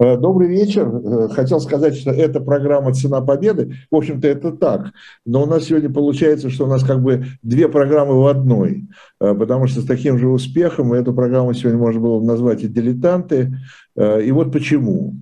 Э, 0.00 0.16
добрый 0.16 0.48
вечер. 0.48 0.88
Э, 0.88 1.28
хотел 1.28 1.60
сказать, 1.60 1.96
что 1.96 2.10
это 2.10 2.40
программа 2.40 2.94
«Цена 2.94 3.20
победы». 3.20 3.74
В 3.90 3.96
общем-то, 3.96 4.28
это 4.28 4.52
так. 4.52 4.92
Но 5.26 5.42
у 5.42 5.46
нас 5.46 5.64
сегодня 5.64 5.90
получается, 5.90 6.50
что 6.50 6.66
у 6.66 6.68
нас 6.68 6.84
как 6.84 7.02
бы 7.02 7.24
две 7.42 7.68
программы 7.68 8.20
в 8.20 8.26
одной. 8.26 8.86
Э, 9.20 9.34
потому 9.34 9.66
что 9.66 9.80
с 9.80 9.84
таким 9.84 10.18
же 10.18 10.28
успехом 10.28 10.92
эту 10.92 11.12
программу 11.12 11.52
сегодня 11.52 11.80
можно 11.80 12.00
было 12.00 12.22
назвать 12.22 12.62
и 12.62 12.68
«Дилетанты». 12.68 13.56
И 14.00 14.30
вот 14.30 14.52
почему. 14.52 15.16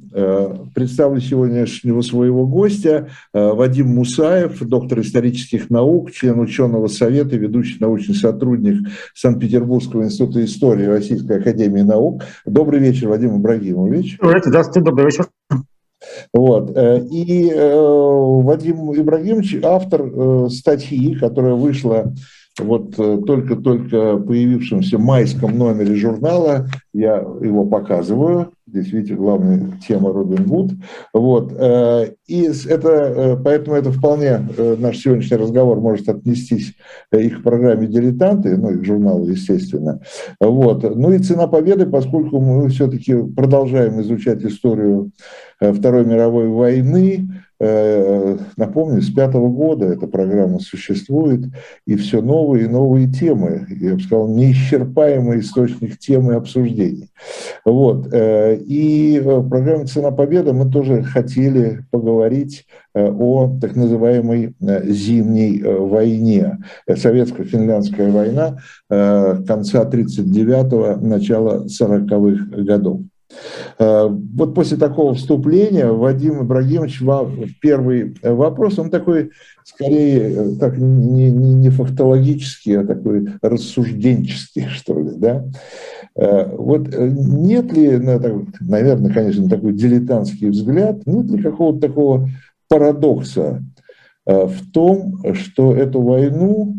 Представлю 0.74 1.18
сегодняшнего 1.18 2.02
своего 2.02 2.46
гостя 2.46 3.08
Вадим 3.32 3.86
Мусаев, 3.86 4.58
доктор 4.60 5.00
исторических 5.00 5.70
наук, 5.70 6.10
член 6.10 6.38
ученого 6.40 6.88
совета, 6.88 7.36
ведущий 7.36 7.78
научный 7.80 8.14
сотрудник 8.14 8.86
Санкт-Петербургского 9.14 10.04
института 10.04 10.44
истории 10.44 10.84
Российской 10.84 11.38
академии 11.38 11.80
наук. 11.80 12.24
Добрый 12.44 12.80
вечер, 12.80 13.08
Вадим 13.08 13.38
Ибрагимович. 13.38 14.18
Здравствуйте. 14.20 14.65
Здравствуйте, 14.66 14.90
добрый 14.90 15.06
вечер. 15.06 15.28
Вот. 16.32 16.76
Э, 16.76 17.00
и 17.08 17.50
э, 17.50 17.78
Вадим 17.78 18.92
Ибрагимович, 18.92 19.58
автор 19.62 20.02
э, 20.02 20.48
статьи, 20.50 21.14
которая 21.14 21.54
вышла 21.54 22.12
вот 22.58 22.96
только-только 22.96 24.16
появившемся 24.16 24.98
майском 24.98 25.56
номере 25.56 25.94
журнала, 25.94 26.66
я 26.92 27.18
его 27.18 27.64
показываю, 27.64 28.54
здесь, 28.66 28.92
видите, 28.92 29.14
главная 29.14 29.78
тема 29.86 30.12
Робин 30.12 30.44
Гуд, 30.44 30.72
вот, 31.12 31.52
и 31.52 32.50
это, 32.68 33.40
поэтому 33.42 33.76
это 33.76 33.92
вполне 33.92 34.40
наш 34.78 34.98
сегодняшний 34.98 35.36
разговор 35.36 35.80
может 35.80 36.08
отнестись 36.08 36.74
и 37.12 37.30
к 37.30 37.42
программе 37.42 37.86
«Дилетанты», 37.86 38.56
ну 38.56 38.70
и 38.70 38.78
к 38.78 38.84
журналу, 38.84 39.26
естественно, 39.28 40.00
вот, 40.40 40.82
ну 40.96 41.12
и 41.12 41.18
«Цена 41.20 41.46
победы», 41.46 41.86
поскольку 41.86 42.40
мы 42.40 42.68
все-таки 42.68 43.22
продолжаем 43.22 44.00
изучать 44.00 44.44
историю 44.44 45.12
Второй 45.60 46.04
мировой 46.04 46.48
войны, 46.48 47.28
Э, 47.58 48.36
напомню, 48.58 49.00
с 49.00 49.10
пятого 49.10 49.48
года 49.48 49.86
эта 49.86 50.06
программа 50.06 50.60
существует, 50.60 51.46
и 51.86 51.96
все 51.96 52.20
новые 52.20 52.66
и 52.66 52.68
новые 52.68 53.08
темы, 53.10 53.66
я 53.80 53.94
бы 53.94 54.00
сказал, 54.00 54.28
неисчерпаемый 54.28 55.40
источник 55.40 55.98
темы 55.98 56.34
обсуждений. 56.34 57.08
Вот. 57.64 58.12
Э, 58.12 58.56
и 58.56 59.20
в 59.20 59.48
программе 59.48 59.86
«Цена 59.86 60.10
победы» 60.10 60.52
мы 60.52 60.70
тоже 60.70 61.02
хотели 61.02 61.86
поговорить 61.90 62.66
э, 62.94 63.10
о 63.10 63.58
так 63.58 63.74
называемой 63.74 64.54
зимней 64.60 65.62
войне. 65.62 66.58
Советско-финляндская 66.86 68.10
война 68.10 68.58
конца 68.88 69.84
1939-го, 69.84 71.00
начала 71.00 71.64
40-х 71.66 72.62
годов. 72.62 73.00
Э, 73.78 74.08
вот 74.08 74.54
после 74.54 74.76
такого 74.76 75.14
вступления 75.14 75.86
Вадим 75.86 76.42
Ибрагимович, 76.42 77.00
вам 77.02 77.36
первый 77.60 78.14
вопрос, 78.22 78.78
он 78.78 78.90
такой 78.90 79.30
скорее 79.64 80.30
э, 80.30 80.56
так, 80.60 80.78
не, 80.78 81.30
не, 81.30 81.54
не 81.54 81.70
фактологический, 81.70 82.78
а 82.78 82.86
такой 82.86 83.26
рассужденческий, 83.42 84.68
что 84.70 85.00
ли, 85.00 85.10
да? 85.16 85.44
Э, 86.14 86.54
вот 86.56 86.88
нет 86.96 87.72
ли, 87.72 87.98
наверное, 88.60 89.12
конечно, 89.12 89.48
такой 89.48 89.72
дилетантский 89.72 90.50
взгляд, 90.50 91.06
нет 91.06 91.26
ли 91.26 91.42
какого-то 91.42 91.88
такого 91.88 92.28
парадокса 92.68 93.62
в 94.24 94.72
том, 94.72 95.22
что 95.34 95.76
эту 95.76 96.00
войну 96.00 96.74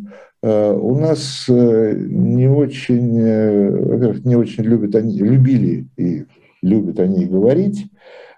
у 0.48 0.96
нас 0.98 1.46
не 1.48 2.48
очень, 2.48 3.20
во-первых, 3.20 4.26
не 4.26 4.36
очень 4.36 4.64
любят 4.64 4.96
они, 4.96 5.18
любили 5.18 5.88
и 5.98 6.26
любят 6.62 7.00
о 7.00 7.08
ней 7.08 7.26
говорить, 7.26 7.86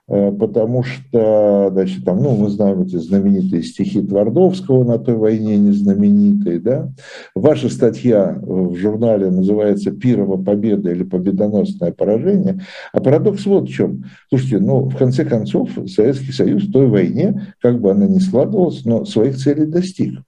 э, 0.08 0.32
потому 0.32 0.84
что, 0.84 1.70
значит, 1.72 2.04
там, 2.04 2.22
ну, 2.22 2.36
мы 2.36 2.50
знаем 2.50 2.82
эти 2.82 2.98
знаменитые 2.98 3.64
стихи 3.64 4.02
Твардовского 4.02 4.84
на 4.84 4.98
той 4.98 5.16
войне, 5.16 5.58
незнаменитые, 5.58 6.60
да. 6.60 6.92
Ваша 7.36 7.70
статья 7.70 8.38
в 8.42 8.76
журнале 8.76 9.30
называется 9.30 9.92
«Пирова 9.92 10.42
победа» 10.42 10.92
или 10.92 11.04
«Победоносное 11.04 11.92
поражение». 11.92 12.62
А 12.92 13.00
парадокс 13.00 13.46
вот 13.46 13.70
в 13.70 13.74
чем. 13.74 14.06
Слушайте, 14.30 14.60
ну, 14.60 14.90
в 14.90 14.96
конце 14.96 15.26
концов, 15.26 15.70
Советский 15.88 16.32
Союз 16.32 16.64
в 16.64 16.72
той 16.72 16.88
войне, 16.88 17.54
как 17.62 17.80
бы 17.80 17.92
она 17.92 18.06
ни 18.06 18.20
складывалась, 18.20 18.86
но 18.86 19.06
своих 19.06 19.38
целей 19.38 19.66
достиг. 19.66 20.20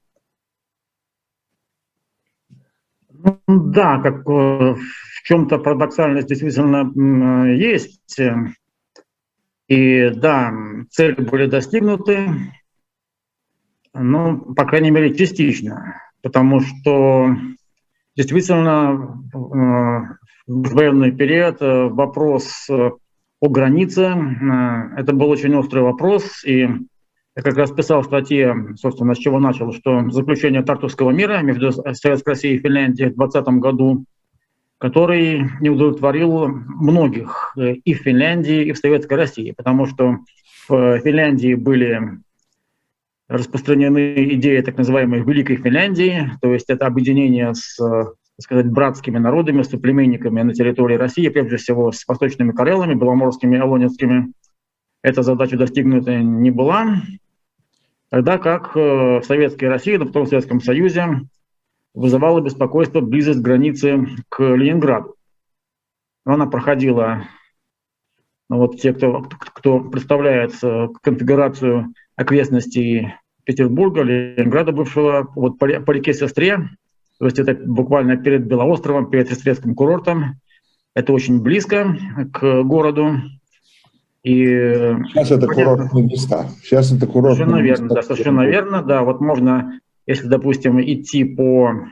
Да, 3.48 4.00
как 4.00 4.28
э, 4.28 4.74
в 4.74 5.24
чем-то 5.24 5.58
парадоксальность 5.59 6.28
действительно 6.28 7.54
есть. 7.54 8.20
И 9.68 10.09
да, 10.09 10.54
цели 10.90 11.22
были 11.22 11.46
достигнуты, 11.46 12.30
ну, 13.94 14.54
по 14.54 14.66
крайней 14.66 14.92
мере, 14.92 15.14
частично, 15.14 16.02
потому 16.22 16.60
что 16.60 17.36
действительно 18.16 19.22
э, 19.34 19.38
в 20.48 20.74
военный 20.74 21.12
период 21.12 21.62
э, 21.62 21.88
вопрос 21.88 22.70
о 22.70 23.50
границе, 23.50 24.14
это 24.98 25.14
был 25.14 25.30
очень 25.30 25.56
острый 25.56 25.81
вопрос, 25.81 26.44
и 26.46 26.68
я 27.36 27.42
как 27.44 27.56
раз 27.56 27.72
писал 27.72 28.02
в 28.02 28.06
статье, 28.06 28.75
собственно, 28.75 29.16
с 29.16 29.18
чего 29.18 29.40
начал, 29.40 29.72
что 29.72 30.09
заключение 30.09 30.64
Тартовского 30.64 31.12
мира 31.12 31.40
между 31.42 31.72
Советской 31.72 32.30
Россией 32.30 32.56
и 32.58 32.59
Финляндией 32.59 33.09
в 33.09 33.16
2020 33.16 33.59
году, 33.59 34.06
который 34.78 35.50
не 35.62 35.69
удовлетворил 35.69 36.47
многих 36.47 37.53
э, 37.58 37.74
и 37.74 37.94
в 37.94 38.00
Финляндии, 38.00 38.66
и 38.66 38.72
в 38.74 38.78
Советской 38.78 39.14
России, 39.14 39.53
потому 39.56 39.86
что 39.86 40.18
в 40.68 41.00
Финляндии 41.00 41.53
были 41.53 42.19
распространены 43.30 44.34
идеи 44.36 44.59
так 44.59 44.78
называемой 44.78 45.22
Великой 45.22 45.56
Финляндии, 45.56 46.31
то 46.42 46.52
есть 46.53 46.69
это 46.69 46.86
объединение 46.86 47.53
с 47.53 47.78
так 48.42 48.44
сказать, 48.44 48.72
братскими 48.72 49.19
народами, 49.19 49.62
с 49.62 49.69
соплеменниками 49.69 50.42
на 50.42 50.53
территории 50.53 50.96
России, 50.96 51.30
прежде 51.30 51.58
всего 51.58 51.92
с 51.92 52.08
восточными 52.08 52.52
Карелами, 52.52 52.96
беломорскими 52.96 53.56
и 53.56 53.59
алонецкими. 53.59 54.34
Эта 55.03 55.22
задача 55.22 55.58
достигнута 55.58 56.18
не 56.18 56.50
была. 56.50 57.02
Тогда 58.12 58.38
как 58.38 58.76
э, 58.76 59.20
в 59.20 59.24
Советской 59.24 59.66
России, 59.66 59.96
но 59.96 60.06
потом 60.06 60.26
в 60.26 60.30
Советском 60.30 60.60
Союзе 60.60 61.22
вызывало 61.94 62.42
беспокойство 62.42 63.00
близость 63.00 63.40
границы 63.40 64.06
к 64.28 64.44
Ленинграду. 64.44 65.16
Она 66.26 66.46
проходила, 66.46 67.24
ну 68.50 68.58
вот 68.58 68.80
те, 68.80 68.94
кто, 68.94 69.22
кто 69.22 69.80
представляет 69.80 70.54
конфигурацию 71.02 71.94
окрестностей 72.18 73.16
Петербурга, 73.46 74.04
Ленинграда 74.04 74.74
бывшего, 74.74 75.32
вот 75.34 75.58
по, 75.58 75.68
по 75.68 75.92
реке 75.92 76.14
Сестре, 76.14 76.70
то 77.18 77.26
есть 77.26 77.40
это 77.40 77.54
буквально 77.54 78.18
перед 78.18 78.46
Белоостровом, 78.46 79.10
перед 79.10 79.30
Сестрецким 79.30 79.74
курортом. 79.74 80.42
Это 80.94 81.14
очень 81.14 81.42
близко 81.42 81.96
к 82.34 82.64
городу. 82.64 83.22
И 84.24 84.46
сейчас 85.09 85.32
это 85.32 85.48
курортные 85.48 86.06
места. 86.06 86.48
Сейчас 86.62 86.92
это 86.92 87.08
курортные 87.08 87.48
совершенно 87.48 87.62
места. 87.62 87.84
Верно, 87.84 87.96
да, 87.96 88.02
совершенно 88.04 88.42
верно. 88.46 88.84
Да, 88.84 89.04
вот 89.04 89.20
можно, 89.20 89.80
если, 90.06 90.28
допустим, 90.28 90.80
идти 90.80 91.24
по, 91.24 91.88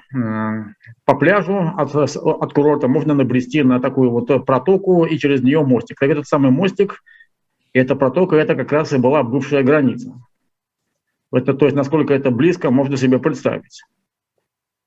по 1.06 1.16
пляжу 1.16 1.74
от, 1.76 1.96
от 1.96 2.54
курорта, 2.54 2.88
можно 2.88 3.16
набрести 3.16 3.64
на 3.64 3.80
такую 3.80 4.12
вот 4.12 4.46
протоку 4.46 5.06
и 5.06 5.18
через 5.18 5.42
нее 5.42 5.64
мостик. 5.64 6.00
Так 6.00 6.10
этот 6.10 6.28
самый 6.28 6.52
мостик, 6.52 7.02
эта 7.74 7.96
протока, 7.96 8.36
это 8.36 8.56
как 8.56 8.72
раз 8.72 8.94
и 8.94 8.98
была 8.98 9.24
бывшая 9.24 9.64
граница. 9.64 10.14
Это, 11.32 11.54
то 11.56 11.66
есть, 11.66 11.76
насколько 11.76 12.14
это 12.14 12.30
близко, 12.30 12.70
можно 12.70 12.96
себе 12.96 13.18
представить. 13.18 13.84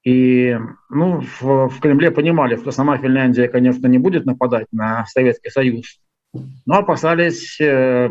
И 0.04 0.56
ну, 0.90 1.20
в, 1.40 1.68
в 1.68 1.80
Кремле 1.80 2.10
понимали, 2.10 2.56
что 2.56 2.72
сама 2.72 2.98
Финляндия, 2.98 3.48
конечно, 3.48 3.86
не 3.86 3.98
будет 3.98 4.26
нападать 4.26 4.66
на 4.72 5.06
Советский 5.06 5.50
Союз, 5.50 6.00
но 6.32 6.78
опасались 6.78 7.60
э, 7.60 8.08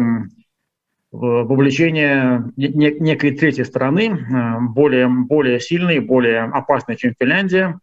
вовлечения 1.12 2.52
не, 2.56 2.91
некой 3.00 3.32
третьей 3.32 3.66
страны, 3.66 4.09
э, 4.09 4.59
более, 4.59 5.08
более 5.08 5.59
сильной, 5.59 6.00
более 6.00 6.44
опасной, 6.44 6.96
чем 6.96 7.14
Финляндия. 7.20 7.79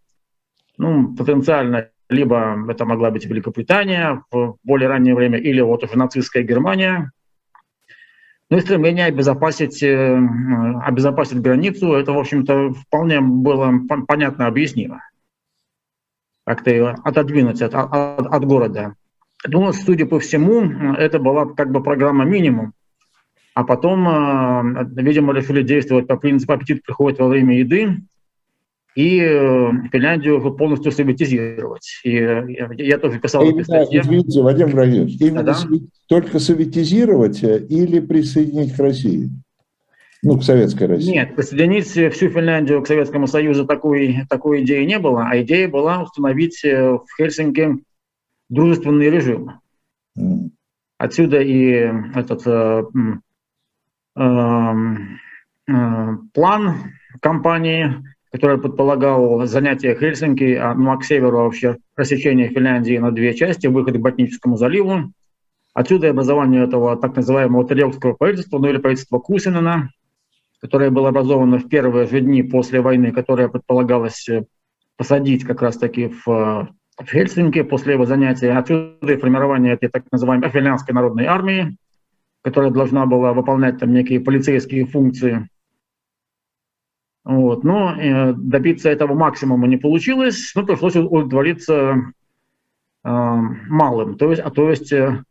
Ну, 0.76 1.14
потенциально 1.14 1.88
либо 2.08 2.56
это 2.70 2.84
могла 2.84 3.10
быть 3.10 3.26
Великобритания 3.26 4.22
в 4.30 4.56
более 4.62 4.88
раннее 4.88 5.14
время, 5.14 5.38
или 5.38 5.60
вот 5.60 5.84
уже 5.84 5.98
нацистская 5.98 6.42
Германия. 6.42 7.12
Ну 8.50 8.56
и 8.56 8.60
стремление 8.60 9.06
обезопасить, 9.06 9.82
э, 9.82 10.18
обезопасить 10.82 11.40
границу, 11.40 11.92
это, 11.94 12.12
в 12.12 12.18
общем-то, 12.18 12.72
вполне 12.72 13.20
было 13.20 13.72
понятно 14.06 14.46
объяснимо. 14.46 15.02
Как-то 16.46 16.96
отодвинуть 17.04 17.60
от, 17.60 17.74
от, 17.74 18.26
от 18.26 18.44
города. 18.46 18.94
Ну, 19.48 19.72
судя 19.72 20.06
по 20.06 20.20
всему, 20.20 20.92
это 20.94 21.18
была 21.18 21.46
как 21.46 21.70
бы 21.70 21.82
программа 21.82 22.24
минимум. 22.24 22.72
А 23.54 23.64
потом, 23.64 24.08
э, 24.08 24.86
видимо, 25.02 25.32
решили 25.32 25.62
действовать 25.62 26.06
по 26.06 26.16
принципу 26.16 26.52
аппетит 26.52 26.82
приходит 26.84 27.18
во 27.18 27.26
время 27.26 27.58
еды. 27.58 27.96
и 28.94 29.18
Финляндию 29.92 30.40
полностью 30.54 30.90
советизировать. 30.90 32.00
И 32.04 32.12
я 32.78 32.98
тоже 32.98 33.20
писал 33.20 33.44
именно, 33.44 33.64
статье. 33.64 34.00
Извините, 34.00 34.42
Вадим 34.42 34.68
Владимирович, 34.68 35.20
именно 35.20 35.42
да? 35.42 35.56
только 36.08 36.38
советизировать 36.40 37.42
или 37.42 38.00
присоединить 38.00 38.74
к 38.74 38.78
России? 38.80 39.30
Ну, 40.22 40.38
к 40.38 40.42
Советской 40.42 40.88
России. 40.88 41.12
Нет, 41.12 41.36
присоединить 41.36 41.86
всю 41.86 42.28
Финляндию 42.28 42.82
к 42.82 42.88
Советскому 42.88 43.28
Союзу 43.28 43.66
такой, 43.66 44.26
такой 44.28 44.62
идеи 44.62 44.84
не 44.84 44.98
было, 44.98 45.28
а 45.30 45.40
идея 45.42 45.68
была 45.68 46.02
установить 46.02 46.60
в 46.64 47.04
Хельсинки 47.16 47.78
дружественный 48.48 49.10
режим. 49.10 49.60
Mm. 50.18 50.50
Отсюда 50.98 51.40
и 51.40 51.92
этот 52.14 52.44
э, 52.46 52.82
э, 54.16 54.72
э, 55.68 56.16
план 56.34 56.74
компании, 57.20 58.02
который 58.32 58.58
предполагал 58.58 59.46
занятие 59.46 59.94
Хельсинки, 59.94 60.54
а, 60.54 60.74
ну 60.74 60.90
а 60.90 60.96
к 60.96 61.04
северу 61.04 61.38
вообще 61.38 61.76
рассечение 61.96 62.48
Финляндии 62.48 62.98
на 62.98 63.12
две 63.12 63.32
части, 63.34 63.68
выход 63.68 63.96
к 63.96 64.00
Ботническому 64.00 64.56
заливу. 64.56 65.12
Отсюда 65.72 66.08
и 66.08 66.10
образование 66.10 66.64
этого 66.64 66.96
так 66.96 67.14
называемого 67.14 67.64
Тарелского 67.66 68.14
правительства, 68.14 68.58
ну 68.58 68.68
или 68.68 68.78
правительства 68.78 69.20
Кусинена, 69.20 69.90
которое 70.60 70.90
было 70.90 71.10
образовано 71.10 71.58
в 71.58 71.68
первые 71.68 72.08
же 72.08 72.20
дни 72.20 72.42
после 72.42 72.80
войны, 72.80 73.12
которое 73.12 73.48
предполагалось 73.48 74.28
э, 74.28 74.44
посадить 74.96 75.44
как 75.44 75.62
раз-таки 75.62 76.12
в 76.26 76.68
в 76.98 77.10
Хельсинки 77.10 77.62
после 77.62 77.94
его 77.94 78.06
занятия. 78.06 78.52
Отсюда 78.52 79.12
и 79.12 79.16
формирование 79.16 79.74
этой 79.74 79.88
так 79.88 80.04
называемой 80.10 80.50
финляндской 80.50 80.94
народной 80.94 81.26
армии, 81.26 81.76
которая 82.42 82.70
должна 82.70 83.06
была 83.06 83.32
выполнять 83.32 83.78
там 83.78 83.92
некие 83.92 84.20
полицейские 84.20 84.84
функции. 84.86 85.48
Вот. 87.24 87.62
Но 87.62 87.94
э, 87.94 88.32
добиться 88.32 88.88
этого 88.90 89.14
максимума 89.14 89.66
не 89.66 89.76
получилось, 89.76 90.52
но 90.54 90.64
пришлось 90.64 90.96
удовлетвориться 90.96 92.12
э, 93.04 93.10
малым, 93.10 94.16
то 94.16 94.30
есть, 94.30 94.42
а, 94.42 94.50
то 94.50 94.70
есть 94.70 94.92
э, 94.92 95.22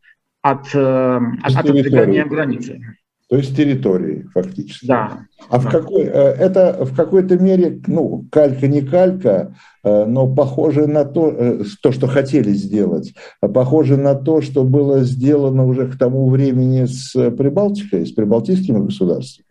от, 0.41 0.75
э, 0.75 1.17
от, 1.41 1.55
от 1.55 1.65
отодвигания 1.65 2.25
границы. 2.25 2.97
То 3.29 3.35
есть 3.35 3.57
территории 3.57 4.25
фактически. 4.33 4.85
Да. 4.85 5.25
А 5.49 5.59
в 5.59 5.69
какой, 5.69 6.03
э, 6.03 6.07
это 6.07 6.85
в 6.85 6.95
какой-то 6.95 7.37
мере, 7.37 7.81
ну, 7.85 8.25
калька 8.31 8.67
не 8.67 8.81
калька, 8.81 9.53
э, 9.83 10.05
но 10.05 10.33
похоже 10.33 10.87
на 10.87 11.03
то, 11.03 11.29
э, 11.29 11.63
то, 11.81 11.91
что 11.91 12.07
хотели 12.07 12.51
сделать, 12.51 13.13
похоже 13.41 13.97
на 13.97 14.15
то, 14.15 14.41
что 14.41 14.63
было 14.63 15.01
сделано 15.01 15.65
уже 15.65 15.87
к 15.87 15.97
тому 15.97 16.29
времени 16.29 16.85
с 16.85 17.11
Прибалтикой, 17.31 18.05
с 18.05 18.13
прибалтийскими 18.13 18.79
государствами. 18.85 19.45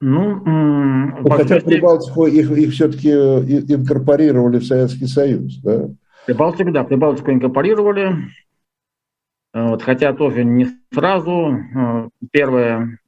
Ну, 0.00 0.42
ну 0.44 1.30
хотя 1.30 1.60
Прибалтику 1.60 2.26
их, 2.26 2.50
их 2.50 2.72
все-таки 2.72 3.10
инкорпорировали 3.10 4.58
в 4.58 4.66
Советский 4.66 5.06
Союз, 5.06 5.60
да? 5.62 5.88
Прибалтику, 6.26 6.72
да, 6.72 6.84
Прибалтику 6.84 7.30
инкорпорировали, 7.30 8.16
вот, 9.54 9.82
хотя 9.82 10.12
тоже 10.12 10.44
не 10.44 10.66
сразу. 10.92 11.52
Э, 11.52 12.08
первые, 12.32 12.98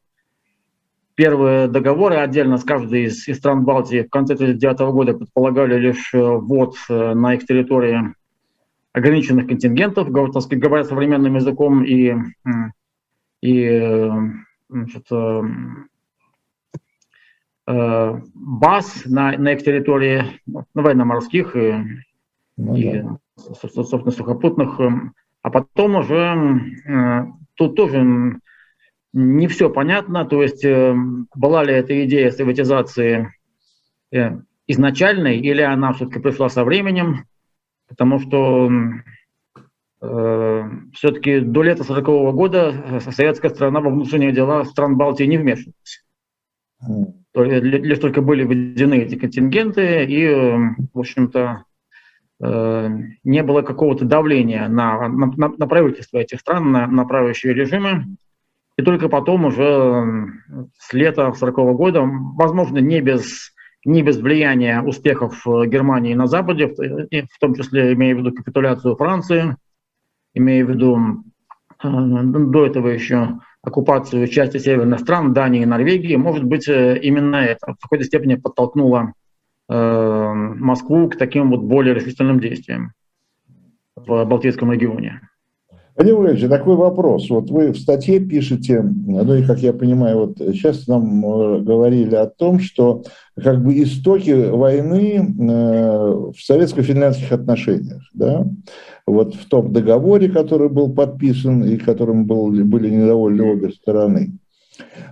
первые 1.17 1.67
договоры 1.67 2.17
отдельно 2.17 2.57
с 2.57 2.63
каждой 2.63 3.07
из, 3.07 3.27
из 3.27 3.39
стран 3.39 3.65
Балтии 3.65 4.03
в 4.03 4.11
конце 4.11 4.35
1939 4.35 4.95
года 4.95 5.15
предполагали 5.15 5.77
лишь 5.77 6.15
э, 6.15 6.19
ввод 6.21 6.77
э, 6.89 7.15
на 7.15 7.35
их 7.35 7.45
территории 7.47 8.15
ограниченных 8.93 9.49
контингентов, 9.49 10.09
говоря 10.09 10.85
современным 10.85 11.35
языком, 11.35 11.85
и, 11.85 12.15
и 13.43 14.11
значит, 14.71 15.07
баз 17.67 19.03
на, 19.05 19.37
на 19.37 19.53
их 19.53 19.63
территории, 19.63 20.41
ну, 20.47 20.65
военно-морских 20.73 21.57
и, 21.57 21.75
ну, 22.57 22.75
и 22.75 23.03
да. 23.03 23.19
собственно, 23.37 24.11
сухопутных 24.13 24.81
а 25.47 25.51
потом 25.51 25.95
уже 25.95 26.61
э, 26.89 27.21
тут 27.55 27.77
тоже 27.77 28.41
не 29.13 29.47
все 29.47 29.71
понятно, 29.71 30.25
то 30.25 30.43
есть 30.43 30.65
э, 30.65 30.93
была 31.37 31.63
ли 31.63 31.73
эта 31.73 32.05
идея 32.05 32.33
приватизации 32.33 33.33
э, 34.11 34.41
изначальной, 34.67 35.39
или 35.39 35.63
она 35.63 35.93
все-таки 35.93 36.19
пришла 36.19 36.49
со 36.49 36.65
временем, 36.65 37.27
потому 37.87 38.19
что 38.19 38.69
э, 40.03 40.63
все-таки 40.95 41.39
до 41.39 41.63
лета 41.63 41.85
40 41.85 42.09
-го 42.09 42.33
года 42.33 43.01
советская 43.13 43.53
страна 43.53 43.81
во 43.81 43.91
внутренние 43.91 44.33
дела 44.33 44.65
стран 44.65 44.97
Балтии 44.97 45.27
не 45.27 45.39
вмешивалась. 45.39 46.05
Лишь 47.35 48.01
только 48.01 48.21
были 48.21 48.43
введены 48.43 48.95
эти 48.95 49.15
контингенты, 49.15 50.07
и, 50.07 50.27
в 50.93 50.99
общем-то, 50.99 51.66
не 52.39 53.43
было 53.43 53.63
какого-то 53.63 54.05
давления 54.05 54.69
на, 54.69 55.09
на, 55.09 55.33
на 55.49 55.67
правительство 55.67 56.19
этих 56.19 56.41
стран, 56.41 56.71
на, 56.71 56.87
на 56.87 57.05
правящие 57.07 57.55
режимы. 57.55 58.05
И 58.77 58.83
только 58.83 59.09
потом 59.09 59.47
уже 59.47 60.33
с 60.79 60.93
лета 60.93 61.33
40 61.33 61.59
-го 61.59 61.73
года, 61.73 62.03
возможно, 62.03 62.79
не 62.79 63.01
без, 63.01 63.53
не 63.87 64.03
без 64.03 64.19
влияния 64.19 64.83
успехов 64.83 65.47
э, 65.47 65.67
Германии 65.67 66.13
на 66.13 66.27
Западе, 66.27 66.67
в 66.69 67.39
том 67.41 67.55
числе 67.55 67.95
имея 67.95 68.15
в 68.15 68.19
виду 68.19 68.35
капитуляцию 68.35 68.97
Франции, 68.97 69.57
имея 70.35 70.67
в 70.67 70.71
виду 70.71 71.25
э, 71.83 71.89
до 71.89 72.67
этого 72.67 72.89
еще 72.89 73.39
оккупацию 73.63 74.29
части 74.29 74.59
северных 74.59 75.01
стран, 75.01 75.33
Дании 75.33 75.63
и 75.63 75.67
Норвегии, 75.67 76.17
может 76.17 76.45
быть, 76.45 76.69
именно 76.69 77.37
это 77.37 77.73
в 77.73 77.83
какой-то 77.83 78.05
степени 78.05 78.35
подтолкнуло 78.35 79.15
Э, 79.26 79.26
Москву 79.69 81.09
к 81.09 81.17
таким 81.17 81.51
вот 81.51 81.63
более 81.63 81.95
решительным 81.95 82.41
действиям 82.41 82.93
в 83.97 84.25
Балтийском 84.25 84.73
регионе. 84.73 85.21
Владимир 85.97 86.19
Владимирович, 86.19 86.51
такой 86.51 86.77
вопрос. 86.77 87.31
Вот 87.31 87.51
вы 87.51 87.73
в 87.73 87.79
статье 87.79 88.21
пишете, 88.21 88.83
ну 88.83 89.35
и, 89.35 89.43
как 89.43 89.61
я 89.61 89.73
понимаю, 89.73 90.19
вот 90.19 90.39
сейчас 90.39 90.87
нам 90.87 91.25
э, 91.25 91.61
говорили 91.61 92.15
о 92.15 92.27
том, 92.27 92.61
что 92.61 93.05
как 93.43 93.65
бы 93.65 93.83
истоки 93.83 94.51
войны 94.51 95.17
э, 95.17 95.23
в 95.25 96.37
советско-финляндских 96.39 97.33
отношениях, 97.33 98.03
да, 98.13 98.47
вот 99.07 99.37
в 99.37 99.49
том 99.49 99.73
договоре, 99.73 100.29
который 100.29 100.69
был 100.69 100.93
подписан 100.93 101.65
и 101.65 101.79
которым 101.79 102.27
был, 102.27 102.51
были 102.51 102.91
недовольны 102.91 103.45
обе 103.45 103.71
стороны. 103.71 104.37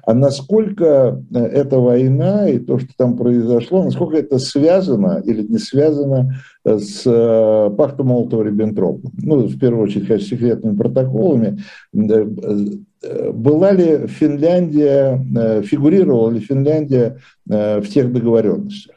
А 0.02 0.14
насколько 0.14 1.22
э, 1.34 1.38
эта 1.38 1.78
война 1.78 2.48
и 2.48 2.58
то, 2.58 2.78
что 2.78 2.88
там 2.96 3.16
произошло, 3.16 3.84
насколько 3.84 4.16
это 4.16 4.38
связано 4.38 5.22
или 5.24 5.42
не 5.42 5.58
связано 5.58 6.34
э, 6.64 6.78
с 6.78 7.02
э, 7.06 7.70
пактом 7.76 8.08
Молотова-Риббентропа? 8.08 9.10
Ну, 9.22 9.46
в 9.46 9.58
первую 9.58 9.84
очередь, 9.84 10.06
конечно, 10.06 10.28
секретными 10.28 10.76
протоколами. 10.76 11.58
Была 11.92 13.72
ли 13.72 14.06
Финляндия, 14.06 15.62
фигурировала 15.62 16.30
ли 16.30 16.40
Финляндия 16.40 17.18
в 17.44 17.84
тех 17.86 18.12
договоренностях? 18.12 18.96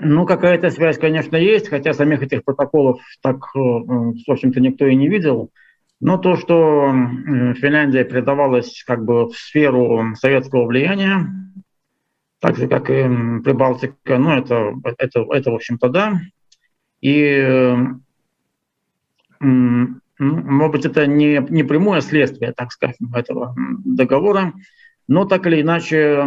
Ну, 0.00 0.26
какая-то 0.26 0.70
связь, 0.70 0.98
конечно, 0.98 1.36
есть, 1.36 1.68
хотя 1.68 1.94
самих 1.94 2.22
этих 2.22 2.44
протоколов 2.44 3.00
так, 3.22 3.54
в 3.54 4.30
общем-то, 4.30 4.60
никто 4.60 4.86
и 4.86 4.94
не 4.94 5.08
видел. 5.08 5.50
Но 6.04 6.18
то, 6.18 6.36
что 6.36 6.92
Финляндия 7.54 8.04
передавалась 8.04 8.84
как 8.86 9.06
бы 9.06 9.30
в 9.30 9.32
сферу 9.38 10.14
советского 10.16 10.66
влияния, 10.66 11.26
так 12.40 12.58
же, 12.58 12.68
как 12.68 12.90
и 12.90 13.04
Прибалтика, 13.42 14.18
ну, 14.18 14.32
это, 14.32 14.74
это, 14.98 15.24
это 15.30 15.50
в 15.50 15.54
общем-то, 15.54 15.88
да. 15.88 16.20
И, 17.00 17.74
может 19.40 20.72
быть, 20.72 20.84
это 20.84 21.06
не, 21.06 21.38
не 21.48 21.62
прямое 21.62 22.02
следствие, 22.02 22.52
так 22.52 22.72
скажем, 22.72 23.14
этого 23.14 23.56
договора, 23.56 24.52
но 25.08 25.24
так 25.24 25.46
или 25.46 25.62
иначе 25.62 26.22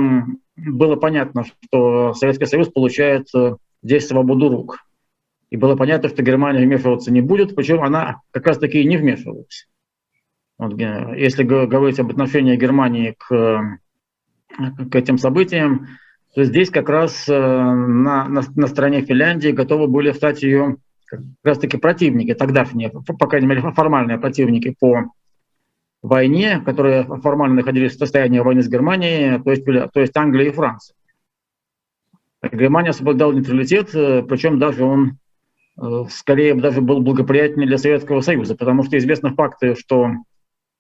было 0.56 0.96
понятно, 0.96 1.44
что 1.46 2.16
Советский 2.16 2.48
Союз 2.48 2.70
получает 2.70 3.28
э, 3.36 3.58
здесь 3.84 4.08
свободу 4.08 4.50
рук. 4.50 4.87
И 5.50 5.56
было 5.56 5.76
понятно, 5.76 6.10
что 6.10 6.24
Германия 6.24 6.66
вмешиваться 6.66 7.12
не 7.12 7.22
будет, 7.22 7.56
причем 7.56 7.82
она 7.82 8.22
как 8.32 8.48
раз 8.48 8.58
таки 8.58 8.82
и 8.82 8.88
не 8.88 8.98
вмешивалась. 8.98 9.68
Вот, 10.58 10.78
если 10.78 11.44
говорить 11.44 12.00
об 12.00 12.10
отношении 12.10 12.58
Германии 12.58 13.16
к, 13.18 13.80
к 14.50 14.96
этим 14.96 15.18
событиям, 15.18 15.88
то 16.34 16.44
здесь 16.44 16.70
как 16.70 16.90
раз 16.90 17.28
э, 17.30 17.34
на, 17.34 18.28
на, 18.28 18.42
на 18.56 18.68
стороне 18.68 19.02
Финляндии 19.02 19.50
готовы 19.50 19.88
были 19.88 20.12
стать 20.12 20.44
ее 20.44 20.78
как 21.06 21.22
раз 21.44 21.60
таки 21.60 21.78
противники, 21.78 22.34
тогдашние, 22.34 22.90
по 22.90 23.28
крайней 23.28 23.48
мере, 23.48 23.62
формальные 23.72 24.20
противники 24.20 24.76
по 24.78 25.06
войне, 26.02 26.60
которые 26.60 27.04
формально 27.04 27.56
находились 27.56 27.96
в 27.96 28.00
состоянии 28.00 28.40
войны 28.40 28.62
с 28.62 28.68
Германией, 28.68 29.42
то 29.42 29.52
есть, 29.52 29.66
то 29.66 30.00
есть 30.00 30.18
Англия 30.18 30.50
и 30.50 30.54
Франция. 30.54 30.96
Германия 32.52 32.94
соблюдала 32.94 33.32
нейтралитет, 33.32 33.96
э, 33.96 34.24
причем 34.24 34.60
даже 34.60 34.84
он 34.84 35.18
Э, 35.27 35.27
скорее 36.10 36.56
даже 36.56 36.82
был 36.82 37.02
благоприятнее 37.02 37.68
для 37.68 37.78
Советского 37.78 38.22
Союза, 38.22 38.56
потому 38.56 38.84
что 38.84 38.98
известны 38.98 39.34
факты, 39.34 39.76
что 39.76 40.12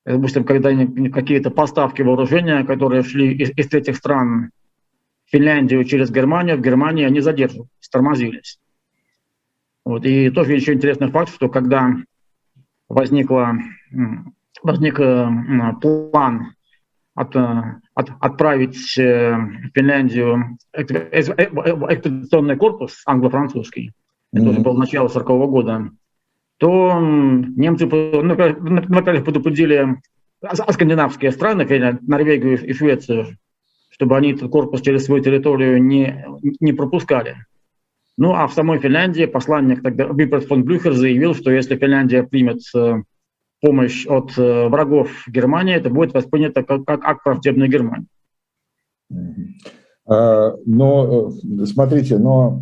допустим, 0.05 0.43
когда 0.43 0.71
какие-то 1.11 1.51
поставки 1.51 2.01
вооружения, 2.01 2.63
которые 2.63 3.03
шли 3.03 3.33
из, 3.33 3.51
из 3.51 3.67
третьих 3.67 3.97
стран 3.97 4.51
в 5.25 5.31
Финляндию 5.31 5.83
через 5.83 6.09
Германию, 6.09 6.57
в 6.57 6.61
Германии 6.61 7.05
они 7.05 7.19
задерживались, 7.19 7.69
тормозились. 7.91 8.59
Вот. 9.85 10.05
И 10.05 10.29
тоже 10.29 10.53
еще 10.53 10.73
интересный 10.73 11.09
факт, 11.11 11.33
что 11.33 11.49
когда 11.49 11.93
возникла, 12.89 13.53
возник 14.63 14.99
э, 14.99 15.29
план 15.81 16.53
от, 17.15 17.35
э, 17.35 17.63
от, 17.93 18.09
отправить 18.19 18.97
э, 18.97 19.35
в 19.35 19.71
Финляндию 19.73 20.57
экспедиционный 20.73 22.55
корпус 22.57 23.01
англо-французский, 23.05 23.91
mm-hmm. 24.37 24.41
это 24.41 24.49
уже 24.49 24.59
было 24.61 24.77
начало 24.77 25.07
40 25.07 25.29
-го 25.29 25.47
года, 25.47 25.91
то 26.57 26.99
немцы, 26.99 27.85
ну, 27.85 28.35
во-первых, 28.35 29.25
предупредили 29.25 29.97
а 30.41 30.55
скандинавские 30.71 31.31
страны, 31.31 31.65
Норвегию 32.01 32.63
и 32.63 32.73
Швецию, 32.73 33.37
чтобы 33.89 34.17
они 34.17 34.33
этот 34.33 34.51
корпус 34.51 34.81
через 34.81 35.05
свою 35.05 35.23
территорию 35.23 35.83
не, 35.83 36.25
не 36.59 36.73
пропускали. 36.73 37.37
Ну 38.17 38.33
а 38.33 38.47
в 38.47 38.53
самой 38.53 38.79
Финляндии 38.79 39.25
посланник 39.25 39.83
тогда 39.83 40.05
Випрет 40.05 40.45
фон 40.45 40.63
Блюхер 40.63 40.93
заявил, 40.93 41.35
что 41.35 41.51
если 41.51 41.75
Финляндия 41.75 42.23
примет 42.23 42.61
э, 42.75 43.03
помощь 43.61 44.07
от 44.07 44.35
э, 44.37 44.67
врагов 44.67 45.27
Германии, 45.27 45.75
это 45.75 45.89
будет 45.89 46.13
воспринято 46.13 46.63
как, 46.63 46.83
как 46.85 47.05
акт 47.05 47.25
враждебной 47.25 47.67
Германии. 47.67 48.07
А, 50.07 50.55
но, 50.65 51.31
э, 51.31 51.65
смотрите, 51.65 52.17
но 52.17 52.61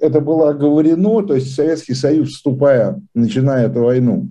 это 0.00 0.20
было 0.20 0.50
оговорено, 0.50 1.22
то 1.22 1.34
есть 1.34 1.54
Советский 1.54 1.94
Союз, 1.94 2.30
вступая, 2.30 3.00
начиная 3.14 3.66
эту 3.66 3.84
войну, 3.84 4.28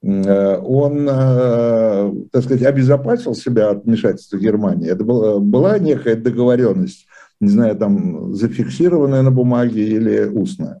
он, 0.00 1.06
так 1.06 2.44
сказать, 2.44 2.62
обезопасил 2.62 3.34
себя 3.34 3.70
от 3.70 3.84
вмешательства 3.84 4.36
Германии. 4.36 4.88
Это 4.88 5.02
была, 5.02 5.40
была 5.40 5.76
некая 5.80 6.14
договоренность 6.14 7.08
не 7.40 7.48
знаю, 7.48 7.76
там 7.76 8.34
зафиксированная 8.34 9.22
на 9.22 9.30
бумаге 9.30 9.86
или 9.86 10.24
устная? 10.24 10.80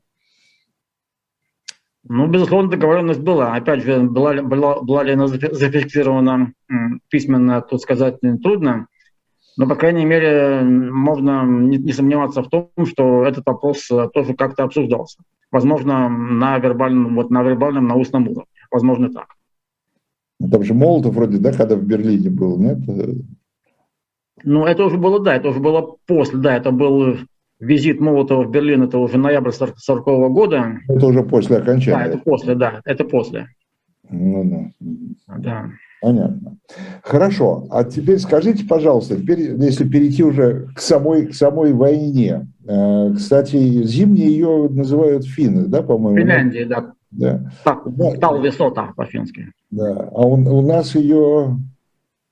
Ну, 2.04 2.26
безусловно, 2.26 2.70
договоренность 2.70 3.20
была. 3.20 3.54
Опять 3.54 3.82
же, 3.82 4.00
была, 4.00 4.42
была, 4.42 4.80
была 4.80 5.02
ли 5.04 5.12
она 5.12 5.28
зафиксирована 5.28 6.52
письменно, 7.10 7.60
тут 7.60 7.82
сказать 7.82 8.18
трудно. 8.42 8.88
Но, 9.58 9.66
по 9.66 9.74
крайней 9.74 10.04
мере, 10.04 10.62
можно 10.62 11.44
не, 11.44 11.78
не 11.78 11.92
сомневаться 11.92 12.42
в 12.42 12.48
том, 12.48 12.70
что 12.86 13.24
этот 13.24 13.44
вопрос 13.44 13.90
э, 13.90 14.08
тоже 14.14 14.34
как-то 14.34 14.62
обсуждался. 14.62 15.18
Возможно, 15.50 16.08
на 16.08 16.58
вербальном, 16.60 17.16
вот 17.16 17.30
на 17.30 17.42
вербальном, 17.42 17.88
на 17.88 17.96
устном 17.96 18.28
уровне. 18.28 18.44
Возможно, 18.70 19.10
так. 19.12 19.26
Там 20.48 20.62
же 20.62 20.74
Молотов 20.74 21.16
вроде, 21.16 21.38
да, 21.38 21.52
когда 21.52 21.74
в 21.74 21.82
Берлине 21.82 22.30
был, 22.30 22.56
нет? 22.56 22.78
Ну, 24.44 24.64
это 24.64 24.84
уже 24.84 24.96
было, 24.96 25.18
да, 25.18 25.34
это 25.34 25.48
уже 25.48 25.58
было 25.58 25.96
после, 26.06 26.38
да, 26.38 26.56
это 26.56 26.70
был 26.70 27.16
визит 27.58 27.98
Молотова 27.98 28.44
в 28.44 28.52
Берлин, 28.52 28.84
это 28.84 28.98
уже 28.98 29.18
ноябрь 29.18 29.50
40 29.50 30.06
-го 30.06 30.28
года. 30.28 30.78
Это 30.86 31.04
уже 31.04 31.24
после 31.24 31.56
окончания. 31.56 31.98
Да, 31.98 32.06
это 32.06 32.18
после, 32.18 32.54
да, 32.54 32.80
это 32.84 33.04
после. 33.04 33.48
Ну, 34.08 34.72
да. 34.78 35.36
Да. 35.38 35.70
Понятно. 36.00 36.56
Хорошо. 37.02 37.66
А 37.70 37.84
теперь 37.84 38.18
скажите, 38.18 38.64
пожалуйста, 38.64 39.16
теперь, 39.16 39.54
если 39.56 39.88
перейти 39.88 40.22
уже 40.22 40.68
к 40.74 40.80
самой, 40.80 41.26
к 41.26 41.34
самой 41.34 41.72
войне. 41.72 42.46
Э, 42.66 43.12
кстати, 43.14 43.56
зимней 43.82 44.28
ее 44.28 44.68
называют 44.70 45.26
финны, 45.26 45.66
да, 45.66 45.82
по-моему? 45.82 46.18
Финляндия, 46.18 46.66
да. 46.66 46.92
Да. 47.10 47.50
Так, 47.64 47.84
Талвисота 48.20 48.92
по-фински. 48.94 49.50
Да. 49.70 50.10
А 50.12 50.26
у, 50.26 50.34
у 50.34 50.60
нас 50.60 50.94
ее 50.94 51.58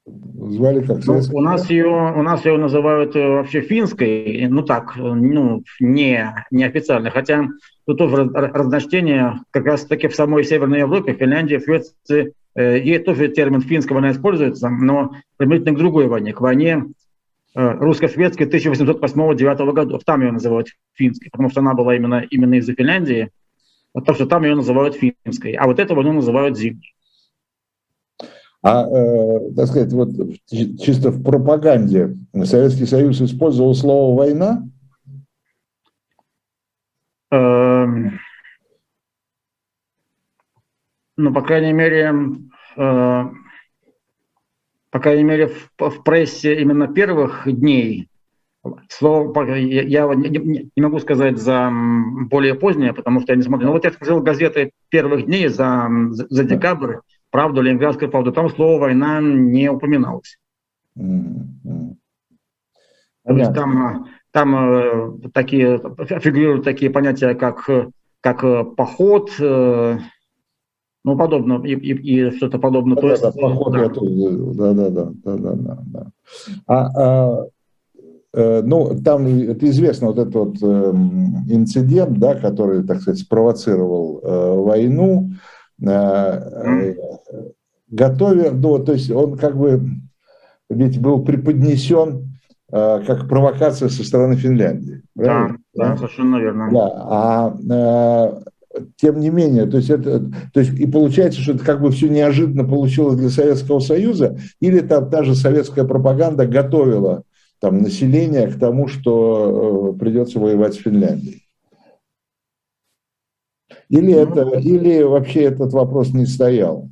Звали 0.06 0.82
как? 0.82 1.04
Ну, 1.04 1.20
у 1.32 1.40
нас 1.40 1.68
ее, 1.68 1.86
у 1.88 2.22
нас 2.22 2.44
ее 2.44 2.56
называют 2.58 3.16
э, 3.16 3.28
вообще 3.28 3.60
финской, 3.60 4.46
ну 4.48 4.62
так, 4.62 4.94
ну 4.96 5.64
не 5.80 6.32
неофициально, 6.52 7.10
хотя 7.10 7.48
тут 7.86 7.98
тоже 7.98 8.30
разночтение 8.32 9.40
как 9.50 9.66
раз 9.66 9.84
таки 9.84 10.06
в 10.06 10.14
самой 10.14 10.44
Северной 10.44 10.80
Европе, 10.80 11.14
Финляндии, 11.14 11.58
Швеции, 11.58 12.34
э, 12.56 12.80
ей 12.80 12.98
тоже 12.98 13.28
термин 13.28 13.60
финского 13.60 13.96
война 13.96 14.12
используется, 14.12 14.68
но 14.68 15.12
применительно 15.36 15.74
к 15.74 15.78
другой 15.78 16.08
войне, 16.08 16.32
к 16.32 16.40
войне 16.40 16.84
э, 17.54 17.70
русско-шведской 17.78 18.46
1808-1809 18.46 19.72
годов. 19.72 20.02
Там 20.04 20.22
ее 20.22 20.32
называют 20.32 20.68
финской, 20.94 21.30
потому 21.30 21.50
что 21.50 21.60
она 21.60 21.74
была 21.74 21.94
именно, 21.94 22.24
именно 22.30 22.54
из-за 22.54 22.74
Финляндии, 22.74 23.30
потому 23.92 24.16
что 24.16 24.26
там 24.26 24.44
ее 24.44 24.54
называют 24.54 24.96
финской, 24.96 25.52
а 25.52 25.66
вот 25.66 25.78
эту 25.78 25.94
войну 25.94 26.14
называют 26.14 26.58
зимней. 26.58 26.94
А, 28.62 28.84
э, 28.84 29.52
так 29.54 29.66
сказать, 29.66 29.92
вот 29.92 30.08
чисто 30.48 31.10
в 31.10 31.22
пропаганде 31.22 32.16
Советский 32.44 32.86
Союз 32.86 33.20
использовал 33.20 33.74
слово 33.74 34.16
«война»? 34.16 34.64
Эм, 37.30 38.18
ну, 41.16 41.32
по 41.32 41.42
крайней 41.42 41.72
мере, 41.72 42.14
э, 42.76 43.24
по 44.90 44.98
крайней 44.98 45.24
мере, 45.24 45.48
в, 45.48 45.70
в 45.78 46.02
прессе 46.02 46.60
именно 46.60 46.88
первых 46.88 47.42
дней 47.46 48.08
Слово, 48.88 49.54
я, 49.54 49.82
я 49.82 50.14
не, 50.14 50.70
не 50.74 50.82
могу 50.82 50.98
сказать 50.98 51.38
за 51.38 51.70
более 52.28 52.54
позднее, 52.54 52.92
потому 52.92 53.20
что 53.20 53.32
я 53.32 53.36
не 53.36 53.42
смотрю. 53.42 53.68
Но 53.68 53.72
вот 53.74 53.84
я 53.84 53.92
смотрел 53.92 54.20
газеты 54.20 54.72
первых 54.88 55.26
дней 55.26 55.48
за, 55.48 55.88
за 56.10 56.44
декабрь, 56.44 56.96
правду, 57.30 57.60
Ленинградская 57.60 58.08
правда, 58.08 58.32
там 58.32 58.48
слово 58.50 58.80
«война» 58.80 59.20
не 59.20 59.68
упоминалось. 59.70 60.38
Mm-hmm. 60.98 61.96
То 63.26 63.36
есть 63.36 63.54
там, 63.54 64.06
там 64.30 64.56
э, 64.56 65.28
такие, 65.34 65.78
фигурируют 66.20 66.64
такие 66.64 66.90
понятия, 66.90 67.34
как, 67.34 67.68
как 68.20 68.44
э, 68.44 68.64
поход, 68.64 69.32
э, 69.40 69.98
ну, 71.06 71.16
подобно, 71.16 71.62
и, 71.64 71.72
и, 71.72 71.92
и 71.94 72.30
что-то 72.32 72.58
подобное. 72.58 72.96
Да, 72.96 73.00
То 73.00 73.08
есть, 73.08 73.22
да, 73.22 73.30
да. 73.30 73.88
да, 73.88 74.74
да, 74.74 74.90
да, 74.90 75.12
да, 75.24 75.36
да, 75.36 75.52
да, 75.54 75.78
да. 75.86 76.06
А, 76.66 77.46
а, 78.34 78.62
ну, 78.62 79.00
там 79.02 79.26
это 79.26 79.66
известно, 79.70 80.08
вот 80.08 80.18
этот 80.18 80.34
вот 80.34 80.56
э, 80.60 80.92
инцидент, 81.48 82.18
да, 82.18 82.34
который, 82.34 82.84
так 82.84 83.00
сказать, 83.00 83.20
спровоцировал 83.20 84.20
э, 84.22 84.54
войну, 84.60 85.30
Э, 85.82 86.94
готовя, 87.88 88.50
ну, 88.50 88.78
то 88.78 88.92
есть 88.92 89.10
он 89.10 89.36
как 89.36 89.56
бы 89.56 89.80
ведь 90.70 91.00
был 91.00 91.22
преподнесен 91.22 92.38
э, 92.72 93.04
как 93.06 93.28
провокация 93.28 93.88
со 93.88 94.02
стороны 94.02 94.36
Финляндии. 94.36 95.02
Да, 95.14 95.54
да, 95.74 95.90
да, 95.90 95.96
совершенно 95.96 96.36
верно. 96.36 96.70
Да, 96.72 96.92
а 97.04 97.56
э, 97.70 98.42
тем 98.96 99.20
не 99.20 99.30
менее, 99.30 99.66
то 99.66 99.76
есть, 99.76 99.90
это, 99.90 100.20
то 100.52 100.60
есть 100.60 100.78
и 100.78 100.86
получается, 100.86 101.40
что 101.40 101.52
это 101.52 101.64
как 101.64 101.80
бы 101.80 101.90
все 101.90 102.08
неожиданно 102.08 102.64
получилось 102.64 103.16
для 103.16 103.30
Советского 103.30 103.80
Союза, 103.80 104.38
или 104.60 104.80
там 104.80 105.10
та 105.10 105.24
же 105.24 105.34
советская 105.34 105.84
пропаганда 105.84 106.46
готовила 106.46 107.24
там 107.60 107.78
население 107.82 108.48
к 108.48 108.58
тому, 108.58 108.88
что 108.88 109.94
э, 109.94 109.98
придется 109.98 110.38
воевать 110.38 110.74
с 110.74 110.78
Финляндией. 110.78 111.46
Или, 113.88 114.12
ну, 114.12 114.20
это, 114.20 114.58
или 114.58 115.02
вообще 115.02 115.42
этот 115.44 115.72
вопрос 115.72 116.12
не 116.12 116.26
стоял? 116.26 116.90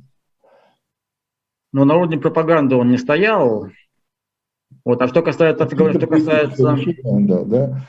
Ну, 1.73 1.83
на 1.83 1.95
уровне 1.95 2.17
пропаганды 2.17 2.75
он 2.75 2.89
не 2.89 2.97
стоял. 2.97 3.67
Вот, 4.83 5.01
а 5.01 5.07
что 5.07 5.21
касается, 5.21 5.67
что 5.67 6.07
касается, 6.07 6.77
да, 7.03 7.43
да. 7.43 7.81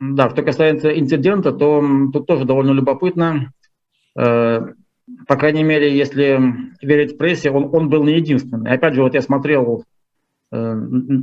Да, 0.00 0.30
что 0.30 0.42
касается 0.42 0.98
инцидента, 0.98 1.52
то 1.52 1.82
тут 2.12 2.26
тоже 2.26 2.44
довольно 2.44 2.72
любопытно. 2.72 3.52
Э, 4.18 4.60
по 5.26 5.36
крайней 5.36 5.64
мере, 5.64 5.96
если 5.96 6.40
верить 6.80 7.18
прессе, 7.18 7.50
он, 7.50 7.74
он 7.74 7.88
был 7.88 8.04
не 8.04 8.14
единственный. 8.14 8.72
Опять 8.72 8.94
же, 8.94 9.02
вот 9.02 9.14
я 9.14 9.22
смотрел 9.22 9.84
э, 10.52 10.74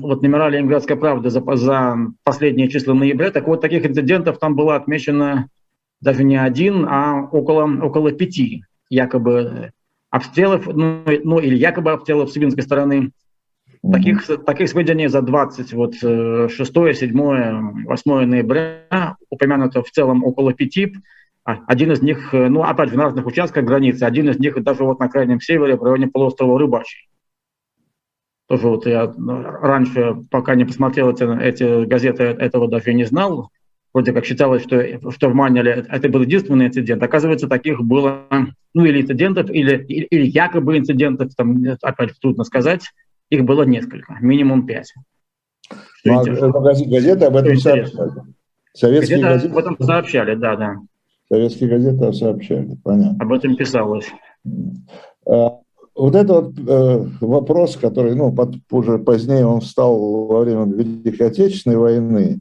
вот 0.01 0.21
номера 0.21 0.49
Ленинградской 0.49 0.95
правды 0.95 1.29
за, 1.29 1.43
за 1.55 1.97
последние 2.23 2.69
числа 2.69 2.93
ноября, 2.93 3.31
так 3.31 3.47
вот 3.47 3.61
таких 3.61 3.85
инцидентов 3.85 4.39
там 4.39 4.55
было 4.55 4.75
отмечено 4.75 5.47
даже 6.01 6.23
не 6.23 6.35
один, 6.35 6.85
а 6.89 7.27
около, 7.31 7.65
около 7.83 8.11
пяти 8.11 8.63
якобы 8.89 9.71
обстрелов, 10.09 10.67
ну, 10.67 11.03
ну 11.23 11.39
или 11.39 11.55
якобы 11.55 11.91
обстрелов 11.91 12.29
с 12.29 12.33
финской 12.33 12.63
стороны. 12.63 13.11
Mm-hmm. 13.83 13.91
Таких, 13.93 14.45
таких 14.45 14.69
сведений 14.69 15.07
за 15.07 15.21
20, 15.21 15.73
вот 15.73 15.95
6, 15.95 16.53
7, 16.53 17.85
8 17.85 18.25
ноября 18.25 19.17
упомянуто 19.29 19.81
в 19.81 19.89
целом 19.89 20.23
около 20.23 20.53
пяти. 20.53 20.93
А, 21.43 21.57
один 21.65 21.91
из 21.91 22.01
них, 22.03 22.31
ну 22.31 22.63
опять 22.63 22.93
на 22.93 23.03
разных 23.03 23.25
участках 23.25 23.65
границы, 23.65 24.03
один 24.03 24.29
из 24.29 24.37
них 24.37 24.61
даже 24.61 24.83
вот 24.83 24.99
на 24.99 25.09
крайнем 25.09 25.41
севере, 25.41 25.77
в 25.77 25.83
районе 25.83 26.07
полуострова 26.07 26.59
Рыбачий. 26.59 27.09
Тоже 28.47 28.67
вот 28.67 28.85
я 28.85 29.11
раньше, 29.17 30.17
пока 30.29 30.55
не 30.55 30.65
посмотрел 30.65 31.09
эти, 31.09 31.23
эти 31.41 31.85
газеты, 31.85 32.23
этого 32.23 32.67
даже 32.67 32.93
не 32.93 33.05
знал. 33.05 33.49
вроде 33.93 34.11
как 34.11 34.25
считалось, 34.25 34.63
что, 34.63 35.09
что 35.11 35.29
в 35.29 35.33
Маниле 35.33 35.85
это 35.89 36.09
был 36.09 36.21
единственный 36.21 36.67
инцидент. 36.67 37.01
Оказывается, 37.01 37.47
таких 37.47 37.81
было, 37.81 38.27
ну, 38.73 38.85
или 38.85 39.01
инцидентов, 39.01 39.49
или, 39.49 39.77
или 39.85 40.27
якобы 40.27 40.77
инцидентов, 40.77 41.33
там, 41.35 41.63
опять 41.81 42.19
трудно 42.19 42.43
сказать, 42.43 42.91
их 43.31 43.45
было 43.45 43.63
несколько, 43.63 44.17
минимум 44.21 44.67
пять. 44.67 44.93
Ну, 46.03 46.19
а 46.19 46.23
газеты 46.23 47.25
об 47.25 47.35
этом 47.35 47.57
сообщали. 47.57 48.11
Советские 48.73 49.21
газеты, 49.21 49.47
газеты 49.47 49.51
об 49.51 49.57
этом 49.57 49.77
сообщали, 49.79 50.35
да, 50.35 50.55
да. 50.55 50.75
Советские 51.29 51.69
газеты 51.69 52.13
сообщали, 52.13 52.77
понятно. 52.83 53.17
Об 53.23 53.33
этом 53.33 53.55
писалось. 53.55 54.07
А, 55.25 55.59
вот 55.95 56.15
это 56.15 56.33
вот 56.41 56.53
э, 56.57 57.07
вопрос, 57.21 57.77
который, 57.77 58.15
ну, 58.15 58.33
под, 58.33 58.55
уже 58.69 58.97
позднее 58.97 59.45
он 59.45 59.61
встал 59.61 60.25
во 60.27 60.41
время 60.41 60.65
Великой 60.65 61.27
Отечественной 61.27 61.77
войны, 61.77 62.39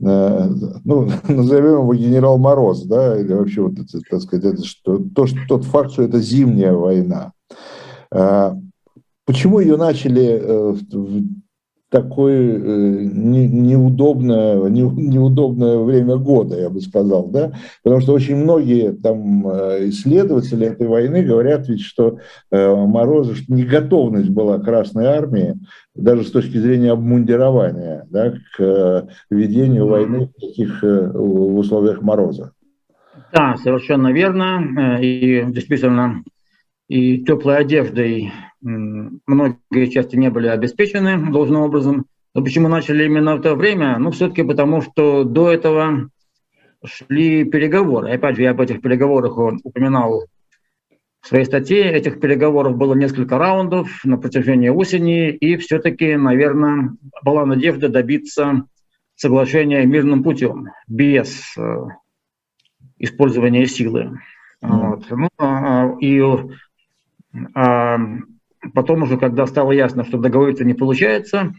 э, 0.00 0.48
ну, 0.84 1.08
назовем 1.28 1.82
его 1.82 1.94
генерал 1.94 2.38
Мороз, 2.38 2.82
да, 2.84 3.18
или 3.18 3.32
вообще 3.32 3.62
вот 3.62 3.74
это, 3.74 4.00
так 4.08 4.20
сказать, 4.22 4.54
это 4.54 4.64
что, 4.64 4.98
то, 5.14 5.26
что, 5.26 5.38
тот 5.48 5.64
факт, 5.64 5.92
что 5.92 6.02
это 6.02 6.20
зимняя 6.20 6.72
война. 6.72 7.32
Э, 8.12 8.54
почему 9.26 9.60
ее 9.60 9.76
начали 9.76 10.40
э, 10.42 10.74
такое 11.90 12.58
э, 12.58 13.04
неудобное, 13.04 14.68
неудобное 14.68 15.78
время 15.78 16.16
года, 16.16 16.58
я 16.58 16.70
бы 16.70 16.80
сказал, 16.80 17.28
да, 17.28 17.52
потому 17.82 18.00
что 18.00 18.14
очень 18.14 18.36
многие 18.36 18.92
там 18.92 19.46
э, 19.46 19.88
исследователи 19.88 20.66
этой 20.66 20.86
войны 20.86 21.22
говорят 21.22 21.68
ведь, 21.68 21.82
что 21.82 22.18
Морозов, 22.50 23.36
что 23.38 23.52
неготовность 23.52 24.30
была 24.30 24.58
Красной 24.58 25.06
Армии, 25.06 25.54
даже 25.94 26.24
с 26.24 26.30
точки 26.30 26.56
зрения 26.56 26.92
обмундирования, 26.92 28.06
да, 28.10 28.32
к 28.56 29.08
ведению 29.30 29.86
войны 29.86 30.26
в 30.26 30.40
таких 30.40 30.82
в 30.82 31.58
условиях 31.58 32.00
Мороза. 32.02 32.52
Да, 33.32 33.56
совершенно 33.62 34.12
верно, 34.12 34.98
и 35.00 35.44
действительно 35.48 36.22
и 36.92 37.24
теплой 37.24 37.56
одеждой 37.56 38.32
многие 38.60 39.86
части 39.86 40.16
не 40.16 40.28
были 40.28 40.48
обеспечены 40.48 41.30
должным 41.32 41.62
образом. 41.62 42.04
Но 42.34 42.44
почему 42.44 42.68
начали 42.68 43.06
именно 43.06 43.36
в 43.36 43.40
это 43.40 43.54
время? 43.54 43.96
Ну, 43.98 44.10
все-таки 44.10 44.42
потому, 44.42 44.82
что 44.82 45.24
до 45.24 45.50
этого 45.50 46.10
шли 46.84 47.44
переговоры. 47.44 48.10
Опять 48.12 48.36
же, 48.36 48.42
я 48.42 48.50
об 48.50 48.60
этих 48.60 48.82
переговорах 48.82 49.38
упоминал 49.64 50.26
в 51.22 51.28
своей 51.28 51.46
статье. 51.46 51.82
Этих 51.90 52.20
переговоров 52.20 52.76
было 52.76 52.92
несколько 52.92 53.38
раундов 53.38 54.04
на 54.04 54.18
протяжении 54.18 54.68
осени, 54.68 55.30
и 55.30 55.56
все-таки, 55.56 56.16
наверное, 56.16 56.94
была 57.24 57.46
надежда 57.46 57.88
добиться 57.88 58.66
соглашения 59.14 59.86
мирным 59.86 60.22
путем, 60.22 60.68
без 60.88 61.56
э, 61.56 61.86
использования 62.98 63.64
силы. 63.66 64.18
Вот. 64.60 65.06
Ну, 65.10 65.28
а, 65.38 65.84
а 65.84 65.96
и 66.00 66.20
а, 67.54 67.98
Потом 68.74 69.02
уже, 69.02 69.18
когда 69.18 69.46
стало 69.46 69.72
ясно, 69.72 70.04
что 70.04 70.18
договориться 70.18 70.64
не 70.64 70.74
получается, 70.74 71.52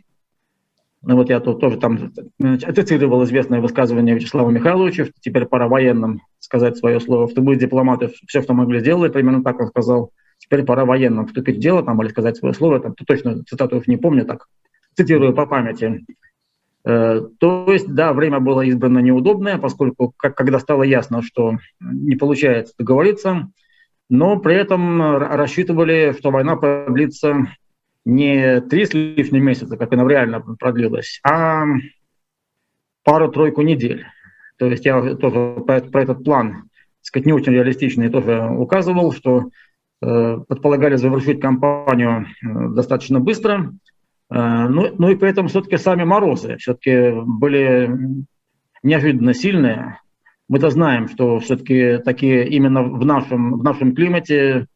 ну 1.02 1.18
вот 1.18 1.30
я 1.30 1.42
тут 1.42 1.60
тоже 1.60 1.78
там 1.78 2.14
цитировал 2.40 3.26
известное 3.26 3.60
высказывание 3.60 4.16
Вячеслава 4.16 4.50
Михайловича, 4.52 5.08
теперь 5.20 5.46
пора 5.46 5.68
военным 5.68 6.22
сказать 6.40 6.78
свое 6.78 7.02
слово. 7.02 7.30
Что 7.30 7.42
мы 7.42 7.58
дипломаты 7.58 8.10
все, 8.26 8.42
что 8.42 8.54
могли, 8.54 8.80
сделали, 8.80 9.12
примерно 9.12 9.44
так 9.44 9.60
он 9.60 9.68
сказал. 9.68 10.12
Теперь 10.38 10.64
пора 10.64 10.86
военным 10.86 11.28
вступить 11.28 11.58
в 11.58 11.60
дело 11.60 11.84
там, 11.84 12.02
или 12.02 12.10
сказать 12.10 12.38
свое 12.38 12.54
слово. 12.54 12.80
Там, 12.80 12.96
точно 12.96 13.44
цитату 13.44 13.82
не 13.86 13.98
помню, 13.98 14.26
так 14.26 14.48
цитирую 14.96 15.34
по 15.34 15.46
памяти. 15.46 16.06
Э, 16.86 17.22
то 17.38 17.66
есть, 17.72 17.94
да, 17.94 18.14
время 18.14 18.40
было 18.40 18.62
избрано 18.62 19.00
неудобное, 19.00 19.58
поскольку, 19.58 20.14
как, 20.16 20.36
когда 20.36 20.60
стало 20.60 20.84
ясно, 20.84 21.22
что 21.22 21.58
не 21.82 22.16
получается 22.16 22.74
договориться, 22.78 23.50
но 24.10 24.38
при 24.40 24.56
этом 24.56 25.18
рассчитывали, 25.18 26.16
что 26.18 26.32
война 26.32 26.56
продлится 26.56 27.48
не 28.06 28.62
три 28.62 28.86
с 28.86 28.94
лишним 28.94 29.44
месяца, 29.44 29.78
как 29.78 29.94
она 29.94 30.08
реально 30.08 30.42
продлилась, 30.42 31.20
а 31.24 31.66
пару-тройку 33.04 33.62
недель. 33.62 34.06
То 34.58 34.68
есть 34.68 34.86
я 34.86 35.16
тоже 35.16 35.62
про, 35.66 35.82
про 35.82 36.02
этот 36.02 36.24
план, 36.24 36.52
так 36.54 36.62
сказать, 37.02 37.26
не 37.26 37.34
очень 37.34 37.54
реалистичный, 37.54 38.10
тоже 38.10 38.48
указывал, 38.50 39.12
что 39.12 39.50
э, 40.02 40.38
предполагали 40.48 40.96
завершить 40.96 41.42
кампанию 41.42 42.26
э, 42.26 42.70
достаточно 42.70 43.20
быстро. 43.20 43.74
Э, 44.30 44.68
ну, 44.68 44.94
ну 44.98 45.10
и 45.10 45.16
при 45.16 45.30
этом 45.30 45.48
все-таки 45.48 45.78
сами 45.78 46.04
морозы 46.04 46.58
все-таки 46.58 47.12
были 47.26 47.90
неожиданно 48.84 49.34
сильные. 49.34 50.00
Мы-то 50.50 50.70
знаем, 50.70 51.08
что 51.08 51.40
все-таки 51.40 52.00
такие 52.04 52.48
именно 52.48 52.84
в 52.84 53.06
нашем, 53.06 53.60
в 53.60 53.64
нашем 53.64 53.96
климате 53.96 54.68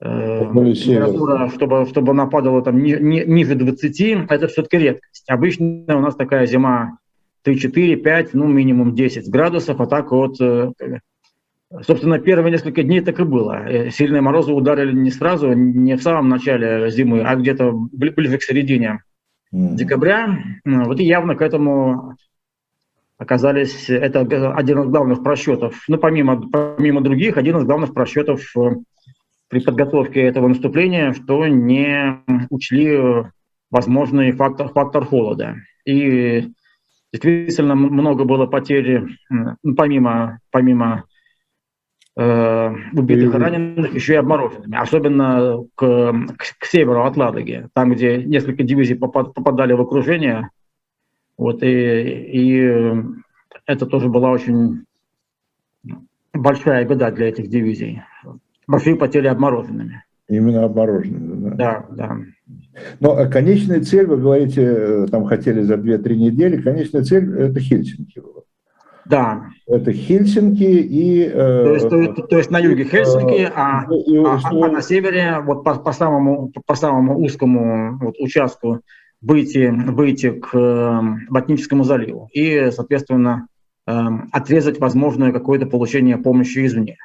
э, 0.00 0.40
температура, 0.40 1.48
чтобы, 1.48 1.86
чтобы 1.86 2.12
она 2.12 2.26
падала 2.26 2.62
там 2.62 2.82
ни, 2.82 2.92
ни, 2.92 3.24
ниже 3.24 3.54
20, 3.54 4.30
это 4.30 4.48
все-таки 4.48 4.78
редкость. 4.78 5.24
Обычно 5.28 5.84
у 5.88 6.00
нас 6.00 6.14
такая 6.16 6.46
зима 6.46 6.98
3, 7.42 7.58
4, 7.58 7.96
5, 7.96 8.34
ну 8.34 8.46
минимум 8.46 8.94
10 8.94 9.28
градусов, 9.30 9.80
а 9.80 9.86
так 9.86 10.12
вот, 10.12 10.38
э, 10.40 10.72
собственно, 11.80 12.18
первые 12.18 12.52
несколько 12.52 12.82
дней 12.82 13.00
так 13.00 13.18
и 13.20 13.24
было. 13.24 13.66
Э, 13.66 13.90
сильные 13.90 14.20
морозы 14.20 14.52
ударили 14.52 14.92
не 14.92 15.10
сразу, 15.10 15.52
не 15.54 15.96
в 15.96 16.02
самом 16.02 16.28
начале 16.28 16.90
зимы, 16.90 17.22
а 17.22 17.34
где-то 17.36 17.72
ближе 17.72 18.36
к 18.36 18.42
середине 18.42 19.00
декабря. 19.50 20.38
Вот 20.64 21.00
и 21.00 21.04
явно 21.04 21.36
к 21.36 21.42
этому 21.42 22.16
оказались, 23.24 23.90
это 23.90 24.20
один 24.20 24.82
из 24.82 24.88
главных 24.88 25.22
просчетов, 25.22 25.82
ну, 25.88 25.98
помимо, 25.98 26.48
помимо 26.48 27.00
других, 27.00 27.36
один 27.36 27.56
из 27.56 27.64
главных 27.64 27.92
просчетов 27.92 28.40
э, 28.56 28.76
при 29.48 29.60
подготовке 29.60 30.22
этого 30.22 30.46
наступления, 30.46 31.12
что 31.12 31.46
не 31.46 32.22
учли 32.50 33.26
возможный 33.70 34.32
фактор, 34.32 34.68
фактор 34.68 35.04
холода. 35.04 35.56
И 35.84 36.50
действительно 37.12 37.74
много 37.74 38.24
было 38.24 38.46
потерь, 38.46 39.04
ну, 39.28 39.74
помимо, 39.74 40.38
помимо 40.50 41.04
э, 42.16 42.74
убитых 42.92 43.34
и 43.34 43.38
раненых, 43.38 43.94
еще 43.94 44.14
и 44.14 44.16
обмороженными, 44.16 44.76
особенно 44.76 45.64
к, 45.74 46.12
к, 46.36 46.58
к 46.58 46.64
северу 46.66 47.04
от 47.04 47.16
Ладоги, 47.16 47.68
там, 47.74 47.92
где 47.92 48.18
несколько 48.18 48.62
дивизий 48.62 48.96
попадали 48.96 49.72
в 49.72 49.80
окружение– 49.80 50.50
вот, 51.36 51.62
и, 51.62 51.66
и 51.66 53.02
это 53.66 53.86
тоже 53.86 54.08
была 54.08 54.30
очень 54.30 54.84
большая 56.32 56.84
беда 56.84 57.10
для 57.10 57.28
этих 57.28 57.48
дивизий. 57.48 58.02
Большие 58.66 58.96
потери 58.96 59.26
обмороженными. 59.26 60.04
Именно 60.28 60.64
обмороженными, 60.64 61.50
да? 61.50 61.54
Да, 61.54 61.86
да. 61.90 62.18
Но 63.00 63.30
конечная 63.30 63.82
цель, 63.82 64.06
вы 64.06 64.16
говорите, 64.16 64.62
э, 64.62 65.06
там 65.10 65.26
хотели 65.26 65.62
за 65.62 65.74
2-3 65.74 66.14
недели, 66.16 66.60
конечная 66.60 67.02
цель– 67.02 67.32
это 67.38 67.60
Хельсинки 67.60 68.18
было. 68.18 68.42
Да. 69.04 69.48
Это 69.66 69.92
Хельсинки 69.92 70.62
и... 70.62 71.24
Э, 71.24 71.30
то, 71.30 71.74
есть, 71.74 71.88
то, 71.88 72.26
то 72.26 72.38
есть 72.38 72.50
на 72.50 72.58
юге 72.58 72.84
Хельсинки, 72.84 73.42
э, 73.42 73.52
а, 73.54 73.84
и, 73.90 74.16
а, 74.16 74.38
что... 74.38 74.64
а 74.64 74.68
на 74.68 74.80
севере, 74.80 75.40
вот 75.44 75.62
по, 75.62 75.74
по, 75.74 75.92
самому, 75.92 76.52
по 76.66 76.74
самому 76.74 77.20
узкому 77.20 77.98
вот, 77.98 78.14
участку 78.18 78.80
выйти, 79.24 79.70
выйти 79.70 80.30
к 80.30 80.54
эм, 80.54 81.26
Ботническому 81.30 81.84
заливу 81.84 82.28
и, 82.32 82.70
соответственно, 82.70 83.48
эм, 83.86 84.28
отрезать 84.32 84.78
возможное 84.78 85.32
какое-то 85.32 85.66
получение 85.66 86.16
помощи 86.18 86.64
извне. 86.64 86.96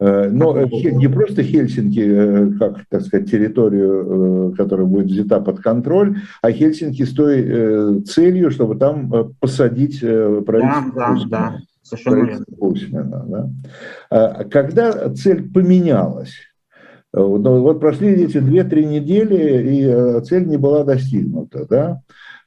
Э, 0.00 0.28
но 0.30 0.64
не 0.64 1.08
просто 1.08 1.42
Хельсинки, 1.42 2.00
э, 2.00 2.50
как, 2.58 2.86
так 2.88 3.02
сказать, 3.02 3.30
территорию, 3.30 4.52
э, 4.52 4.56
которая 4.56 4.86
будет 4.86 5.06
взята 5.06 5.40
под 5.40 5.60
контроль, 5.60 6.18
а 6.40 6.52
Хельсинки 6.52 7.02
с 7.02 7.12
той 7.12 8.02
целью, 8.04 8.50
чтобы 8.50 8.76
там 8.76 9.34
посадить 9.40 10.00
правительство 10.00 10.92
да, 10.94 11.14
да, 11.14 11.26
да, 11.28 11.58
совершенно 11.82 12.44
Путина. 12.58 13.24
Да. 13.26 13.50
А 14.10 14.44
когда 14.44 15.10
цель 15.10 15.50
поменялась, 15.50 16.34
но 17.12 17.62
вот 17.62 17.80
прошли 17.80 18.10
эти 18.24 18.36
2-3 18.36 18.84
недели, 18.84 19.76
и 19.76 19.82
э, 19.84 20.20
цель 20.22 20.46
не 20.46 20.58
была 20.58 20.84
достигнута. 20.84 21.66
Да? 21.68 22.02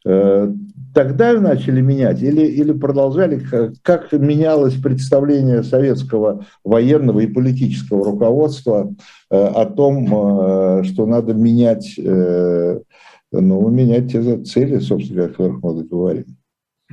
Э, 0.05 0.51
тогда 0.93 1.33
начали 1.39 1.81
менять 1.81 2.21
или, 2.21 2.45
или 2.45 2.71
продолжали, 2.71 3.41
как 3.81 4.11
менялось 4.11 4.75
представление 4.75 5.63
советского 5.63 6.45
военного 6.63 7.21
и 7.21 7.27
политического 7.27 8.05
руководства 8.05 8.93
э, 9.31 9.35
о 9.35 9.65
том, 9.65 10.83
что 10.83 11.05
надо 11.05 11.33
менять, 11.33 11.95
ну, 11.97 13.69
менять 13.69 14.11
те 14.11 14.43
цели, 14.43 14.79
собственно, 14.79 15.25
о 15.25 15.29
которых 15.29 15.63
мы 15.63 15.83
говорим. 15.83 16.25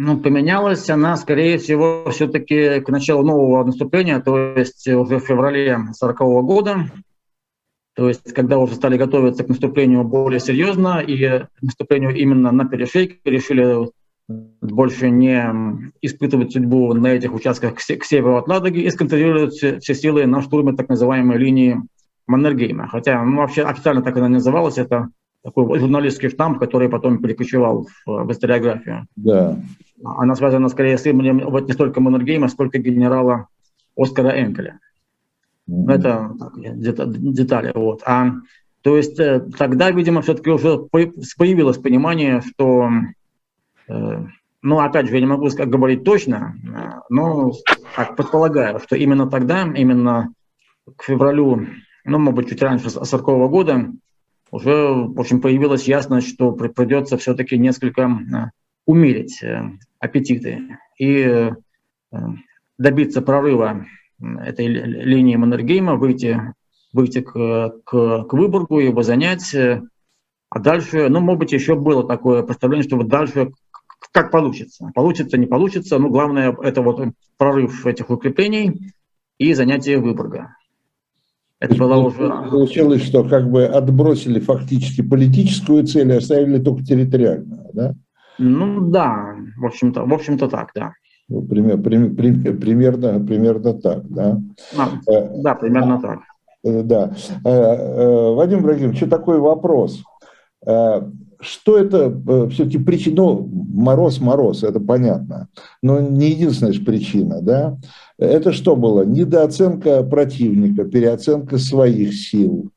Ну, 0.00 0.16
поменялась 0.16 0.88
она, 0.90 1.16
скорее 1.16 1.59
всего, 1.59 2.09
все-таки 2.12 2.81
к 2.81 2.88
началу 2.88 3.24
нового 3.24 3.64
наступления, 3.64 4.20
то 4.20 4.38
есть 4.57 4.87
уже 4.87 5.18
в 5.18 5.24
феврале 5.24 5.72
1940 5.72 6.44
года, 6.46 6.76
то 7.99 8.07
есть, 8.07 8.33
когда 8.33 8.59
уже 8.59 8.77
стали 8.77 8.97
готовиться 8.97 9.43
к 9.43 9.49
наступлению 9.49 10.05
более 10.05 10.39
серьезно 10.39 11.01
и 11.01 11.47
наступлению 11.61 12.15
именно 12.15 12.53
на 12.53 12.65
перешейке, 12.65 13.17
решили 13.25 13.89
больше 14.29 15.11
не 15.11 15.91
испытывать 16.01 16.53
судьбу 16.53 16.95
на 16.95 17.09
этих 17.09 17.35
участках 17.35 17.75
к, 17.75 17.79
к 17.79 18.05
северу 18.05 18.37
от 18.37 18.47
Ладоги 18.47 18.79
и 18.79 18.91
сконцентрируют 18.91 19.55
все, 19.55 19.81
все 19.81 19.97
силы 19.97 20.27
на 20.27 20.43
штурме 20.43 20.75
так 20.75 20.89
называемой 20.89 21.39
линии 21.39 21.83
Маннергейма. 22.29 22.87
Хотя 22.87 23.21
ну, 23.25 23.39
вообще 23.39 23.65
официально 23.65 24.01
так 24.01 24.17
она 24.17 24.29
называлась, 24.29 24.79
это 24.79 25.09
такой 25.43 25.81
журналистский 25.81 26.29
штамп, 26.29 26.61
который 26.61 26.89
потом 26.89 27.19
перекочевал 27.19 27.89
в, 28.07 28.27
в 28.27 28.31
историографию. 28.31 29.09
Да. 29.17 29.59
Она 30.05 30.37
связана 30.37 30.69
скорее 30.69 30.99
с 30.99 31.07
именем 31.07 31.51
вот 31.51 31.67
не 31.67 31.73
столько 31.73 32.01
Маннергейма, 32.01 32.47
сколько 32.47 32.79
генерала 32.79 33.49
Оскара 33.97 34.41
Энкеля. 34.41 34.79
Это 35.68 36.35
детали. 36.37 37.72
Вот. 37.74 38.02
А, 38.04 38.33
то 38.83 38.96
есть 38.96 39.20
э, 39.20 39.40
тогда, 39.59 39.90
видимо, 39.90 40.22
все-таки 40.22 40.50
уже 40.50 40.78
появилось 40.78 41.78
понимание, 41.78 42.40
что 42.40 42.90
Э, 43.88 44.24
ну, 44.62 44.81
опять 44.81 45.07
же, 45.07 45.14
я 45.14 45.20
не 45.20 45.26
могу 45.26 45.48
говорить 45.48 46.04
точно, 46.04 46.54
э, 46.64 47.00
но 47.09 47.52
так, 47.96 48.16
предполагаю, 48.16 48.81
что 48.81 48.96
именно 48.96 49.28
тогда, 49.28 49.62
именно 49.74 50.33
к 50.96 51.04
февралю, 51.04 51.66
ну, 52.04 52.18
может 52.18 52.37
быть, 52.37 52.48
чуть 52.48 52.62
раньше 52.62 52.90
40 52.90 53.24
года, 53.50 53.90
уже, 54.50 54.92
в 54.92 55.20
общем, 55.20 55.40
появилась 55.40 55.85
ясность, 55.88 56.28
что 56.28 56.52
придется 56.52 57.18
все-таки 57.18 57.59
несколько 57.59 58.50
умерить 58.87 59.44
аппетиты 59.98 60.78
и 60.98 61.52
добиться 62.78 63.20
прорыва 63.20 63.85
этой 64.20 64.66
линии 64.66 65.37
Маннергейма, 65.37 65.96
выйти, 65.96 66.40
выйти 66.92 67.20
к, 67.20 67.74
к, 67.85 68.24
к 68.24 68.33
Выборгу, 68.33 68.81
его 68.81 69.02
занять. 69.02 69.54
А 70.50 70.61
дальше, 70.61 71.09
ну, 71.09 71.20
может 71.20 71.40
быть, 71.40 71.52
еще 71.52 71.74
было 71.74 72.07
такое 72.07 72.42
представление, 72.42 72.87
что 72.87 72.96
вот 72.96 73.09
дальше 73.09 73.50
как 74.12 74.31
получится. 74.31 74.90
Получится, 74.94 75.37
не 75.37 75.46
получится. 75.46 75.98
Ну, 75.98 76.09
главное, 76.09 76.57
это 76.62 76.83
вот 76.83 77.00
прорыв 77.37 77.87
этих 77.87 78.11
укреплений 78.11 78.92
и 79.38 79.54
занятие 79.54 79.98
Выборга. 79.98 80.54
Это 81.61 81.74
было 81.74 81.96
уже... 81.96 82.28
Получилось, 82.28 83.02
что 83.02 83.24
как 83.24 83.50
бы 83.50 83.64
отбросили 83.64 84.38
фактически 84.38 85.02
политическую 85.02 85.85
цель 85.87 86.11
и 86.12 86.16
оставили 86.16 86.59
только 86.59 86.85
территориальную, 86.85 87.70
да? 87.72 87.94
Ну 88.38 88.88
да, 88.88 89.35
в 89.57 89.66
общем-то, 89.66 90.04
в 90.04 90.14
общем-то 90.14 90.48
так, 90.48 90.70
да. 90.74 90.92
Ну, 91.29 91.43
пример, 91.43 91.79
пример, 91.81 92.57
примерно, 92.57 93.21
примерно 93.25 93.75
так, 93.75 94.09
да? 94.09 94.41
А, 94.77 94.88
да, 95.37 95.55
примерно 95.55 96.01
так. 96.01 96.21
Э, 96.64 96.83
да. 96.83 97.12
Э, 97.45 98.35
Вадим 98.35 98.62
Брагим, 98.62 98.95
что 98.95 99.09
такой 99.09 99.38
вопрос? 99.38 100.03
что 101.41 101.79
это 101.79 102.49
все-таки 102.51 102.79
причина, 102.79 103.17
ну, 103.17 103.49
мороз, 103.73 104.21
мороз, 104.21 104.64
это 104.64 104.81
понятно, 104.81 105.49
но 105.83 106.01
не 106.01 106.31
единственная 106.31 106.73
же 106.73 106.83
причина, 106.83 107.41
да, 107.41 107.79
это 108.19 108.53
что 108.53 108.75
было? 108.75 109.05
Недооценка 109.05 110.03
противника, 110.03 110.85
переоценка 110.85 111.59
своих 111.59 112.14
сил, 112.14 112.71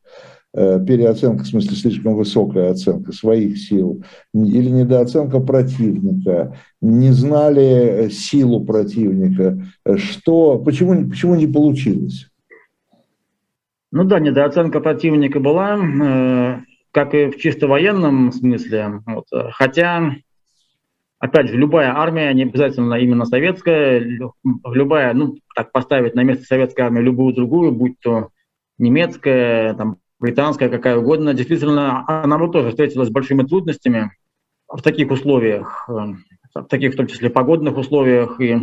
переоценка, 0.54 1.44
в 1.44 1.48
смысле, 1.48 1.76
слишком 1.78 2.16
высокая 2.16 2.72
оценка 2.72 3.14
своих 3.14 3.58
сил, 3.58 4.04
или 4.34 4.70
недооценка 4.70 5.40
противника, 5.40 6.58
не 6.82 7.12
знали 7.12 8.10
силу 8.10 8.66
противника, 8.66 9.62
что, 9.96 10.60
почему, 10.60 11.10
почему 11.10 11.36
не 11.36 11.48
получилось? 11.48 12.28
Ну 13.94 14.06
да, 14.06 14.20
недооценка 14.20 14.80
противника 14.80 15.40
была, 15.40 15.78
э, 15.78 16.60
как 16.92 17.14
и 17.14 17.28
в 17.28 17.38
чисто 17.38 17.68
военном 17.68 18.32
смысле. 18.32 19.02
Вот. 19.06 19.26
Хотя, 19.52 20.16
опять 21.20 21.50
же, 21.50 21.58
любая 21.58 21.94
армия, 21.98 22.34
не 22.34 22.44
обязательно 22.44 22.96
именно 22.96 23.26
советская, 23.26 24.00
любая, 24.66 25.14
ну, 25.14 25.36
так 25.56 25.74
поставить 25.74 26.16
на 26.16 26.24
место 26.24 26.46
советской 26.46 26.82
армии 26.82 27.02
любую 27.02 27.34
другую, 27.34 27.74
будь 27.74 28.00
то 28.02 28.30
немецкая, 28.78 29.74
там, 29.74 29.98
британская, 30.22 30.70
какая 30.70 30.98
угодно, 30.98 31.34
действительно, 31.34 32.06
она 32.08 32.38
тоже 32.48 32.70
встретилась 32.70 33.10
с 33.10 33.12
большими 33.12 33.44
трудностями 33.44 34.12
в 34.68 34.82
таких 34.82 35.12
условиях, 35.12 35.90
в 35.90 36.64
таких 36.70 36.94
в 36.94 36.98
том 36.98 37.08
числе 37.08 37.30
погодных 37.30 37.76
условиях. 37.78 38.40
И, 38.40 38.58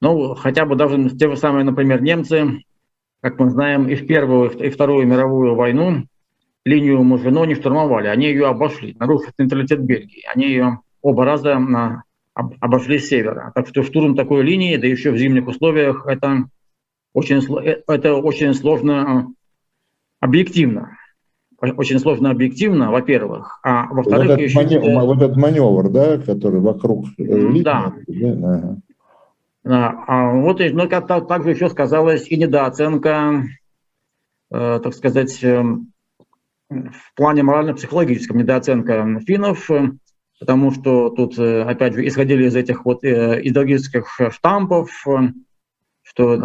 ну, 0.00 0.34
хотя 0.34 0.66
бы 0.66 0.76
даже 0.76 1.10
те 1.10 1.30
же 1.30 1.36
самые, 1.36 1.64
например, 1.64 2.02
немцы, 2.02 2.62
как 3.22 3.38
мы 3.38 3.50
знаем, 3.50 3.88
и 3.88 3.94
в 3.94 4.06
Первую, 4.06 4.50
и 4.50 4.68
Вторую 4.68 5.06
мировую 5.06 5.54
войну 5.54 6.04
линию 6.64 7.02
Мажино 7.02 7.44
не 7.44 7.54
штурмовали, 7.54 8.08
они 8.08 8.26
ее 8.26 8.46
обошли, 8.46 8.94
нарушив 8.98 9.32
нейтралитет 9.38 9.80
Бельгии. 9.80 10.24
Они 10.34 10.46
ее 10.46 10.80
оба 11.00 11.24
раза 11.24 11.58
обошли 12.34 12.98
с 12.98 13.08
севера. 13.08 13.52
Так 13.54 13.68
что 13.68 13.82
штурм 13.82 14.14
такой 14.14 14.42
линии, 14.42 14.76
да 14.76 14.86
еще 14.86 15.12
в 15.12 15.18
зимних 15.18 15.46
условиях, 15.46 16.06
это 16.06 16.44
очень, 17.12 17.42
э, 17.64 17.82
это 17.86 18.14
очень 18.14 18.54
сложно 18.54 18.92
э, 18.92 19.37
объективно. 20.20 20.96
Очень 21.60 21.98
сложно 21.98 22.30
объективно, 22.30 22.92
во-первых. 22.92 23.58
А 23.64 23.86
во-вторых, 23.92 24.28
вот, 24.28 24.54
маневр, 24.54 25.04
вот 25.06 25.22
этот 25.22 25.36
маневр, 25.36 25.88
да, 25.88 26.18
который 26.18 26.60
вокруг 26.60 27.06
э. 27.18 27.62
Да. 27.62 27.94
да? 28.06 28.80
Ага. 29.64 30.04
А, 30.06 30.32
вот, 30.32 30.60
ну, 30.60 30.88
как, 30.88 31.06
также 31.26 31.50
еще 31.50 31.68
сказалась 31.68 32.28
и 32.30 32.36
недооценка, 32.36 33.44
э, 34.50 34.80
так 34.82 34.94
сказать, 34.94 35.42
эм, 35.42 35.92
в 36.70 37.14
плане 37.16 37.42
морально-психологическом 37.42 38.38
недооценка 38.38 39.20
финнов, 39.26 39.70
э, 39.70 39.90
потому 40.38 40.70
что 40.70 41.10
тут, 41.10 41.38
э, 41.38 41.62
опять 41.62 41.94
же, 41.94 42.06
исходили 42.06 42.46
из 42.46 42.56
этих 42.56 42.84
вот 42.84 43.04
э, 43.04 43.40
идеологических 43.42 44.20
штампов, 44.30 44.90
что 46.08 46.36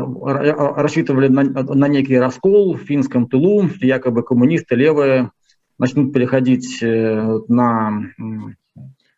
рассчитывали 0.76 1.28
на, 1.28 1.44
на 1.44 1.88
некий 1.88 2.18
раскол 2.18 2.76
в 2.76 2.82
финском 2.82 3.28
тылу, 3.28 3.70
якобы 3.82 4.24
коммунисты 4.24 4.76
левые 4.76 5.32
начнут 5.80 6.14
переходить 6.14 6.80
на, 6.82 8.04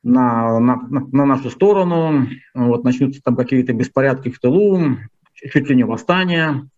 на, 0.03 0.59
на, 0.59 0.79
на 0.89 1.25
нашу 1.25 1.49
сторону, 1.49 2.27
вот, 2.53 2.83
начнутся 2.83 3.21
там 3.23 3.35
какие-то 3.35 3.73
беспорядки 3.73 4.29
в 4.29 4.39
тылу, 4.39 4.97
чуть 5.33 5.69
ли 5.69 5.75
не 5.75 5.83
восстания 5.83 6.69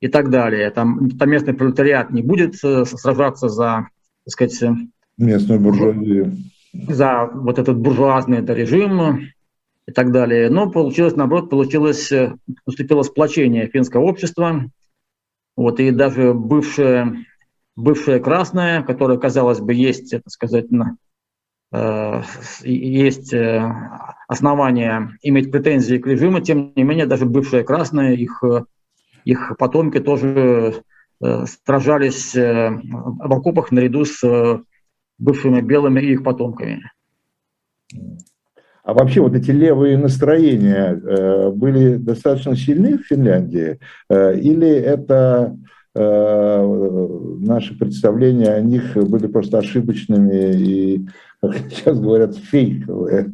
и 0.00 0.08
так 0.08 0.30
далее. 0.30 0.70
Там, 0.70 1.10
там 1.10 1.30
местный 1.30 1.54
пролетариат 1.54 2.10
не 2.10 2.22
будет 2.22 2.62
э, 2.62 2.84
сражаться 2.84 3.48
за, 3.48 3.88
так 4.24 4.32
сказать, 4.32 4.62
э, 4.62 4.74
местную 5.16 5.60
буржуазию, 5.60 6.36
за 6.72 7.28
вот 7.32 7.58
этот 7.58 7.78
буржуазный 7.78 8.44
режим 8.44 9.28
и 9.88 9.92
так 9.92 10.12
далее. 10.12 10.50
Но 10.50 10.70
получилось, 10.70 11.16
наоборот, 11.16 11.50
получилось, 11.50 12.12
э, 12.12 12.34
наступило 12.66 13.02
сплочение 13.02 13.66
финского 13.66 14.02
общества. 14.02 14.70
Вот, 15.56 15.80
и 15.80 15.90
даже 15.90 16.34
бывшее, 16.34 17.24
бывшее 17.74 18.20
красное, 18.20 18.82
которое, 18.82 19.18
казалось 19.18 19.60
бы, 19.60 19.74
есть, 19.74 20.10
так 20.10 20.30
сказать, 20.30 20.66
э, 21.72 22.22
есть 22.62 23.34
основания 24.28 25.18
иметь 25.22 25.50
претензии 25.50 25.96
к 25.96 26.06
режиму, 26.06 26.40
тем 26.40 26.72
не 26.76 26.84
менее, 26.84 27.06
даже 27.06 27.26
бывшее 27.26 27.64
красное, 27.64 28.14
их 28.14 28.42
их 29.28 29.56
потомки 29.58 30.00
тоже 30.00 30.82
э, 31.20 31.44
сражались 31.44 32.34
э, 32.34 32.70
в 32.70 33.32
окопах 33.32 33.70
наряду 33.70 34.06
с 34.06 34.24
э, 34.24 34.58
бывшими 35.18 35.60
белыми 35.60 36.00
и 36.00 36.12
их 36.12 36.24
потомками. 36.24 36.90
А 38.88 38.94
вообще 38.94 39.20
вот 39.20 39.34
эти 39.34 39.50
левые 39.50 39.98
настроения 39.98 40.98
э, 40.98 41.50
были 41.50 41.96
достаточно 41.96 42.56
сильны 42.56 42.96
в 42.96 43.02
Финляндии? 43.02 43.78
Э, 44.08 44.34
или 44.34 44.66
это 44.66 45.58
э, 45.94 47.38
наши 47.40 47.78
представления 47.78 48.54
о 48.54 48.62
них 48.62 48.94
были 48.94 49.26
просто 49.26 49.58
ошибочными 49.58 50.54
и, 50.56 51.06
как 51.42 51.58
сейчас 51.70 52.00
говорят, 52.00 52.34
фейковые? 52.34 53.30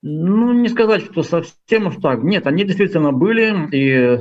Ну, 0.00 0.52
не 0.52 0.68
сказать, 0.68 1.02
что 1.02 1.24
совсем 1.24 1.88
уж 1.88 1.96
так. 1.96 2.22
Нет, 2.22 2.46
они 2.46 2.62
действительно 2.62 3.10
были, 3.10 3.68
и 3.72 4.20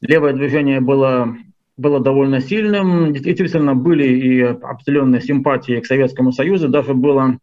левое 0.00 0.34
движение 0.34 0.80
было, 0.80 1.36
было 1.76 1.98
довольно 1.98 2.40
сильным. 2.40 3.12
Действительно, 3.12 3.74
были 3.74 4.06
и 4.06 4.40
определенные 4.40 5.20
симпатии 5.20 5.80
к 5.80 5.86
Советскому 5.86 6.30
Союзу. 6.30 6.68
Даже 6.68 6.94
было 6.94 7.38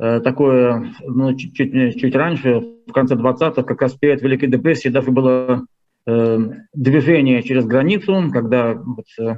такое, 0.00 0.94
ну, 1.06 1.34
чуть, 1.34 1.54
чуть, 1.54 2.00
чуть 2.00 2.14
раньше, 2.14 2.60
в 2.86 2.92
конце 2.92 3.14
20-х, 3.14 3.62
как 3.62 3.82
раз 3.82 3.92
перед 3.94 4.22
Великой 4.22 4.48
депрессией, 4.48 4.92
даже 4.92 5.10
было 5.10 5.66
э, 6.06 6.38
движение 6.72 7.42
через 7.42 7.66
границу, 7.66 8.30
когда 8.32 8.74
вот, 8.74 9.06
э, 9.18 9.36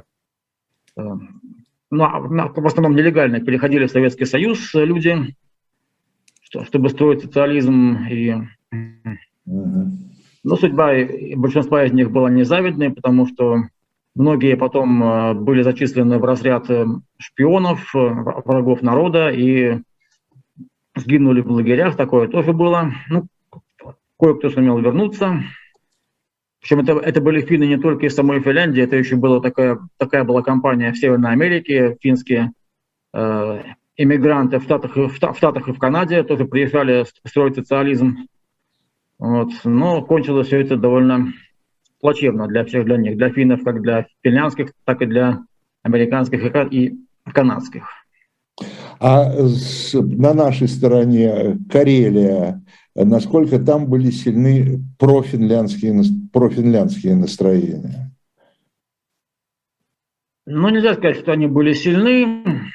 э 0.97 1.15
ну, 1.91 2.03
а, 2.05 2.19
в 2.19 2.65
основном 2.65 2.95
нелегально 2.95 3.39
переходили 3.39 3.85
в 3.85 3.91
Советский 3.91 4.25
Союз 4.25 4.73
люди, 4.73 5.35
чтобы 6.41 6.89
строить 6.89 7.21
социализм 7.21 7.97
и 8.09 8.33
uh-huh. 8.71 9.91
Но 10.43 10.57
судьба 10.57 10.91
большинства 11.35 11.85
из 11.85 11.93
них 11.93 12.11
была 12.11 12.29
незавидной, 12.29 12.91
потому 12.91 13.27
что 13.27 13.63
многие 14.13 14.57
потом 14.57 15.01
э, 15.03 15.33
были 15.35 15.61
зачислены 15.61 16.19
в 16.19 16.25
разряд 16.25 16.69
э, 16.69 16.85
шпионов, 17.17 17.95
э, 17.95 17.99
врагов 17.99 18.81
народа, 18.81 19.29
и 19.29 19.79
сгинули 20.95 21.41
в 21.41 21.51
лагерях, 21.51 21.95
такое 21.95 22.27
тоже 22.27 22.53
было. 22.53 22.93
Ну, 23.09 23.27
кое-кто 24.19 24.49
сумел 24.49 24.79
вернуться. 24.79 25.43
Причем 26.61 26.79
это, 26.79 26.93
это 26.93 27.19
были 27.19 27.41
финны 27.41 27.65
не 27.65 27.77
только 27.77 28.05
из 28.05 28.15
самой 28.15 28.39
Финляндии, 28.39 28.81
это 28.81 28.95
еще 28.95 29.17
была 29.17 29.41
такая, 29.41 29.79
такая 29.97 30.23
была 30.23 30.41
компания 30.41 30.93
в 30.93 30.97
Северной 30.97 31.31
Америке, 31.31 31.97
финские 31.99 32.53
э, 33.13 33.63
иммигранты 33.97 34.59
в 34.59 34.63
Штатах, 34.63 34.95
в, 34.95 35.09
в 35.09 35.37
Штатах 35.37 35.67
и 35.67 35.73
в 35.73 35.79
Канаде 35.79 36.23
тоже 36.23 36.45
приезжали 36.45 37.05
строить 37.25 37.55
социализм. 37.55 38.27
Вот. 39.19 39.49
Но 39.65 40.03
кончилось 40.03 40.47
все 40.47 40.61
это 40.61 40.77
довольно 40.77 41.33
плачевно 41.99 42.47
для 42.47 42.63
всех 42.63 42.85
для 42.85 42.97
них, 42.97 43.17
для 43.17 43.29
финнов, 43.29 43.63
как 43.63 43.81
для 43.81 44.07
финляндских, 44.21 44.71
так 44.85 45.01
и 45.01 45.05
для 45.05 45.43
американских 45.83 46.43
и 46.71 46.97
канадских. 47.25 47.89
А 49.05 49.29
на 49.93 50.33
нашей 50.33 50.69
стороне 50.69 51.59
Карелия, 51.69 52.63
насколько 52.95 53.59
там 53.59 53.87
были 53.87 54.09
сильны 54.11 54.81
профинляндские, 54.97 56.03
профинляндские 56.31 57.17
настроения? 57.17 58.15
Ну, 60.45 60.69
нельзя 60.69 60.93
сказать, 60.93 61.17
что 61.17 61.33
они 61.33 61.47
были 61.47 61.73
сильны. 61.73 62.71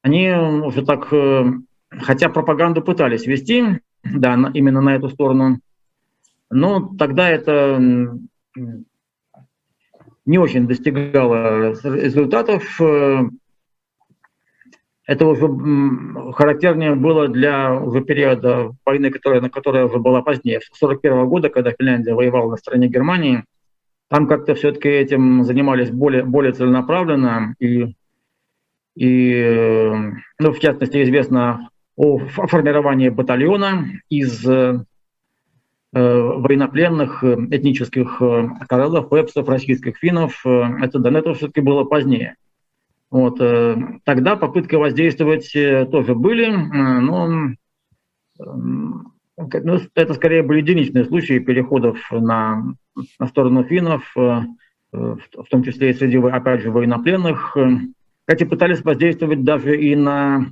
Они 0.00 0.30
уже 0.30 0.82
так, 0.82 1.12
э, 1.12 1.44
хотя 1.90 2.30
пропаганду 2.30 2.80
пытались 2.80 3.26
вести, 3.26 3.80
да, 4.02 4.50
именно 4.54 4.80
на 4.80 4.94
эту 4.94 5.10
сторону, 5.10 5.58
но 6.48 6.94
тогда 6.96 7.28
это 7.28 7.78
не 10.24 10.38
очень 10.38 10.66
достигало 10.66 11.74
результатов. 11.84 12.80
Э, 15.06 15.12
это 15.12 15.26
уже 15.26 15.48
характернее 16.32 16.94
было 16.94 17.28
для 17.28 17.74
уже 17.74 18.02
периода 18.02 18.72
войны, 18.84 19.10
которая, 19.10 19.40
на 19.40 19.50
которая 19.50 19.86
уже 19.86 19.98
была 19.98 20.22
позднее, 20.22 20.60
с 20.60 20.68
1941 20.68 21.28
года, 21.28 21.48
когда 21.48 21.72
Финляндия 21.72 22.14
воевала 22.14 22.50
на 22.50 22.56
стороне 22.56 22.88
Германии. 22.88 23.44
Там 24.08 24.26
как-то 24.26 24.54
все-таки 24.54 24.88
этим 24.88 25.42
занимались 25.44 25.90
более, 25.90 26.24
более 26.24 26.52
целенаправленно. 26.52 27.54
И, 27.58 27.94
и, 28.94 29.94
ну, 30.38 30.52
в 30.52 30.60
частности, 30.60 31.02
известно 31.02 31.70
о 31.96 32.18
формировании 32.18 33.08
батальона 33.08 33.86
из 34.10 34.46
э, 34.46 34.84
военнопленных 35.92 37.24
этнических 37.24 38.20
э, 38.20 38.48
карелов, 38.68 39.08
пепсов, 39.08 39.48
российских 39.48 39.96
финнов. 39.96 40.44
Это 40.44 40.98
до 40.98 41.10
этого 41.10 41.34
все-таки 41.34 41.60
было 41.60 41.84
позднее. 41.84 42.36
Вот, 43.12 43.42
э, 43.42 43.76
тогда 44.04 44.36
попытки 44.36 44.74
воздействовать 44.74 45.54
э, 45.54 45.84
тоже 45.84 46.14
были, 46.14 46.46
э, 46.46 47.00
но 47.00 47.52
ну, 48.38 49.80
это 49.94 50.14
скорее 50.14 50.42
были 50.42 50.62
единичные 50.62 51.04
случаи 51.04 51.38
переходов 51.38 51.98
на, 52.10 52.72
на 53.18 53.26
сторону 53.26 53.64
финнов, 53.64 54.10
в 54.14 55.18
том 55.50 55.62
числе 55.62 55.90
и 55.90 55.92
среди, 55.92 56.16
опять 56.16 56.62
же, 56.62 56.70
военнопленных. 56.70 57.56
Кстати, 58.26 58.44
пытались 58.48 58.82
воздействовать 58.82 59.44
даже 59.44 59.78
и 59.78 59.94
на 59.94 60.46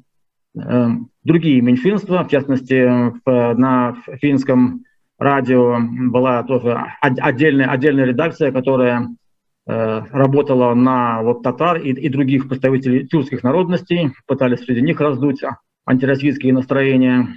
другие 1.25 1.63
меньшинства, 1.63 2.25
в 2.25 2.29
частности, 2.29 2.87
на 3.27 3.97
финском 4.21 4.85
радио 5.19 5.79
была 6.11 6.43
тоже 6.43 6.79
отдельная, 7.01 7.69
отдельная 7.71 8.05
редакция, 8.05 8.53
которая 8.53 9.09
работала 9.67 10.75
на 10.75 11.23
вот 11.23 11.43
татар 11.43 11.77
и, 11.79 11.91
и 11.91 12.09
других 12.09 12.49
представителей 12.49 13.07
тюркских 13.07 13.43
народностей, 13.43 14.13
пытались 14.27 14.61
среди 14.61 14.81
них 14.81 15.01
раздуть 15.01 15.43
антироссийские 15.87 16.53
настроения. 16.53 17.37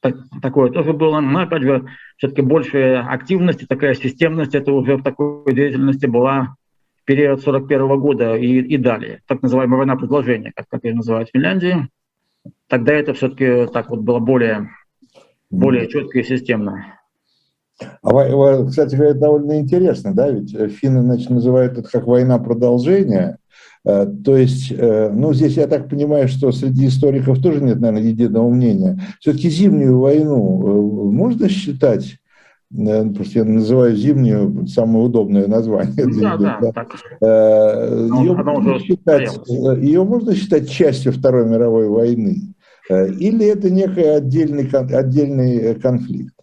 Такое 0.00 0.70
тоже 0.70 0.92
было. 0.92 1.20
Но, 1.20 1.40
опять 1.40 1.62
же, 1.62 1.86
все-таки 2.16 2.42
большая 2.42 3.02
активность 3.02 3.62
и 3.62 3.66
такая 3.66 3.94
системность, 3.94 4.54
это 4.54 4.72
уже 4.72 4.96
в 4.96 5.02
такой 5.02 5.52
деятельности 5.52 6.06
была 6.06 6.56
в 7.02 7.04
период 7.04 7.42
41 7.42 8.00
года 8.00 8.36
и, 8.36 8.60
и 8.60 8.76
далее. 8.78 9.20
Так 9.26 9.42
называемая 9.42 9.78
война 9.78 9.96
предложения, 9.96 10.52
как, 10.54 10.68
как 10.68 10.84
ее 10.84 10.94
называют 10.94 11.28
в 11.28 11.32
Финляндии. 11.32 11.88
Тогда 12.68 12.94
это 12.94 13.12
все-таки 13.12 13.70
так 13.72 13.90
вот 13.90 14.00
было 14.00 14.20
более, 14.20 14.70
более 15.50 15.86
четко 15.88 16.20
и 16.20 16.22
системно. 16.22 16.99
А, 18.02 18.66
кстати 18.66 18.94
говоря, 18.94 19.14
довольно 19.14 19.58
интересно, 19.60 20.14
да, 20.14 20.30
ведь 20.30 20.54
э, 20.54 20.68
финны 20.68 21.02
значит, 21.02 21.30
называют 21.30 21.78
это 21.78 21.88
как 21.88 22.06
война 22.06 22.38
продолжения. 22.38 23.38
Э, 23.84 24.06
то 24.06 24.36
есть, 24.36 24.72
э, 24.76 25.10
ну, 25.10 25.32
здесь 25.32 25.56
я 25.56 25.66
так 25.66 25.88
понимаю, 25.88 26.28
что 26.28 26.52
среди 26.52 26.86
историков 26.86 27.40
тоже 27.42 27.62
нет, 27.62 27.80
наверное, 27.80 28.08
единого 28.08 28.50
мнения. 28.50 29.00
Все-таки 29.20 29.48
зимнюю 29.48 29.98
войну 29.98 31.10
можно 31.10 31.48
считать, 31.48 32.18
просто 32.70 33.38
я 33.40 33.44
называю 33.44 33.96
зимнюю 33.96 34.66
самое 34.66 35.04
удобное 35.06 35.46
название. 35.46 36.06
Да, 36.20 36.36
да, 36.36 36.58
да. 36.60 36.72
Так. 36.72 36.94
Ее, 37.20 38.34
можно 38.34 38.78
считать, 38.78 39.38
ее 39.48 40.04
можно 40.04 40.34
считать 40.34 40.70
частью 40.70 41.12
Второй 41.12 41.48
мировой 41.48 41.88
войны? 41.88 42.54
Или 42.88 43.46
это 43.46 43.70
некий 43.70 44.02
отдельный, 44.02 44.68
отдельный 44.68 45.74
конфликт? 45.76 46.34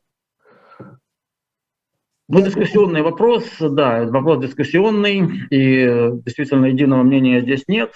Ну, 2.29 2.41
дискуссионный 2.41 3.03
вопрос, 3.03 3.45
да, 3.57 4.03
вопрос 4.03 4.39
дискуссионный, 4.39 5.47
и 5.49 6.11
действительно 6.25 6.65
единого 6.65 7.03
мнения 7.03 7.39
здесь 7.39 7.63
нет. 7.69 7.93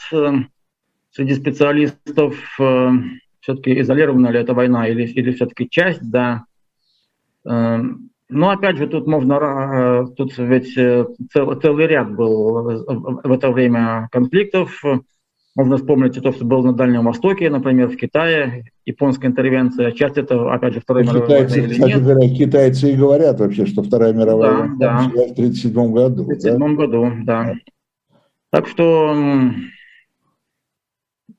Среди 1.12 1.34
специалистов 1.36 2.38
э, 2.58 2.90
все-таки 3.42 3.82
изолирована 3.82 4.30
ли 4.30 4.40
эта 4.40 4.54
война 4.54 4.88
или, 4.88 5.06
или 5.06 5.34
все-таки 5.34 5.70
часть, 5.70 6.10
да. 6.10 6.46
Э, 7.46 7.82
но 8.30 8.50
опять 8.50 8.78
же, 8.78 8.88
тут 8.88 9.06
можно, 9.06 9.34
э, 9.34 10.16
тут 10.16 10.38
ведь 10.38 10.76
цел, 10.76 11.60
целый 11.60 11.88
ряд 11.88 12.16
был 12.16 12.64
в 13.24 13.32
это 13.34 13.52
время 13.52 14.08
конфликтов. 14.14 14.82
Можно 15.54 15.78
вспомнить 15.78 16.16
и 16.16 16.22
то, 16.22 16.32
что 16.32 16.46
было 16.46 16.62
на 16.68 16.74
Дальнем 16.74 17.04
Востоке, 17.04 17.50
например, 17.50 17.90
в 17.90 17.98
Китае, 17.98 18.72
японская 18.86 19.30
интервенция. 19.30 19.92
Часть 19.92 20.18
это, 20.18 20.54
опять 20.54 20.76
же, 20.76 20.80
Вторая 20.80 21.04
ну, 21.04 21.12
мировая 21.12 21.44
китайцы, 21.44 21.60
война 21.60 21.74
кстати 21.74 21.92
нет. 21.92 22.04
говоря, 22.04 22.30
китайцы 22.30 22.92
и 22.92 22.96
говорят 22.96 23.40
вообще, 23.40 23.66
что 23.66 23.84
Вторая 23.84 24.14
мировая 24.14 24.52
да, 24.52 24.60
война 24.60 24.78
да. 24.78 24.98
в 24.98 25.32
1937 25.34 25.74
году. 25.92 26.24
В 26.24 26.28
1937 26.28 26.58
да? 26.58 26.76
году, 26.76 27.12
да. 27.26 27.56
Так 28.50 28.68
что, 28.68 29.14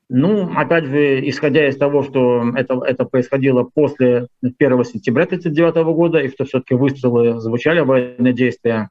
ну, 0.09 0.51
опять 0.55 0.85
же, 0.85 1.27
исходя 1.27 1.67
из 1.67 1.77
того, 1.77 2.03
что 2.03 2.51
это, 2.55 2.81
это 2.85 3.05
происходило 3.05 3.63
после 3.63 4.27
1 4.43 4.85
сентября 4.85 5.23
1939 5.23 5.95
года, 5.95 6.19
и 6.19 6.29
что 6.29 6.45
все-таки 6.45 6.75
выстрелы 6.75 7.39
звучали, 7.39 7.79
военные 7.79 8.33
действия 8.33 8.89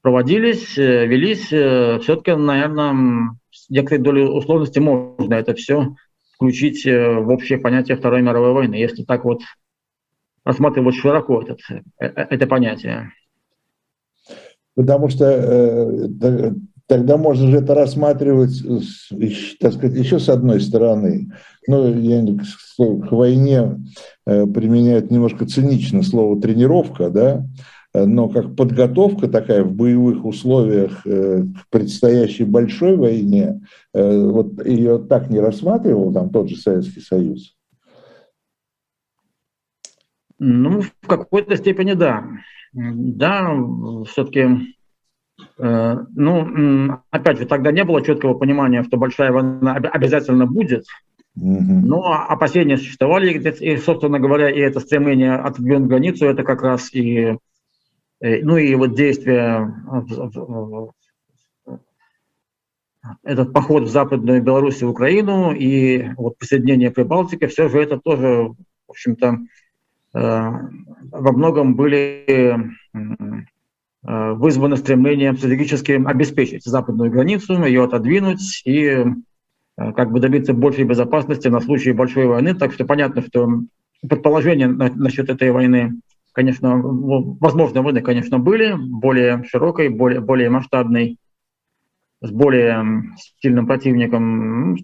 проводились, 0.00 0.78
э, 0.78 1.06
велись, 1.06 1.52
э, 1.52 1.98
все-таки, 2.00 2.32
наверное, 2.34 3.36
некоторой 3.72 4.04
долей 4.04 4.24
условности 4.24 4.78
можно 4.78 5.34
это 5.34 5.54
все 5.54 5.94
включить 6.34 6.86
э, 6.86 7.14
в 7.18 7.28
общее 7.30 7.58
понятие 7.58 7.96
Второй 7.96 8.20
мировой 8.22 8.52
войны, 8.52 8.74
если 8.74 9.02
так 9.02 9.24
вот 9.24 9.40
рассматривать 10.44 10.94
широко 10.94 11.42
этот, 11.42 11.60
э, 11.70 11.80
э, 11.98 12.26
это 12.30 12.46
понятие. 12.46 13.12
Потому 14.74 15.08
что 15.08 16.08
тогда 16.86 17.16
можно 17.18 17.50
же 17.50 17.58
это 17.58 17.74
рассматривать, 17.74 18.54
так 19.60 19.74
сказать, 19.74 19.98
еще 19.98 20.18
с 20.18 20.30
одной 20.30 20.62
стороны. 20.62 21.30
Ну, 21.68 21.94
я 21.98 22.24
к 22.78 23.12
войне 23.12 23.78
применяют 24.24 25.10
немножко 25.10 25.46
цинично 25.46 26.02
слово 26.02 26.40
тренировка, 26.40 27.10
да, 27.10 27.44
но 27.94 28.28
как 28.28 28.56
подготовка 28.56 29.28
такая 29.28 29.62
в 29.64 29.72
боевых 29.72 30.24
условиях 30.24 31.06
э, 31.06 31.42
к 31.42 31.68
предстоящей 31.68 32.44
большой 32.44 32.96
войне, 32.96 33.60
э, 33.92 34.26
вот 34.26 34.64
ее 34.64 34.98
так 34.98 35.28
не 35.28 35.40
рассматривал 35.40 36.12
там 36.12 36.30
тот 36.30 36.48
же 36.48 36.56
Советский 36.56 37.00
Союз? 37.00 37.54
Ну, 40.38 40.80
в 40.80 41.06
какой-то 41.06 41.56
степени 41.56 41.92
да. 41.92 42.24
Да, 42.72 43.54
все-таки, 44.08 44.76
э, 45.58 45.96
ну, 46.14 46.98
опять 47.10 47.38
же, 47.38 47.46
тогда 47.46 47.72
не 47.72 47.84
было 47.84 48.02
четкого 48.02 48.32
понимания, 48.32 48.82
что 48.84 48.96
большая 48.96 49.32
война 49.32 49.74
обязательно 49.74 50.46
будет, 50.46 50.86
но 51.34 52.26
опасения 52.28 52.78
существовали, 52.78 53.32
и, 53.32 53.76
собственно 53.76 54.18
говоря, 54.18 54.50
и 54.50 54.60
это 54.60 54.80
стремление 54.80 55.34
отодвинуть 55.34 55.88
границу, 55.88 56.26
это 56.26 56.42
как 56.42 56.62
раз 56.62 56.92
и 56.94 57.36
Э, 57.36 57.36
ну 58.22 58.56
и 58.56 58.74
вот 58.76 58.94
действия, 58.94 59.74
этот 63.24 63.52
поход 63.52 63.84
в 63.84 63.90
Западную 63.90 64.42
Беларусь 64.42 64.80
и 64.80 64.84
Украину 64.84 65.52
и 65.52 66.10
вот 66.16 66.38
присоединение 66.38 66.92
Прибалтики, 66.92 67.46
все 67.46 67.68
же 67.68 67.80
это 67.80 67.98
тоже, 67.98 68.54
в 68.86 68.90
общем-то, 68.90 69.40
э, 70.14 70.18
во 71.10 71.32
многом 71.32 71.74
были 71.74 72.24
э, 72.28 72.56
вызваны 74.04 74.76
стремлением 74.76 75.36
стратегически 75.36 75.92
обеспечить 75.92 76.64
западную 76.64 77.10
границу, 77.10 77.64
ее 77.64 77.84
отодвинуть 77.84 78.62
и 78.64 79.04
как 79.76 80.12
бы 80.12 80.20
добиться 80.20 80.54
большей 80.54 80.84
безопасности 80.84 81.48
на 81.48 81.60
случай 81.60 81.92
большой 81.92 82.26
войны. 82.26 82.54
Так 82.54 82.72
что 82.72 82.84
понятно, 82.84 83.22
что 83.22 83.62
предположения 84.06 84.66
насчет 84.68 85.30
этой 85.30 85.50
войны, 85.50 86.00
конечно, 86.32 86.76
возможно, 86.76 87.82
войны, 87.82 88.00
конечно, 88.00 88.38
были, 88.38 88.74
более 88.76 89.44
широкой, 89.44 89.88
более, 89.88 90.20
более 90.20 90.50
масштабной, 90.50 91.18
с 92.20 92.30
более 92.30 93.04
сильным 93.40 93.66
противником. 93.66 94.76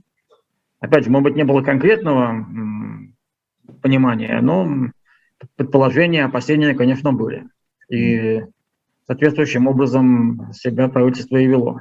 Опять 0.80 1.04
же, 1.04 1.10
может 1.10 1.24
быть, 1.24 1.36
не 1.36 1.44
было 1.44 1.62
конкретного 1.62 2.46
понимания, 3.82 4.40
но 4.40 4.90
предположения, 5.56 6.24
опасения, 6.24 6.74
конечно, 6.74 7.12
были. 7.12 7.48
И 7.90 8.42
соответствующим 9.06 9.66
образом 9.66 10.52
себя 10.52 10.88
правительство 10.88 11.36
и 11.36 11.46
вело. 11.46 11.80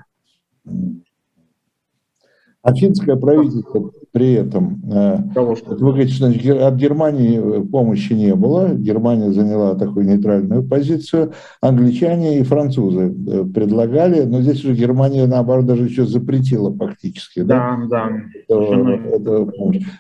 А 2.68 2.74
финское 2.74 3.16
правительство 3.16 3.92
при 4.12 4.34
этом, 4.34 4.82
э, 4.92 5.20
вы 5.36 5.78
говорите, 5.78 6.12
что 6.12 6.28
от 6.68 6.76
Германии 6.76 7.64
помощи 7.66 8.12
не 8.12 8.36
было, 8.36 8.74
Германия 8.74 9.32
заняла 9.32 9.76
такую 9.76 10.06
нейтральную 10.06 10.64
позицию, 10.64 11.32
англичане 11.62 12.40
и 12.40 12.44
французы 12.44 13.16
э, 13.26 13.46
предлагали, 13.46 14.24
но 14.24 14.42
здесь 14.42 14.66
уже 14.66 14.74
Германия, 14.74 15.28
наоборот, 15.28 15.66
даже 15.66 15.86
еще 15.86 16.06
запретила 16.06 16.76
фактически. 16.76 17.42
Да, 17.42 17.80
да. 17.90 18.10
да. 18.50 18.94
Это, 19.06 19.50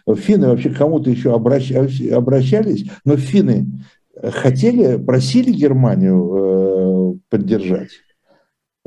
это 0.06 0.15
Финны 0.15 0.49
вообще 0.49 0.69
кому-то 0.69 1.10
еще 1.10 1.34
обращались, 1.34 2.86
но 3.06 3.15
финны 3.15 3.65
хотели, 4.21 4.97
просили 4.97 5.51
Германию 5.53 7.15
э, 7.15 7.19
поддержать. 7.30 7.91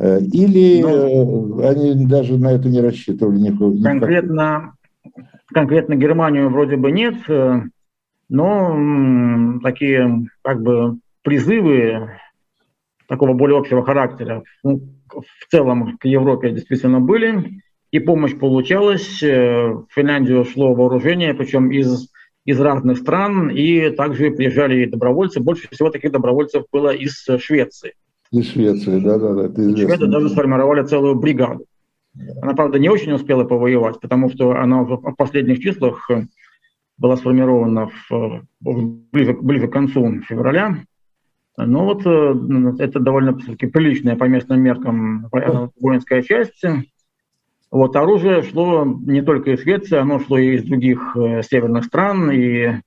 Э, 0.01 0.19
или 0.19 0.81
ну, 0.81 1.61
они 1.63 2.07
даже 2.07 2.39
на 2.39 2.53
это 2.53 2.69
не 2.71 2.81
рассчитывали? 2.81 3.39
Никакого, 3.39 3.83
конкретно, 3.83 4.73
конкретно 5.53 5.95
Германию 5.95 6.49
вроде 6.49 6.77
бы 6.77 6.91
нет, 6.91 7.17
э, 7.29 7.61
но 8.31 9.61
такие 9.63 10.27
как 10.41 10.63
бы 10.63 10.97
призывы 11.23 12.13
такого 13.09 13.35
более 13.35 13.59
общего 13.59 13.85
характера 13.85 14.43
ну, 14.63 14.81
в 15.09 15.51
целом 15.51 15.99
к 15.99 16.07
Европе 16.07 16.53
действительно 16.53 17.01
были, 17.01 17.61
и 17.91 17.99
помощь 17.99 18.35
получалась. 18.39 19.21
В 19.21 19.85
Финляндию 19.91 20.45
шло 20.47 20.73
вооружение, 20.73 21.35
причем 21.35 21.71
из, 21.73 22.09
из 22.47 22.59
разных 22.59 22.99
стран, 22.99 23.51
и 23.51 23.91
также 23.91 24.31
приезжали 24.31 24.87
добровольцы. 24.87 25.41
Больше 25.41 25.69
всего 25.71 25.91
таких 25.91 26.13
добровольцев 26.13 26.65
было 26.73 26.95
из 26.95 27.27
Швеции. 27.39 27.95
Из 28.33 28.53
Швеции, 28.53 29.01
да-да-да. 29.01 29.53
Шведы 29.77 30.07
даже 30.07 30.29
сформировали 30.29 30.87
целую 30.87 31.17
бригаду. 31.17 31.65
Она, 32.43 32.55
правда, 32.55 32.79
не 32.79 32.89
очень 32.89 33.13
успела 33.13 33.45
повоевать, 33.45 34.01
потому 34.01 34.31
что 34.31 34.53
она 34.53 34.83
в 34.83 35.15
последних 35.15 35.61
числах 35.61 36.09
э, 36.11 36.27
была 36.97 37.17
сформирована 37.17 37.91
в, 38.09 38.43
ближе, 38.61 39.33
ближе 39.35 39.69
к 39.69 39.73
концу 39.73 40.21
февраля. 40.23 40.77
Но 41.57 41.85
вот 41.85 42.07
э, 42.07 42.83
это 42.85 43.01
довольно 43.01 43.37
все-таки 43.39 43.67
приличная 43.67 44.17
по 44.17 44.25
местным 44.25 44.61
меркам 44.61 45.29
воинская 45.81 46.23
часть. 46.23 46.63
Вот 47.71 47.95
оружие 47.95 48.43
шло 48.43 48.85
не 48.85 49.23
только 49.23 49.53
из 49.53 49.63
Швеции, 49.63 49.97
оно 49.97 50.21
шло 50.21 50.39
и 50.39 50.55
из 50.55 50.65
других 50.65 51.17
э, 51.17 51.43
северных 51.43 51.85
стран, 51.85 52.31
и 52.31 52.81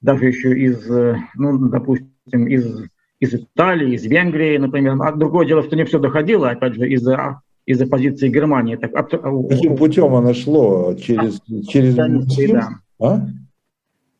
даже 0.00 0.26
еще 0.26 0.58
из, 0.58 0.86
ну, 1.34 1.68
допустим, 1.68 2.46
из 2.46 2.86
из 3.20 3.34
Италии, 3.34 3.94
из 3.94 4.04
Венгрии, 4.04 4.58
например. 4.58 4.96
А 5.00 5.12
другое 5.12 5.46
дело, 5.46 5.62
что 5.62 5.76
не 5.76 5.84
все 5.84 5.98
доходило, 5.98 6.50
опять 6.50 6.74
же, 6.74 6.88
из-за 6.88 7.40
из-за 7.66 7.86
позиции 7.86 8.28
Германии. 8.28 8.76
Так, 8.76 8.90
а, 8.94 9.02
Каким 9.02 9.76
путем 9.76 10.14
оно 10.14 10.34
шло? 10.34 10.94
Через, 10.94 11.40
через 11.66 11.94
да. 11.94 12.68
а? 13.00 13.26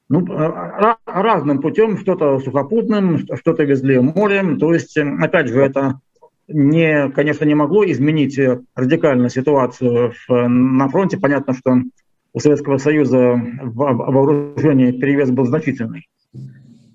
Ну, 0.09 0.27
а, 0.31 0.97
разным 1.05 1.61
путем, 1.61 1.99
что-то 1.99 2.39
сухопутным, 2.39 3.19
что-то 3.19 3.65
везли 3.65 3.99
морем. 3.99 4.59
То 4.59 4.73
есть, 4.73 4.97
опять 4.97 5.49
же, 5.49 5.61
это 5.61 6.01
не, 6.49 7.11
конечно, 7.11 7.45
не 7.45 7.55
могло 7.55 7.85
изменить 7.85 8.39
радикально 8.75 9.29
ситуацию 9.29 10.13
в, 10.27 10.49
на 10.49 10.89
фронте. 10.89 11.19
Понятно, 11.19 11.55
что 11.55 11.77
у 12.33 12.39
Советского 12.41 12.79
Союза 12.79 13.41
в 13.63 13.75
вооружении 13.75 14.93
перевес 14.93 15.31
был 15.31 15.47
значительный 15.47 16.09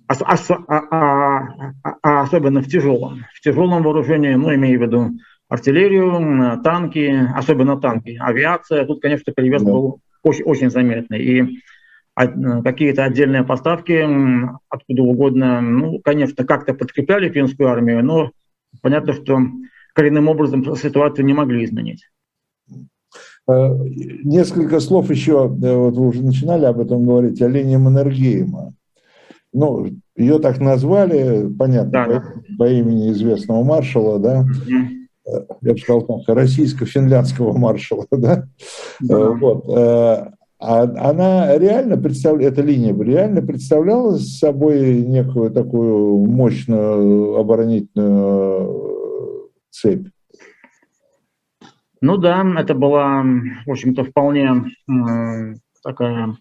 а, 0.09 0.35
а, 0.67 1.73
а, 2.01 2.21
особенно 2.21 2.61
в 2.61 2.67
тяжелом. 2.67 3.25
В 3.33 3.41
тяжелом 3.41 3.83
вооружении, 3.83 4.33
ну, 4.33 4.53
имею 4.55 4.79
в 4.79 4.81
виду 4.81 5.11
артиллерию, 5.47 6.59
танки, 6.63 7.27
особенно 7.35 7.79
танки, 7.79 8.17
авиация. 8.19 8.85
Тут, 8.85 9.01
конечно, 9.01 9.31
перевес 9.33 9.61
да. 9.61 9.71
был 9.71 10.01
очень, 10.23 10.43
очень 10.45 10.71
заметный. 10.71 11.21
И 11.21 11.59
какие-то 12.15 13.05
отдельные 13.05 13.43
поставки 13.43 14.05
откуда 14.67 15.03
угодно, 15.03 15.61
ну, 15.61 15.99
конечно, 15.99 16.43
как-то 16.43 16.73
подкрепляли 16.73 17.29
финскую 17.29 17.69
армию, 17.69 18.03
но 18.03 18.31
понятно, 18.81 19.13
что 19.13 19.39
коренным 19.93 20.27
образом 20.27 20.75
ситуацию 20.75 21.25
не 21.25 21.33
могли 21.33 21.65
изменить. 21.65 22.03
Несколько 23.47 24.79
слов 24.79 25.09
еще, 25.09 25.47
вот 25.47 25.93
вы 25.95 26.07
уже 26.07 26.23
начинали 26.23 26.65
об 26.65 26.79
этом 26.79 27.03
говорить, 27.03 27.41
о 27.41 27.47
линии 27.47 27.77
Маннергейма. 27.77 28.73
Ну, 29.51 29.87
ее 30.15 30.37
так 30.39 30.59
назвали, 30.59 31.51
понятно, 31.57 31.91
да, 31.91 32.05
по, 32.05 32.21
по 32.59 32.69
имени 32.69 33.11
известного 33.11 33.63
маршала, 33.63 34.19
да, 34.19 34.41
угу. 34.41 34.51
я 35.61 35.73
бы 35.73 35.79
сказал 35.79 36.01
так, 36.01 36.35
российско-финляндского 36.35 37.57
маршала, 37.57 38.05
да, 38.11 38.43
да. 38.99 39.15
Э, 39.15 39.29
вот. 39.39 39.65
Э, 39.69 40.31
а 40.61 40.83
она 41.09 41.57
реально 41.57 41.95
представляла, 41.97 42.49
эта 42.49 42.61
линия 42.61 42.93
реально 43.01 43.41
представляла 43.41 44.17
собой 44.17 45.03
некую 45.03 45.51
такую 45.51 46.25
мощную 46.25 47.37
оборонительную 47.37 49.49
цепь? 49.71 50.09
Ну 52.01 52.17
да, 52.17 52.45
это 52.57 52.75
была, 52.75 53.23
в 53.65 53.71
общем-то, 53.71 54.03
вполне 54.03 54.65
такая 55.81 56.25
Эм, 56.25 56.37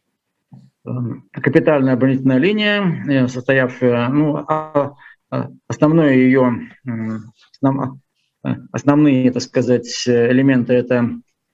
капитальная 1.33 1.94
оборонительная 1.94 2.38
линия, 2.38 3.05
э, 3.09 3.29
состоявшая, 3.29 4.09
ну, 4.09 4.37
а, 4.37 4.94
а, 5.31 5.51
основное 5.66 6.14
ее, 6.14 6.68
э, 6.87 6.90
основные, 8.72 9.33
так 9.33 9.42
сказать, 9.42 10.05
элементы 10.07 10.74
это 10.74 11.11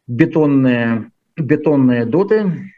бетонные, 0.07 1.11
бетонные 1.37 2.05
доты, 2.05 2.73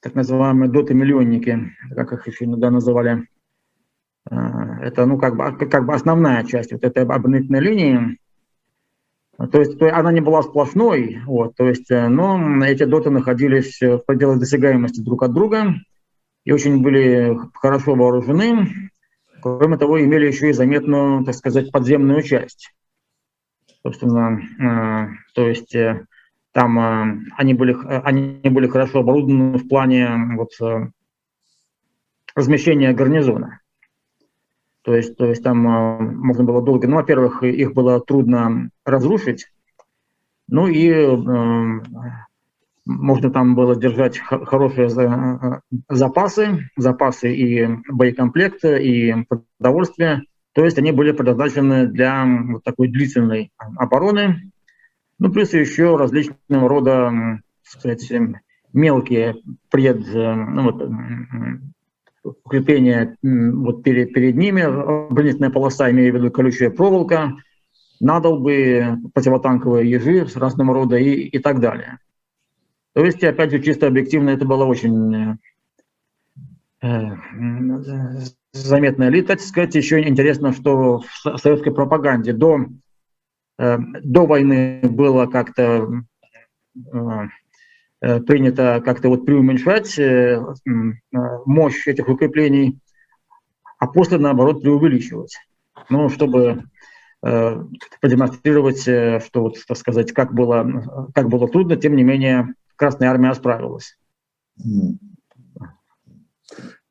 так 0.00 0.14
называемые 0.14 0.70
доты-миллионники, 0.70 1.72
как 1.94 2.12
их 2.12 2.26
еще 2.26 2.44
иногда 2.44 2.70
называли. 2.70 3.26
Э, 4.30 4.36
это, 4.82 5.06
ну, 5.06 5.18
как 5.18 5.36
бы, 5.36 5.66
как 5.66 5.86
бы 5.86 5.94
основная 5.94 6.44
часть 6.44 6.72
вот 6.72 6.84
этой 6.84 7.04
оборонительной 7.04 7.60
линии. 7.60 8.18
То 9.36 9.58
есть, 9.58 9.78
то 9.78 9.92
она 9.94 10.12
не 10.12 10.20
была 10.20 10.42
сплошной, 10.42 11.20
вот, 11.26 11.56
то 11.56 11.66
есть, 11.66 11.90
э, 11.90 12.08
но 12.08 12.64
эти 12.64 12.84
доты 12.84 13.10
находились 13.10 13.80
в 13.80 13.98
пределах 14.06 14.38
досягаемости 14.38 15.00
друг 15.00 15.24
от 15.24 15.32
друга 15.32 15.74
и 16.44 16.52
очень 16.52 16.82
были 16.82 17.36
хорошо 17.54 17.94
вооружены. 17.94 18.90
Кроме 19.42 19.76
того, 19.76 20.02
имели 20.02 20.26
еще 20.26 20.50
и 20.50 20.52
заметную, 20.52 21.24
так 21.24 21.34
сказать, 21.34 21.72
подземную 21.72 22.22
часть. 22.22 22.72
Собственно, 23.82 24.38
э, 24.38 25.08
то 25.34 25.48
есть 25.48 25.74
э, 25.74 26.06
там 26.52 26.78
э, 26.78 27.20
они, 27.36 27.54
были, 27.54 27.76
они 28.04 28.40
были 28.48 28.68
хорошо 28.68 29.00
оборудованы 29.00 29.58
в 29.58 29.68
плане 29.68 30.36
вот, 30.36 30.50
э, 30.62 30.86
размещения 32.36 32.92
гарнизона. 32.92 33.60
То 34.82 34.94
есть, 34.94 35.16
то 35.16 35.26
есть 35.26 35.42
там 35.42 35.66
э, 35.66 35.98
можно 35.98 36.44
было 36.44 36.62
долго, 36.62 36.86
ну, 36.86 36.96
во-первых, 36.96 37.42
их 37.42 37.74
было 37.74 38.00
трудно 38.00 38.70
разрушить, 38.84 39.48
ну 40.48 40.66
и 40.66 40.88
э, 40.88 41.80
можно 42.86 43.30
там 43.30 43.54
было 43.54 43.76
держать 43.76 44.18
хорошие 44.18 44.88
э, 44.88 45.60
запасы, 45.88 46.68
запасы 46.76 47.34
и 47.34 47.68
боекомплекта, 47.88 48.76
и 48.76 49.24
продовольствия. 49.58 50.24
То 50.52 50.64
есть 50.64 50.78
они 50.78 50.92
были 50.92 51.12
предназначены 51.12 51.86
для 51.86 52.24
вот 52.24 52.62
такой 52.62 52.88
длительной 52.88 53.52
обороны. 53.76 54.50
Ну, 55.18 55.32
плюс 55.32 55.52
еще 55.52 55.96
различного 55.96 56.68
рода, 56.68 57.40
так 57.62 57.80
сказать, 57.80 58.12
мелкие 58.72 59.36
пред, 59.70 60.06
э, 60.08 60.34
ну, 60.34 60.62
вот, 60.64 60.82
укрепление 62.22 63.16
вот 63.22 63.82
перед, 63.82 64.12
перед 64.12 64.36
ними, 64.36 64.62
оборонительная 64.62 65.50
полоса, 65.50 65.90
имею 65.90 66.12
в 66.12 66.16
виду 66.16 66.30
колючая 66.30 66.70
проволока, 66.70 67.34
надолбы, 68.00 68.98
противотанковые 69.12 69.90
ежи 69.90 70.26
с 70.26 70.36
разного 70.36 70.74
рода 70.74 70.96
и, 70.96 71.12
и 71.12 71.38
так 71.38 71.60
далее. 71.60 71.98
То 72.94 73.04
есть, 73.04 73.22
опять 73.24 73.50
же, 73.50 73.60
чисто 73.60 73.88
объективно 73.88 74.30
это 74.30 74.46
было 74.46 74.64
очень 74.64 75.38
э, 76.80 77.16
заметная 78.52 79.08
элита. 79.10 79.28
Так 79.28 79.40
сказать, 79.40 79.74
еще 79.74 80.06
интересно, 80.06 80.52
что 80.52 81.00
в 81.24 81.36
советской 81.38 81.72
пропаганде 81.72 82.32
до, 82.32 82.66
э, 83.58 83.78
до 84.02 84.26
войны 84.26 84.80
было 84.84 85.26
как-то 85.26 86.04
э, 86.76 88.20
принято 88.26 88.82
как-то 88.84 89.08
вот 89.08 89.24
преуменьшать 89.24 89.98
мощь 91.46 91.88
этих 91.88 92.08
укреплений, 92.08 92.78
а 93.78 93.86
после, 93.86 94.18
наоборот, 94.18 94.62
преувеличивать. 94.62 95.38
Ну, 95.88 96.08
чтобы 96.10 96.64
продемонстрировать, 98.00 98.80
что, 98.80 99.40
вот, 99.40 99.56
так 99.66 99.76
сказать, 99.76 100.12
как 100.12 100.34
было, 100.34 101.08
как 101.14 101.28
было 101.28 101.48
трудно, 101.48 101.76
тем 101.76 101.96
не 101.96 102.02
менее, 102.02 102.54
Красная 102.76 103.08
Армия 103.08 103.34
справилась. 103.34 103.96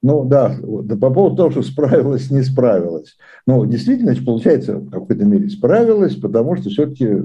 Ну 0.06 0.26
да, 0.26 0.58
да, 0.62 0.98
по 0.98 1.14
поводу 1.14 1.38
того, 1.38 1.52
что 1.52 1.62
справилась, 1.62 2.30
не 2.30 2.42
справилась. 2.42 3.16
Ну, 3.48 3.66
действительно, 3.66 4.14
получается, 4.26 4.78
в 4.78 4.90
какой-то 4.90 5.24
мере 5.24 5.48
справилась, 5.50 6.16
потому 6.16 6.58
что 6.58 6.70
все-таки 6.70 7.22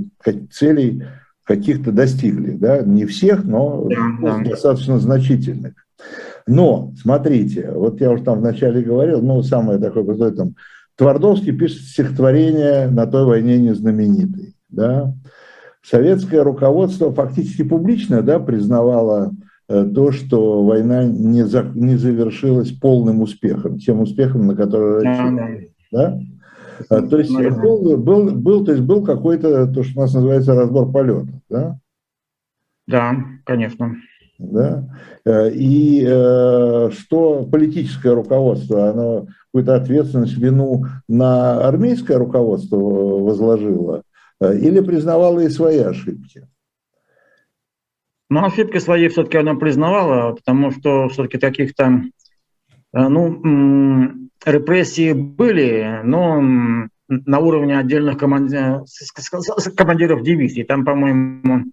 целей 0.53 1.03
каких-то 1.43 1.91
достигли. 1.91 2.53
Да? 2.53 2.83
Не 2.83 3.05
всех, 3.07 3.43
но 3.43 3.89
да, 3.89 4.19
да. 4.21 4.51
достаточно 4.51 4.99
значительных. 4.99 5.75
Но, 6.47 6.93
смотрите, 7.03 7.71
вот 7.73 8.01
я 8.01 8.13
уже 8.13 8.23
там 8.23 8.39
вначале 8.39 8.81
говорил, 8.83 9.23
ну, 9.23 9.43
самое 9.43 9.81
такое 9.81 10.05
простое, 10.05 10.31
там, 10.31 10.55
Твардовский 10.99 11.57
пишет 11.57 11.83
стихотворение 11.83 12.89
на 12.89 13.07
той 13.07 13.25
войне 13.25 13.59
незнаменитый. 13.59 14.57
Да? 14.69 15.15
Советское 15.81 16.43
руководство 16.43 17.15
фактически 17.15 17.63
публично 17.63 18.21
да, 18.23 18.39
признавало 18.39 19.33
Э, 19.71 19.85
то, 19.85 20.13
что 20.13 20.65
война 20.65 21.05
не, 21.05 21.45
за, 21.45 21.63
не 21.75 21.97
завершилась 21.97 22.73
полным 22.73 23.21
успехом, 23.21 23.79
тем 23.79 24.01
успехом, 24.01 24.47
на 24.47 24.57
который 24.57 25.05
рассчитывали. 25.05 25.75
Да? 25.93 26.19
А, 26.89 27.03
то 27.03 27.19
есть 27.19 27.31
был, 27.33 27.99
был, 27.99 28.31
был, 28.33 28.65
то 28.65 28.73
есть 28.73 28.85
был 28.85 29.05
какой-то, 29.05 29.67
то, 29.67 29.83
что 29.83 29.99
у 29.99 30.03
нас 30.03 30.15
называется 30.15 30.55
разбор 30.55 30.91
полетов, 30.91 31.29
да? 31.51 31.79
Да, 32.87 33.17
конечно. 33.45 33.97
Да? 34.39 34.89
Э, 35.27 35.51
и 35.51 36.03
э, 36.03 36.91
что 36.93 37.45
политическое 37.45 38.15
руководство, 38.15 38.89
оно 38.89 39.27
какую-то 39.53 39.77
ответственность, 39.77 40.37
вину 40.37 40.85
на 41.09 41.67
армейское 41.67 42.19
руководство 42.19 42.77
возложило 42.77 44.03
или 44.41 44.81
признавало 44.81 45.41
и 45.41 45.49
свои 45.49 45.79
ошибки? 45.79 46.47
Но 48.31 48.45
ошибки 48.45 48.79
свои 48.79 49.09
все-таки 49.09 49.39
она 49.39 49.55
признавала, 49.55 50.35
потому 50.35 50.71
что 50.71 51.09
все-таки 51.09 51.39
каких-то 51.39 52.03
э, 52.93 53.09
ну, 53.09 54.29
репрессии 54.45 55.13
были, 55.13 56.01
но 56.05 56.43
на 57.09 57.39
уровне 57.39 57.79
отдельных 57.79 58.19
командиров, 58.19 58.87
командиров 59.75 60.23
дивизий. 60.23 60.65
Там, 60.65 60.85
по-моему, 60.85 61.73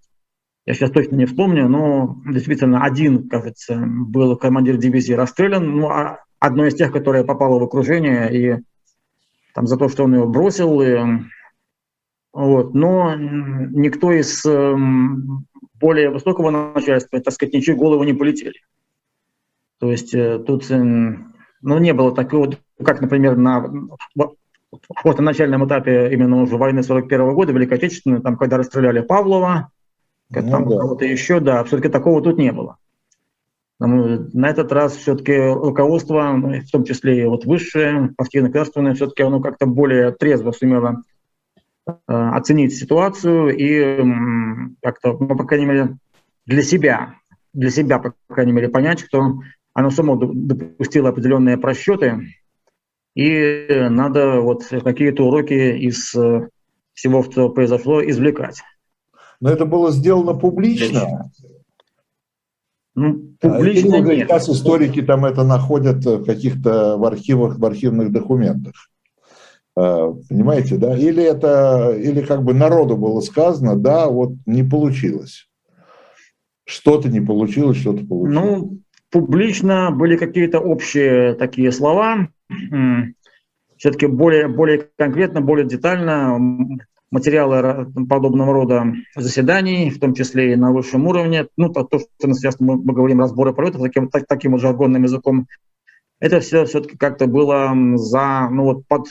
я 0.65 0.73
сейчас 0.73 0.91
точно 0.91 1.15
не 1.15 1.25
вспомню, 1.25 1.67
но 1.67 2.17
действительно 2.25 2.83
один, 2.83 3.27
кажется, 3.27 3.77
был 3.85 4.37
командир 4.37 4.77
дивизии 4.77 5.13
расстрелян, 5.13 5.69
ну, 5.69 5.89
а 5.89 6.24
одно 6.39 6.65
из 6.65 6.75
тех, 6.75 6.91
которое 6.91 7.23
попало 7.23 7.59
в 7.59 7.63
окружение, 7.63 8.33
и 8.33 8.61
там 9.53 9.67
за 9.67 9.77
то, 9.77 9.89
что 9.89 10.03
он 10.03 10.15
его 10.15 10.27
бросил, 10.27 10.81
и, 10.81 10.97
вот, 12.33 12.73
но 12.73 13.15
никто 13.15 14.11
из 14.11 14.43
более 15.79 16.09
высокого 16.09 16.73
начальства, 16.73 17.19
так 17.21 17.33
сказать, 17.33 17.53
ничьи 17.53 17.73
головы 17.73 18.05
не 18.05 18.13
полетели. 18.13 18.59
То 19.79 19.91
есть 19.91 20.13
э, 20.13 20.39
тут 20.39 20.69
э, 20.71 20.77
ну, 20.81 21.77
не 21.79 21.93
было 21.93 22.15
такого, 22.15 22.53
как, 22.83 23.01
например, 23.01 23.35
на 23.35 23.65
вот 24.15 25.17
на 25.17 25.23
начальном 25.23 25.65
этапе 25.67 26.13
именно 26.13 26.41
уже 26.41 26.57
войны 26.57 26.83
41 26.83 27.33
года, 27.33 27.53
Великой 27.53 27.77
Отечественной, 27.77 28.21
там, 28.21 28.37
когда 28.37 28.57
расстреляли 28.57 29.01
Павлова, 29.01 29.69
ну, 30.29 30.49
там 30.49 30.69
да. 30.69 30.79
кого-то 30.79 31.05
еще, 31.05 31.39
да, 31.39 31.63
все-таки 31.63 31.89
такого 31.89 32.21
тут 32.21 32.37
не 32.37 32.51
было. 32.51 32.77
На 33.79 34.49
этот 34.49 34.71
раз 34.71 34.95
все-таки 34.95 35.37
руководство, 35.37 36.31
ну, 36.31 36.61
в 36.61 36.71
том 36.71 36.85
числе 36.85 37.23
и 37.23 37.25
вот 37.25 37.45
высшее, 37.45 38.13
партийно-государственное, 38.15 38.93
все-таки 38.93 39.23
оно 39.23 39.41
как-то 39.41 39.65
более 39.65 40.11
трезво 40.11 40.51
сумело 40.51 41.03
Э, 41.87 41.91
оценить 42.07 42.75
ситуацию 42.75 43.55
и 43.55 44.73
как-то, 44.81 45.15
ну, 45.19 45.35
по 45.37 45.43
крайней 45.43 45.67
мере, 45.67 45.97
для 46.47 46.63
себя, 46.63 47.15
для 47.53 47.69
себя, 47.69 47.99
по 47.99 48.15
крайней 48.27 48.53
мере, 48.53 48.69
понять, 48.69 49.01
что 49.01 49.39
оно 49.73 49.91
само 49.91 50.15
допустило 50.15 51.09
определенные 51.09 51.59
просчеты, 51.59 52.21
и 53.13 53.67
надо 53.89 54.41
вот 54.41 54.65
какие-то 54.65 55.27
уроки 55.27 55.77
из 55.77 56.15
э, 56.15 56.49
всего, 56.93 57.23
что 57.23 57.49
произошло, 57.49 58.03
извлекать. 58.03 58.63
Но 59.39 59.51
это 59.51 59.65
было 59.65 59.91
сделано 59.91 60.33
публично. 60.33 61.29
Ну, 62.95 63.35
публично 63.41 63.95
Или, 63.95 64.15
нет. 64.15 64.29
Сейчас 64.29 64.49
историки 64.49 65.01
там 65.01 65.25
это 65.25 65.43
находят 65.43 66.05
в 66.05 66.23
каких-то 66.23 66.97
в 66.97 67.03
архивах, 67.03 67.59
в 67.59 67.65
архивных 67.65 68.11
документах. 68.11 68.73
Э, 69.77 70.13
понимаете, 70.29 70.77
да? 70.77 70.97
Или 70.97 71.21
это, 71.21 71.93
или 71.97 72.21
как 72.21 72.43
бы 72.43 72.53
народу 72.53 72.95
было 72.95 73.19
сказано, 73.19 73.75
да, 73.75 74.07
вот 74.07 74.31
не 74.45 74.63
получилось. 74.63 75.49
Что-то 76.65 77.09
не 77.09 77.19
получилось, 77.19 77.77
что-то 77.77 78.05
получилось. 78.05 78.33
Ну, 78.33 78.79
публично 79.11 79.91
были 79.91 80.15
какие-то 80.15 80.59
общие 80.59 81.35
такие 81.35 81.71
слова. 81.71 82.29
Все-таки 83.77 84.07
более, 84.07 84.47
более 84.47 84.87
конкретно, 84.95 85.41
более 85.41 85.67
детально 85.67 86.39
материалы 87.15 87.91
подобного 88.07 88.53
рода 88.53 88.93
заседаний, 89.15 89.89
в 89.89 89.99
том 89.99 90.13
числе 90.13 90.53
и 90.53 90.55
на 90.55 90.71
высшем 90.71 91.07
уровне, 91.07 91.47
ну, 91.57 91.69
то, 91.69 91.83
то 91.83 91.99
что 91.99 92.33
сейчас 92.33 92.59
мы, 92.59 92.75
мы 92.75 92.93
говорим 92.93 93.21
разборы 93.21 93.53
полетов 93.53 93.81
таким, 93.81 94.09
так, 94.09 94.25
таким 94.27 94.51
вот 94.51 94.61
жаргонным 94.61 95.03
языком, 95.03 95.47
это 96.19 96.39
все 96.39 96.65
все-таки 96.65 96.97
как-то 96.97 97.27
было 97.27 97.73
за, 97.95 98.49
ну, 98.51 98.63
вот 98.63 98.87
под 98.87 99.07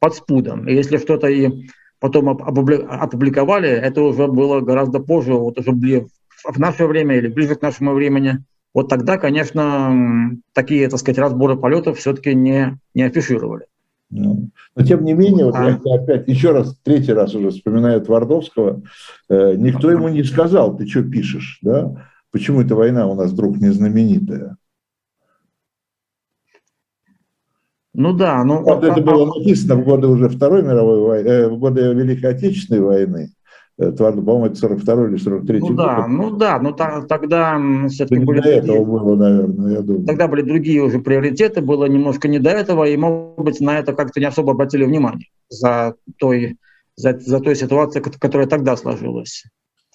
под 0.00 0.14
спудом. 0.14 0.66
И 0.66 0.74
если 0.74 0.96
что-то 0.96 1.28
и 1.28 1.68
потом 2.00 2.28
опубликовали, 2.30 3.68
это 3.68 4.02
уже 4.02 4.26
было 4.26 4.60
гораздо 4.60 4.98
позже, 4.98 5.34
вот 5.34 5.58
уже 5.58 5.70
в 5.70 6.58
наше 6.58 6.86
время 6.86 7.16
или 7.16 7.28
ближе 7.28 7.54
к 7.54 7.62
нашему 7.62 7.92
времени. 7.92 8.42
Вот 8.72 8.88
тогда, 8.88 9.18
конечно, 9.18 10.32
такие, 10.52 10.88
так 10.88 10.98
сказать, 10.98 11.18
разборы 11.18 11.56
полетов 11.56 11.98
все-таки 11.98 12.34
не, 12.34 12.78
не 12.94 13.02
афишировали. 13.02 13.66
Ну, 14.10 14.50
но 14.74 14.84
тем 14.84 15.04
не 15.04 15.12
менее, 15.12 15.46
вот 15.46 15.54
а. 15.54 15.70
я 15.70 15.94
опять 15.94 16.26
еще 16.26 16.50
раз, 16.50 16.76
третий 16.82 17.12
раз 17.12 17.34
уже 17.34 17.50
вспоминаю 17.50 18.00
Твардовского, 18.00 18.82
э, 19.28 19.54
никто 19.56 19.90
ему 19.90 20.08
не 20.08 20.24
сказал, 20.24 20.76
ты 20.76 20.86
что 20.86 21.02
пишешь, 21.04 21.58
да? 21.62 21.94
Почему 22.32 22.60
эта 22.60 22.74
война 22.74 23.06
у 23.06 23.14
нас 23.14 23.30
вдруг 23.30 23.58
не 23.58 23.68
знаменитая? 23.68 24.56
Ну 27.92 28.12
да, 28.12 28.44
ну 28.44 28.62
вот 28.62 28.84
это 28.84 29.00
было 29.00 29.26
написано 29.26 29.76
в 29.76 29.84
годы 29.84 30.06
уже 30.06 30.28
Второй 30.28 30.62
мировой 30.62 31.00
войны, 31.00 31.28
э, 31.28 31.48
в 31.48 31.58
годы 31.58 31.92
Великой 31.92 32.30
Отечественной 32.32 32.80
войны. 32.80 33.30
Э, 33.80 33.92
по-моему, 33.92 34.46
это 34.46 34.56
42 34.56 35.08
или 35.08 35.16
43 35.16 35.60
ну, 35.60 35.66
год. 35.68 35.76
Да, 35.76 36.06
ну 36.06 36.30
да, 36.30 36.58
но 36.60 36.72
та, 36.72 37.00
тогда 37.02 37.58
все-таки 37.88 38.22
были... 38.22 38.42
До 38.42 38.48
этого 38.50 38.84
было, 38.84 39.16
наверное, 39.16 39.72
я 39.72 39.80
думаю. 39.80 40.04
Тогда 40.04 40.28
были 40.28 40.42
другие 40.42 40.82
уже 40.82 40.98
приоритеты, 40.98 41.62
было 41.62 41.86
немножко 41.86 42.28
не 42.28 42.38
до 42.38 42.50
этого, 42.50 42.84
и, 42.84 42.96
может 42.98 43.38
быть, 43.38 43.60
на 43.60 43.78
это 43.78 43.94
как-то 43.94 44.20
не 44.20 44.26
особо 44.26 44.52
обратили 44.52 44.84
внимание 44.84 45.28
за 45.48 45.94
той, 46.18 46.58
за, 46.96 47.18
за 47.18 47.40
той 47.40 47.56
ситуацией, 47.56 48.04
которая 48.04 48.46
тогда 48.46 48.76
сложилась. 48.76 49.44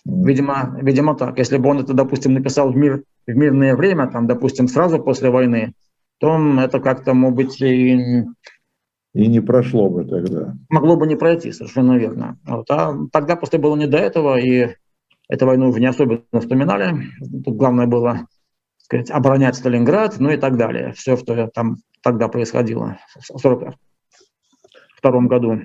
Видимо, 0.03 0.79
видимо 0.81 1.15
так. 1.15 1.37
Если 1.37 1.57
бы 1.57 1.69
он 1.69 1.79
это, 1.79 1.93
допустим, 1.93 2.33
написал 2.33 2.71
в, 2.71 2.75
мир, 2.75 3.03
в 3.27 3.35
мирное 3.35 3.75
время, 3.75 4.07
там, 4.07 4.25
допустим, 4.25 4.67
сразу 4.67 4.97
после 4.97 5.29
войны, 5.29 5.73
то 6.19 6.39
это 6.59 6.79
как-то, 6.79 7.13
может 7.13 7.35
быть, 7.35 7.61
и... 7.61 8.23
И 9.15 9.27
не 9.27 9.39
прошло 9.39 9.89
бы 9.89 10.03
тогда. 10.03 10.55
Могло 10.69 10.97
бы 10.97 11.07
не 11.07 11.15
пройти, 11.15 11.53
совершенно 11.53 11.97
верно. 11.97 12.37
Вот. 12.45 12.69
А 12.69 12.93
тогда 13.13 13.37
просто 13.37 13.57
было 13.57 13.77
не 13.77 13.87
до 13.87 13.97
этого, 13.97 14.37
и 14.37 14.75
эту 15.29 15.45
войну 15.45 15.69
уже 15.69 15.79
не 15.79 15.85
особенно 15.85 16.21
вспоминали. 16.33 16.97
Тут 17.45 17.55
главное 17.55 17.87
было 17.87 18.27
сказать, 18.77 19.09
оборонять 19.09 19.55
Сталинград, 19.55 20.17
ну 20.19 20.31
и 20.31 20.37
так 20.37 20.57
далее. 20.57 20.91
Все, 20.97 21.15
что 21.15 21.47
там 21.47 21.77
тогда 22.03 22.27
происходило 22.27 22.97
в 23.17 23.29
1942 23.29 25.21
году. 25.29 25.61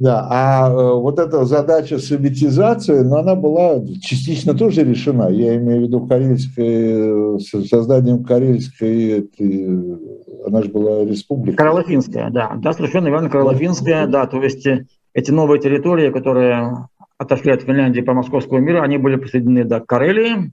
Да, 0.00 0.26
а 0.30 0.70
э, 0.70 0.94
вот 0.94 1.18
эта 1.18 1.44
задача 1.44 1.98
советизации, 1.98 3.00
но 3.00 3.08
ну, 3.08 3.16
она 3.16 3.34
была 3.34 3.84
частично 4.00 4.54
тоже 4.54 4.82
решена. 4.84 5.28
Я 5.28 5.56
имею 5.56 5.80
в 5.80 5.82
виду 5.84 6.06
карельской, 6.06 7.36
э, 7.36 7.38
созданием 7.38 8.22
карельской, 8.24 9.20
этой, 9.20 10.17
она 10.46 10.62
же 10.62 10.70
была 10.70 11.04
республика. 11.04 11.56
Каролофинская, 11.58 12.30
да, 12.30 12.54
да, 12.56 12.72
совершенно 12.72 13.08
верно, 13.08 13.30
Каролофинская, 13.30 14.06
да, 14.06 14.26
то 14.26 14.42
есть 14.42 14.66
э, 14.66 14.86
эти 15.14 15.30
новые 15.30 15.60
территории, 15.60 16.10
которые 16.10 16.88
отошли 17.16 17.52
от 17.52 17.62
Финляндии 17.62 18.00
по 18.00 18.14
московскому 18.14 18.60
миру, 18.60 18.80
они 18.80 18.98
были 18.98 19.16
присоединены 19.16 19.68
к 19.68 19.86
Карелии, 19.86 20.52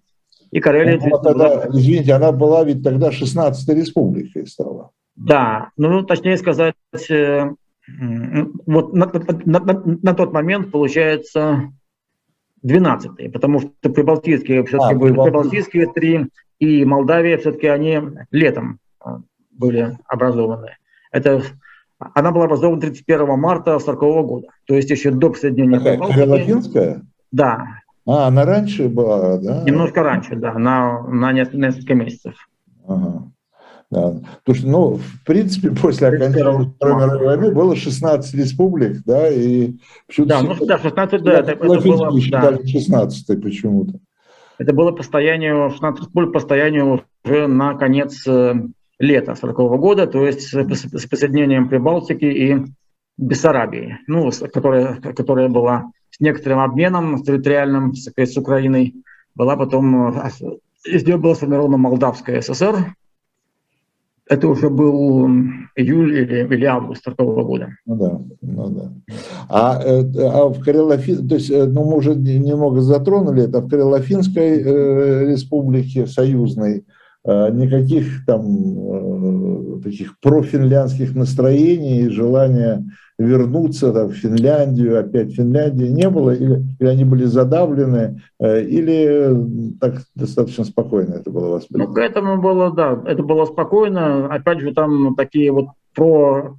и 0.51 0.59
Карелия... 0.59 0.99
Ну, 1.03 1.21
тогда, 1.21 1.67
извините, 1.69 2.13
она 2.13 2.31
была 2.31 2.63
ведь 2.63 2.83
тогда 2.83 3.09
16-й 3.09 3.75
республикой 3.75 4.47
стала. 4.47 4.91
Да, 5.15 5.69
ну, 5.77 6.03
точнее 6.03 6.38
сказать, 6.38 6.75
вот 8.65 8.93
на, 8.93 9.11
на, 9.45 9.59
на, 9.59 9.83
на 10.01 10.13
тот 10.13 10.33
момент, 10.33 10.71
получается, 10.71 11.71
12 12.63 13.31
потому 13.31 13.59
что 13.59 13.89
прибалтийские 13.89 14.65
все-таки 14.65 14.95
а, 14.95 14.97
были 14.97 15.13
прибалтийские 15.13 15.93
три, 15.93 16.27
и 16.59 16.83
Молдавия 16.83 17.38
все-таки 17.38 17.67
они 17.67 18.01
летом 18.31 18.79
а, 18.99 19.21
были 19.58 19.97
образованы. 20.08 20.78
Это 21.12 21.41
она 21.97 22.32
была 22.32 22.45
образована 22.45 22.82
31 22.82 23.39
марта 23.39 23.76
1940 23.76 24.28
года, 24.28 24.47
то 24.66 24.76
есть 24.76 24.89
еще 24.89 25.12
до 25.12 25.30
присоединения 25.30 25.80
Прибалтики. 25.80 27.01
Да. 27.32 27.66
А, 28.06 28.28
она 28.28 28.45
раньше 28.45 28.88
была, 28.88 29.38
да? 29.38 29.64
Немножко 29.64 30.03
раньше, 30.03 30.36
да, 30.36 30.53
на, 30.53 31.01
на 31.03 31.32
несколько 31.32 31.95
месяцев. 31.95 32.36
Ага. 32.88 33.32
Да. 33.91 34.20
Потому 34.43 34.56
что, 34.56 34.68
ну, 34.68 34.93
в 34.95 35.24
принципе, 35.26 35.72
после 35.72 36.08
окончания 36.08 36.72
Второй 36.76 36.95
мировой 36.95 37.26
войны 37.26 37.51
было 37.53 37.76
16 37.76 38.34
республик, 38.36 39.03
да, 39.06 39.30
и 39.30 39.74
Да, 40.18 40.41
ну 40.41 40.56
да, 40.66 40.78
16, 40.78 41.24
да, 41.24 41.39
это, 41.39 41.51
это 41.51 41.66
было, 41.66 42.20
считали 42.20 42.58
да. 42.58 42.68
16 42.68 43.41
почему-то. 43.41 43.99
Это 44.58 44.74
было 44.74 44.91
по 44.91 45.03
состоянию, 45.03 45.70
16 45.70 46.01
республик 46.01 46.34
по 46.34 46.39
состоянию 46.39 47.03
уже 47.24 47.47
на 47.47 47.76
конец 47.76 48.26
э, 48.28 48.56
лета 48.99 49.35
40 49.35 49.59
-го 49.59 49.77
года, 49.77 50.07
то 50.07 50.25
есть 50.25 50.41
с 50.41 51.05
присоединением 51.07 51.69
Прибалтики 51.69 52.25
и 52.25 52.65
Бессарабии, 53.17 53.97
ну, 54.07 54.29
которая, 54.53 54.95
которая 54.95 55.47
была 55.47 55.91
с 56.11 56.19
некоторым 56.19 56.59
обменом 56.59 57.23
территориальным 57.23 57.93
с, 57.93 58.09
с 58.15 58.37
Украиной, 58.37 58.95
была 59.35 59.55
потом, 59.55 60.17
э, 60.17 60.29
из 60.85 61.05
нее 61.05 61.17
была 61.17 61.35
сформирована 61.35 61.77
Молдавская 61.77 62.41
ССР, 62.41 62.93
это 64.27 64.47
уже 64.47 64.69
был 64.69 65.27
июль 65.75 66.17
или, 66.17 66.53
или 66.53 66.65
август 66.65 67.03
такого 67.03 67.43
года. 67.43 67.69
Ну 67.85 67.95
да, 67.95 68.21
ну 68.41 68.69
да. 68.69 68.91
А, 69.49 69.81
э, 69.83 70.03
а 70.17 70.49
в 70.49 70.59
Карелофин, 70.61 71.27
то 71.27 71.35
есть, 71.35 71.51
э, 71.51 71.65
ну 71.65 71.85
мы 71.85 71.97
уже 71.97 72.15
немного 72.15 72.81
затронули 72.81 73.43
это, 73.43 73.61
в 73.61 73.69
Карелофинской 73.69 74.61
э, 74.61 75.31
республике 75.31 76.07
союзной 76.07 76.85
никаких 77.26 78.26
там 78.26 79.80
э, 79.80 79.82
таких 79.84 80.19
профинляндских 80.19 81.15
настроений 81.15 82.01
и 82.01 82.09
желания 82.09 82.86
вернуться 83.17 83.93
там, 83.93 84.09
в 84.09 84.13
Финляндию, 84.13 84.99
опять 84.99 85.32
в 85.32 85.36
Финляндии 85.36 85.86
не 85.86 86.09
было, 86.09 86.32
или, 86.32 86.63
или 86.80 86.88
они 86.88 87.05
были 87.05 87.23
задавлены, 87.23 88.21
э, 88.39 88.61
или 88.63 89.76
так 89.80 90.01
достаточно 90.15 90.65
спокойно 90.65 91.15
это 91.15 91.32
было 91.32 91.55
воспринято? 91.55 91.89
Ну, 91.89 91.95
к 91.95 91.97
этому 91.97 92.41
было, 92.41 92.71
да, 92.71 93.01
это 93.05 93.23
было 93.23 93.45
спокойно. 93.45 94.28
Опять 94.28 94.59
же, 94.59 94.73
там 94.73 95.15
такие 95.15 95.51
вот 95.51 95.67
про 95.95 96.57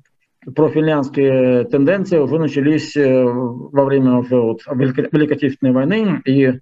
профинляндские 0.55 1.65
тенденции 1.65 2.19
уже 2.19 2.39
начались 2.39 2.97
э, 2.97 3.25
во 3.25 3.85
время 3.85 4.17
уже 4.17 4.37
вот 4.37 4.61
Великой 4.67 5.37
Отечественной 5.37 5.73
войны, 5.73 6.23
и 6.25 6.55
Э, 6.55 6.59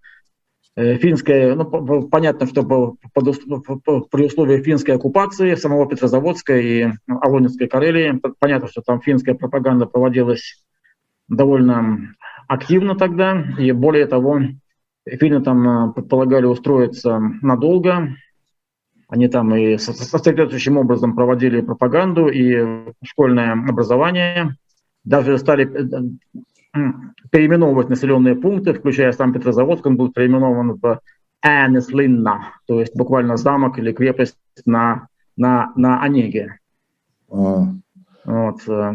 финская, 0.77 1.55
ну, 1.55 2.09
понятно, 2.09 2.47
что 2.47 2.63
под, 2.65 4.11
при 4.11 4.27
условии 4.27 4.63
финской 4.63 4.97
оккупации 4.97 5.55
самого 5.55 5.89
Петрозаводска 5.89 6.59
и 6.59 6.89
Алонинской 7.07 7.69
Карелии, 7.69 8.21
понятно, 8.41 8.69
что 8.69 8.83
там 8.83 9.01
финская 9.01 9.35
пропаганда 9.35 9.87
проводилась 9.87 10.65
довольно 11.29 12.15
активно 12.49 12.97
тогда, 12.97 13.45
и 13.59 13.73
более 13.73 14.07
того, 14.07 14.41
финны 15.07 15.43
там 15.43 15.69
э, 15.69 15.93
предполагали 15.93 16.47
устроиться 16.47 17.19
надолго, 17.43 18.17
они 19.09 19.29
там 19.29 19.55
и 19.55 19.77
соответствующим 19.79 20.77
образом 20.77 21.15
проводили 21.15 21.61
пропаганду 21.61 22.29
и 22.29 22.93
школьное 23.05 23.53
образование, 23.53 24.57
даже 25.05 25.39
стали 25.39 25.67
э, 26.75 26.81
переименовывать 27.35 27.89
населенные 27.89 28.37
пункты, 28.37 28.75
включая 28.75 29.11
сам 29.11 29.33
Петрозаводск, 29.33 29.85
он 29.87 29.97
был 29.97 30.13
переименован 30.13 30.79
в 30.81 31.01
Энеслинна, 31.43 32.53
то 32.67 32.79
есть 32.79 32.95
буквально 32.95 33.37
замок 33.37 33.77
или 33.77 33.91
крепость 33.91 34.37
на, 34.65 35.09
на, 35.37 35.73
на 35.75 36.01
Онеге. 36.01 36.61
А. 37.29 37.67
Вот. 38.25 38.61
Э. 38.69 38.93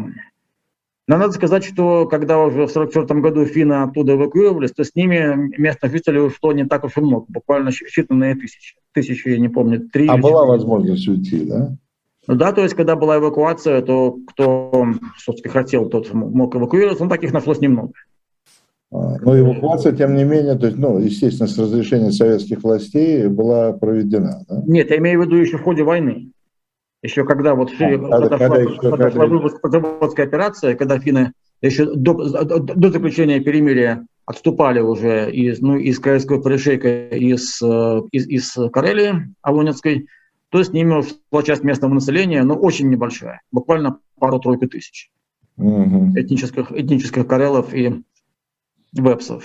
Но 1.06 1.18
надо 1.18 1.32
сказать, 1.32 1.64
что 1.64 2.06
когда 2.06 2.38
уже 2.38 2.66
в 2.66 2.70
1944 2.70 3.20
году 3.20 3.44
финны 3.44 3.82
оттуда 3.82 4.14
эвакуировались, 4.14 4.72
то 4.72 4.84
с 4.84 4.94
ними 4.94 5.54
местных 5.60 5.92
жителей 5.92 6.20
ушло 6.20 6.54
не 6.54 6.64
так 6.64 6.84
уж 6.84 6.96
и 6.96 7.00
много, 7.02 7.26
буквально 7.28 7.68
считанные 7.68 8.36
тысячи. 8.36 8.76
Тысячи, 8.92 9.28
я 9.28 9.38
не 9.38 9.50
помню, 9.50 9.86
три. 9.92 10.08
А 10.08 10.16
была 10.16 10.46
возможность 10.46 11.06
уйти, 11.06 11.44
да? 11.44 11.76
Да, 12.26 12.52
то 12.52 12.62
есть, 12.62 12.74
когда 12.74 12.96
была 12.96 13.18
эвакуация, 13.18 13.82
то 13.82 14.16
кто, 14.28 14.86
собственно, 15.18 15.52
хотел, 15.52 15.90
тот 15.90 16.12
мог 16.14 16.56
эвакуироваться, 16.56 17.04
но 17.04 17.10
таких 17.10 17.34
нашлось 17.34 17.60
немного. 17.60 17.92
А, 18.92 19.16
но 19.20 19.38
эвакуация, 19.38 19.92
тем 19.92 20.14
не 20.14 20.24
менее, 20.24 20.56
то 20.56 20.66
есть, 20.66 20.78
ну, 20.78 20.98
естественно, 20.98 21.48
с 21.48 21.56
разрешения 21.58 22.10
советских 22.10 22.62
властей 22.62 23.28
была 23.28 23.72
проведена. 23.72 24.44
Да? 24.48 24.62
Нет, 24.66 24.90
я 24.90 24.98
имею 24.98 25.20
в 25.20 25.26
виду 25.26 25.36
еще 25.36 25.58
в 25.58 25.62
ходе 25.62 25.84
войны. 25.84 26.32
Еще 27.02 27.24
когда 27.24 27.54
вот 27.54 27.70
а, 27.78 27.78
когда, 27.78 28.38
когда, 28.38 28.56
еще, 28.56 28.90
подошла 28.90 29.48
когда... 29.62 30.22
операция, 30.22 30.74
когда 30.74 30.98
финны 30.98 31.32
еще 31.62 31.94
до, 31.94 32.44
до, 32.44 32.90
заключения 32.90 33.40
перемирия 33.40 34.06
отступали 34.26 34.80
уже 34.80 35.30
из, 35.30 35.60
ну, 35.60 35.76
из 35.76 35.98
Карельского 35.98 36.42
перешейка, 36.42 37.08
из, 37.08 37.60
э, 37.62 38.00
из, 38.12 38.26
из 38.28 38.56
Карелии 38.72 39.34
Алонецкой, 39.42 40.08
то 40.50 40.62
с 40.62 40.72
ними 40.72 40.94
ушла 40.94 41.42
часть 41.42 41.64
местного 41.64 41.94
населения, 41.94 42.42
но 42.42 42.54
очень 42.54 42.88
небольшая, 42.88 43.40
буквально 43.50 43.98
пару-тройку 44.18 44.68
тысяч 44.68 45.10
угу. 45.56 46.12
этнических, 46.16 46.72
этнических 46.72 47.26
карелов 47.26 47.74
и 47.74 48.02
вепсов. 48.92 49.44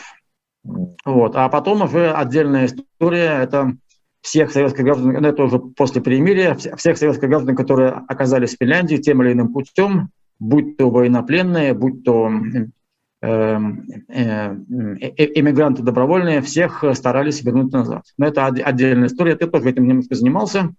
Вот. 0.64 1.36
А 1.36 1.48
потом 1.50 1.84
уже 1.84 2.12
отдельная 2.12 2.66
история, 2.66 3.41
это 3.43 3.76
всех 4.22 4.52
советских 4.52 4.84
граждан, 4.84 5.24
это 5.24 5.43
уже 5.43 5.60
после 5.60 6.02
перемирия, 6.02 6.56
всех 6.56 6.98
советских 6.98 7.30
граждан, 7.30 7.56
которые 7.56 7.91
оказались 8.08 8.56
в 8.56 8.58
Финляндии 8.60 8.98
тем 8.98 9.22
или 9.22 9.34
иным 9.34 9.54
путем, 9.54 10.10
будь 10.39 10.78
то 10.78 10.89
военнопленные, 10.89 11.76
будь 11.76 12.04
то 12.04 12.32
э, 13.22 13.28
э, 13.28 13.60
э, 14.10 14.56
эмигранты 15.39 15.84
добровольные, 15.84 16.41
всех 16.41 16.84
старались 16.93 17.43
вернуть 17.43 17.72
назад. 17.72 18.04
Но 18.18 18.26
это 18.26 18.48
отдельная 18.48 19.08
история, 19.08 19.36
ты 19.36 19.46
тоже 19.46 19.70
этим 19.70 19.88
немножко 19.88 20.16
занимался. 20.16 20.74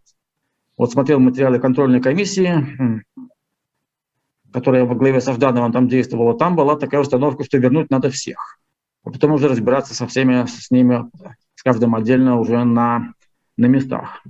Вот 0.76 0.92
смотрел 0.92 1.20
материалы 1.20 1.58
контрольной 1.58 2.02
комиссии, 2.02 3.02
которая 4.52 4.84
во 4.84 4.94
главе 4.94 5.20
с 5.20 5.28
Авдановым 5.28 5.72
там 5.72 5.88
действовала, 5.88 6.36
там 6.36 6.56
была 6.56 6.76
такая 6.76 7.00
установка, 7.00 7.44
что 7.44 7.58
вернуть 7.58 7.90
надо 7.90 8.10
всех. 8.10 8.58
А 9.04 9.10
потом 9.10 9.32
уже 9.32 9.48
разбираться 9.48 9.94
со 9.94 10.06
всеми, 10.06 10.46
с 10.46 10.70
ними, 10.70 11.04
с 11.54 11.62
каждым 11.62 11.94
отдельно 11.94 12.38
уже 12.38 12.64
на, 12.64 13.12
на 13.56 13.66
местах. 13.66 14.22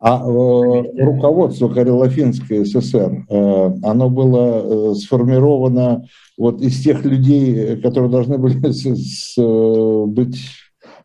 А 0.00 0.18
э, 0.18 1.04
руководство 1.04 1.68
Карело-Финской 1.68 2.66
ССР, 2.66 3.24
э, 3.28 3.70
оно 3.84 4.10
было 4.10 4.92
э, 4.92 4.94
сформировано 4.96 6.06
вот 6.36 6.60
из 6.60 6.82
тех 6.82 7.04
людей, 7.04 7.80
которые 7.80 8.10
должны 8.10 8.38
были 8.38 8.58
с, 8.72 8.82
с, 8.82 9.36
быть 9.38 10.40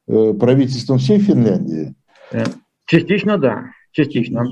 э, 0.07 0.33
правительством 0.33 0.97
всей 0.97 1.19
Финляндии? 1.19 1.93
Э, 2.31 2.45
частично, 2.87 3.37
да 3.37 3.65
частично. 3.97 4.45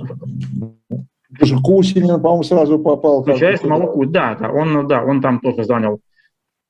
Даже 1.40 1.58
Кусинин, 1.62 2.22
по-моему, 2.22 2.44
сразу 2.44 2.80
попал. 2.80 3.22
Включая 3.22 3.58
самого 3.58 4.06
да, 4.06 4.36
да, 4.36 4.52
он, 4.52 4.88
да, 4.88 5.04
он 5.04 5.22
там 5.22 5.40
тоже 5.40 5.64
занял 5.64 6.00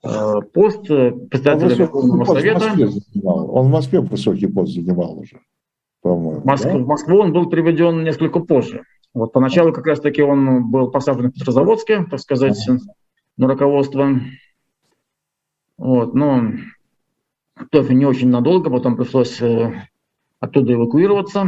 э, 0.04 0.42
пост 0.54 0.90
э, 0.90 1.12
председателя 1.12 1.76
Верховного 1.76 2.26
Совета. 2.26 2.74
Он 3.24 3.68
в 3.68 3.70
Москве 3.70 4.00
высокий 4.00 4.48
пост 4.48 4.74
занимал 4.74 5.20
уже, 5.20 5.40
по-моему. 6.02 6.42
Моск... 6.44 6.66
Да? 6.66 6.78
В 6.78 6.86
Москву 6.88 7.20
он 7.20 7.34
был 7.34 7.50
приведен 7.50 8.04
несколько 8.04 8.40
позже. 8.40 8.84
Вот 9.14 9.32
поначалу 9.32 9.72
как 9.72 9.86
раз-таки 9.88 10.22
он 10.22 10.70
был 10.70 10.92
посажен 10.92 11.30
в 11.30 11.34
Петрозаводске, 11.34 12.06
так 12.10 12.20
сказать, 12.20 12.58
ага. 12.68 12.80
на 13.38 13.48
руководство. 13.48 14.20
Вот, 15.78 16.14
но 16.14 16.52
тоже 17.72 17.94
не 17.94 18.06
очень 18.06 18.30
надолго, 18.30 18.70
потом 18.70 18.98
пришлось 18.98 19.42
э, 19.42 19.74
оттуда 20.40 20.74
эвакуироваться. 20.74 21.48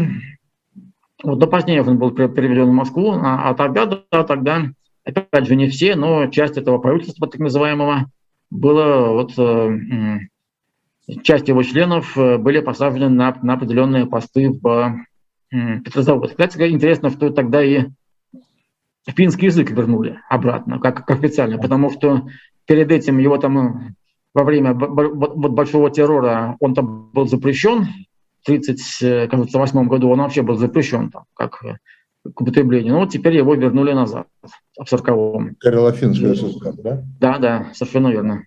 Вот 1.23 1.39
до 1.39 1.47
позднее 1.47 1.81
он 1.81 1.97
был 1.97 2.11
переведен 2.11 2.69
в 2.69 2.73
Москву, 2.73 3.11
а, 3.11 3.49
а 3.49 3.53
тогда, 3.55 3.85
да, 3.85 4.23
тогда, 4.23 4.71
опять 5.03 5.47
же, 5.47 5.55
не 5.55 5.67
все, 5.67 5.95
но 5.95 6.27
часть 6.27 6.57
этого 6.57 6.77
правительства, 6.77 7.27
так 7.27 7.39
называемого, 7.39 8.11
было 8.49 9.13
вот 9.13 9.33
э, 9.37 10.19
часть 11.23 11.47
его 11.47 11.63
членов 11.63 12.17
э, 12.17 12.37
были 12.37 12.59
посажены 12.59 13.09
на, 13.09 13.37
на 13.41 13.53
определенные 13.53 14.05
посты 14.05 14.51
в 14.51 14.95
э, 15.51 15.79
Петрозаводске. 15.79 16.47
Кстати, 16.47 16.69
интересно, 16.69 17.09
что 17.09 17.29
тогда 17.31 17.63
и 17.63 17.85
финский 19.07 19.47
язык 19.47 19.71
вернули 19.71 20.19
обратно, 20.29 20.79
как, 20.79 20.97
как 20.97 21.11
официально, 21.11 21.57
потому 21.57 21.89
что 21.89 22.27
перед 22.65 22.91
этим 22.91 23.17
его 23.17 23.37
там 23.37 23.95
во 24.33 24.43
время 24.43 24.73
большого 24.75 25.89
террора 25.89 26.57
он 26.59 26.75
там 26.75 27.09
был 27.11 27.25
запрещен, 27.25 27.87
1938 28.47 29.87
году 29.87 30.09
он 30.09 30.19
вообще 30.19 30.41
был 30.41 30.55
запрещен 30.57 31.11
там, 31.11 31.25
как 31.33 31.63
э, 31.63 31.77
к 32.33 32.41
употреблению. 32.41 32.93
Но 32.93 32.99
вот 33.01 33.11
теперь 33.11 33.35
его 33.35 33.53
вернули 33.55 33.93
назад, 33.93 34.27
в 34.77 34.91
40-м. 34.91 35.55
Карелофинская 35.59 36.35
ССР, 36.35 36.73
да? 36.83 37.03
Да, 37.19 37.37
да, 37.37 37.67
совершенно 37.73 38.09
верно. 38.09 38.43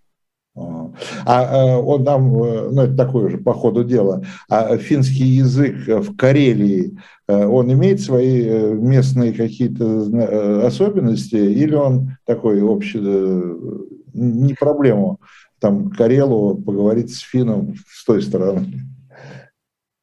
А 1.24 1.78
он 1.78 2.02
нам, 2.02 2.32
ну 2.32 2.82
это 2.82 2.96
такое 2.96 3.30
же 3.30 3.38
по 3.38 3.54
ходу 3.54 3.84
дела, 3.84 4.24
а 4.48 4.76
финский 4.78 5.24
язык 5.24 5.86
в 5.86 6.16
Карелии, 6.16 6.98
он 7.28 7.72
имеет 7.72 8.00
свои 8.00 8.74
местные 8.74 9.32
какие-то 9.32 10.66
особенности 10.66 11.36
или 11.36 11.74
он 11.74 12.16
такой 12.26 12.62
общий, 12.62 12.98
не 14.12 14.54
проблема 14.54 15.18
там 15.60 15.90
Карелу 15.90 16.56
поговорить 16.56 17.14
с 17.14 17.20
финном 17.20 17.76
с 17.86 18.04
той 18.04 18.22
стороны? 18.22 18.89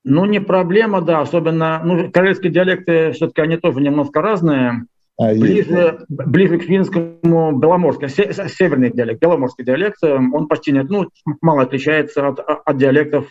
Ну, 0.09 0.23
не 0.23 0.39
проблема, 0.39 1.01
да, 1.01 1.19
особенно, 1.19 1.81
ну, 1.83 2.09
карельские 2.09 2.49
диалекты 2.49 3.11
все-таки 3.11 3.41
они 3.41 3.57
тоже 3.57 3.81
немножко 3.81 4.21
разные. 4.21 4.85
А 5.19 5.33
ближе, 5.33 6.05
ближе 6.07 6.59
к 6.59 6.63
финскому 6.63 7.51
беломорский, 7.51 8.07
северный 8.07 8.89
диалект, 8.89 9.19
беломорский 9.19 9.65
диалект, 9.65 9.97
э, 10.03 10.15
он 10.15 10.47
почти 10.47 10.71
нет, 10.71 10.89
ну, 10.89 11.09
мало 11.41 11.63
отличается 11.63 12.25
от, 12.25 12.39
от 12.39 12.77
диалектов 12.77 13.27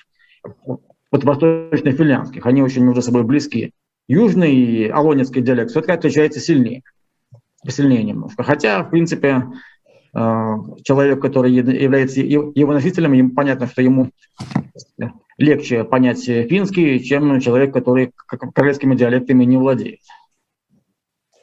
от 1.11 1.25
восточно-финляндских. 1.25 2.45
Они 2.45 2.63
очень 2.63 2.85
между 2.85 3.01
собой 3.01 3.23
близки. 3.23 3.73
Южный 4.07 4.89
алонецкий 4.89 5.41
диалект 5.41 5.71
все-таки 5.71 5.93
отличается 5.93 6.41
сильнее, 6.41 6.83
сильнее 7.67 8.03
немножко. 8.03 8.43
Хотя, 8.43 8.83
в 8.83 8.91
принципе, 8.91 9.45
э, 10.15 10.55
человек, 10.85 11.23
который 11.23 11.53
является 11.53 12.21
его 12.21 12.73
носителем, 12.75 13.15
ему 13.15 13.31
понятно, 13.31 13.67
что 13.67 13.81
ему 13.81 14.11
легче 15.39 15.85
понять 15.85 16.25
финский, 16.25 17.03
чем 17.03 17.41
человек, 17.41 17.73
который 17.73 18.13
корейскими 18.55 18.95
диалектами 18.95 19.45
не 19.45 19.57
владеет. 19.57 20.01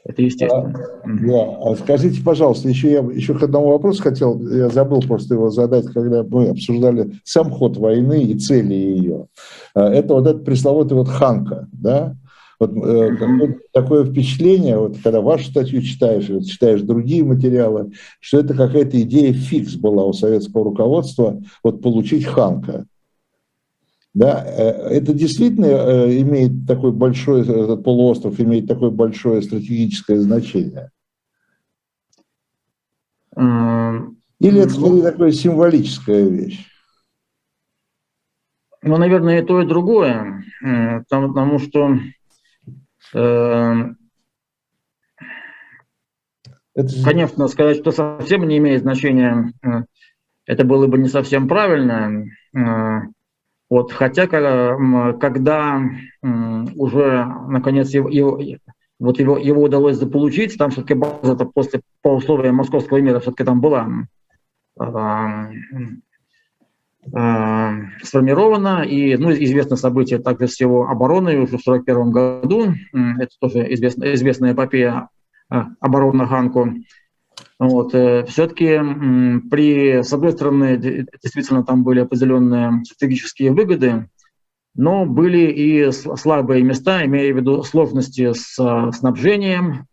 Это 0.06 0.22
естественно. 0.22 0.74
А, 1.04 1.08
да. 1.08 1.72
А 1.72 1.76
скажите, 1.76 2.22
пожалуйста, 2.22 2.68
еще 2.68 2.92
я 2.92 3.00
еще 3.00 3.38
к 3.38 3.44
одному 3.44 3.70
вопросу 3.70 4.04
хотел, 4.04 4.38
я 4.50 4.68
забыл 4.68 5.02
просто 5.02 5.36
его 5.36 5.50
задать, 5.50 5.86
когда 5.88 6.24
мы 6.24 6.50
обсуждали 6.50 7.14
сам 7.24 7.50
ход 7.50 7.78
войны 7.78 8.24
и 8.24 8.38
цели 8.38 8.74
ее. 8.74 9.28
А, 9.74 9.90
это 9.90 10.14
вот 10.14 10.28
этот 10.28 10.44
пресловутый 10.44 10.98
вот 10.98 11.08
Ханка, 11.08 11.70
да? 11.72 12.18
Вот 12.60 12.72
mm-hmm. 12.72 13.60
такое 13.74 14.06
впечатление, 14.06 14.78
вот 14.78 14.98
когда 15.04 15.22
вашу 15.22 15.46
статью 15.46 15.82
читаешь, 15.82 16.30
вот, 16.30 16.46
читаешь 16.46 16.82
другие 16.82 17.24
материалы, 17.24 17.92
что 18.20 18.40
это 18.40 18.54
какая-то 18.54 19.02
идея 19.02 19.34
фикс 19.34 19.76
была 19.76 20.06
у 20.06 20.14
советского 20.14 20.66
руководства, 20.66 21.42
вот 21.64 21.82
получить 21.82 22.26
Ханка. 22.26 22.86
Да, 24.14 24.44
э, 24.46 24.98
это 24.98 25.14
действительно 25.14 25.66
э, 25.66 26.22
имеет 26.22 26.68
такой 26.68 26.92
большой, 26.92 27.42
этот 27.42 27.84
полуостров 27.84 28.40
имеет 28.40 28.68
такое 28.68 28.92
большое 28.92 29.42
стратегическое 29.42 30.20
значение? 30.20 30.92
Или 33.36 34.60
это 34.62 34.70
скорее 34.70 34.92
ну, 34.92 35.02
такая 35.02 35.32
символическая 35.32 36.28
вещь? 36.28 36.68
Ну, 38.84 38.98
наверное, 38.98 39.42
и 39.42 39.46
то, 39.46 39.62
и 39.62 39.66
другое. 39.66 40.44
Потому, 40.62 41.30
потому 41.30 41.60
что 41.60 41.98
э, 43.16 43.74
это... 46.76 47.04
Конечно, 47.04 47.48
сказать, 47.48 47.78
что 47.78 47.92
совсем 47.92 48.48
не 48.48 48.58
имеет 48.58 48.82
значения, 48.82 49.54
это 50.46 50.66
было 50.66 50.86
бы 50.86 51.00
не 51.00 51.08
совсем 51.08 51.48
правильно. 51.48 52.26
Вот, 53.74 53.92
хотя 53.92 54.28
когда 54.28 55.82
уже 56.76 57.26
наконец 57.48 57.90
его, 57.90 58.08
его, 58.08 58.40
вот 59.00 59.20
его, 59.20 59.36
его 59.36 59.64
удалось 59.64 59.98
заполучить, 59.98 60.60
там 60.60 60.70
все-таки 60.70 60.94
база 60.94 61.34
-то 61.34 61.46
после 61.52 61.82
по 62.04 62.10
условиям 62.10 62.58
московского 62.58 63.02
мира 63.02 63.20
все-таки 63.20 63.44
там 63.44 63.62
была 63.62 63.88
э, 64.80 65.50
сформирована, 68.04 68.84
и 68.84 69.18
ну, 69.18 69.32
известно 69.32 69.76
событие 69.76 70.20
также 70.20 70.48
с 70.48 70.60
его 70.62 70.88
обороной 70.88 71.38
уже 71.38 71.58
в 71.58 71.68
1941 71.68 72.12
году, 72.12 72.74
это 72.94 73.32
тоже 73.40 73.74
известная, 73.74 74.14
известная 74.14 74.54
эпопея 74.54 75.10
обороны 75.80 76.28
Ханку. 76.28 76.76
Вот. 77.64 77.96
Э, 77.96 78.26
Все-таки 78.26 78.78
при, 79.50 80.02
с 80.04 80.12
одной 80.12 80.34
стороны, 80.34 80.78
действительно 80.78 81.64
там 81.64 81.84
были 81.84 82.02
определенные 82.02 82.84
стратегические 82.84 83.52
выгоды, 83.52 84.10
но 84.76 85.06
были 85.06 85.52
и 85.52 85.92
слабые 85.92 86.64
места, 86.64 87.06
имея 87.06 87.34
в 87.34 87.38
виду 87.38 87.64
сложности 87.64 88.34
с 88.34 88.56
снабжением 88.92 89.86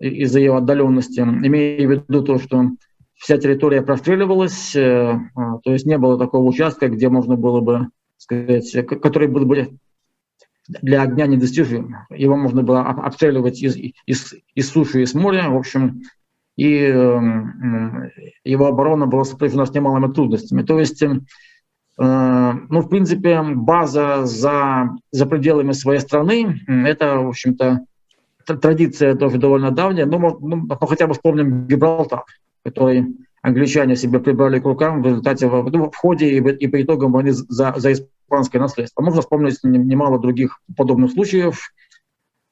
из-за 0.00 0.38
ее 0.38 0.56
отдаленности, 0.56 1.20
имея 1.20 1.86
в 1.86 1.90
виду 1.90 2.22
то, 2.22 2.38
что 2.38 2.70
вся 3.16 3.36
территория 3.36 3.82
простреливалась, 3.82 4.74
э, 4.74 5.20
а, 5.34 5.58
то 5.58 5.72
есть 5.72 5.84
не 5.84 5.98
было 5.98 6.18
такого 6.18 6.48
участка, 6.48 6.88
где 6.88 7.10
можно 7.10 7.36
было 7.36 7.60
бы 7.60 7.88
сказать, 8.16 8.72
который 8.86 9.28
был 9.28 9.44
бы 9.44 9.76
для 10.68 11.02
огня 11.02 11.26
недостижим. 11.26 11.96
Его 12.10 12.36
можно 12.36 12.62
было 12.62 12.82
обстреливать 12.82 13.60
из, 13.60 13.76
из, 13.76 14.34
из 14.54 14.70
суши 14.70 15.02
и 15.02 15.06
с 15.06 15.14
моря. 15.14 15.50
В 15.50 15.56
общем, 15.56 16.02
и 16.58 16.86
эм, 16.86 18.10
его 18.42 18.66
оборона 18.66 19.06
была 19.06 19.22
сопряжена 19.22 19.64
с 19.64 19.72
немалыми 19.72 20.12
трудностями. 20.12 20.62
То 20.62 20.80
есть, 20.80 21.00
э, 21.00 21.08
ну, 21.96 22.80
в 22.80 22.88
принципе, 22.88 23.40
база 23.42 24.26
за, 24.26 24.90
за 25.12 25.26
пределами 25.26 25.70
своей 25.70 26.00
страны, 26.00 26.60
это, 26.66 27.20
в 27.20 27.28
общем-то, 27.28 27.84
традиция 28.44 29.14
тоже 29.14 29.38
довольно 29.38 29.70
давняя, 29.70 30.04
ну, 30.04 30.18
ну, 30.18 30.38
ну, 30.40 30.86
хотя 30.86 31.06
бы 31.06 31.14
вспомним 31.14 31.68
Гибралтар, 31.68 32.24
который 32.64 33.06
англичане 33.40 33.94
себе 33.94 34.18
прибрали 34.18 34.58
к 34.58 34.64
рукам 34.64 35.00
в 35.00 35.06
результате 35.06 35.46
в, 35.46 35.70
ну, 35.70 35.92
в 35.92 35.96
ходе 35.96 36.28
и, 36.28 36.38
и 36.40 36.66
по 36.66 36.82
итогам 36.82 37.12
войны 37.12 37.34
за, 37.34 37.72
за 37.76 37.92
испанское 37.92 38.60
наследство. 38.60 39.02
Можно 39.02 39.20
вспомнить 39.20 39.58
немало 39.62 40.18
других 40.18 40.60
подобных 40.76 41.12
случаев, 41.12 41.72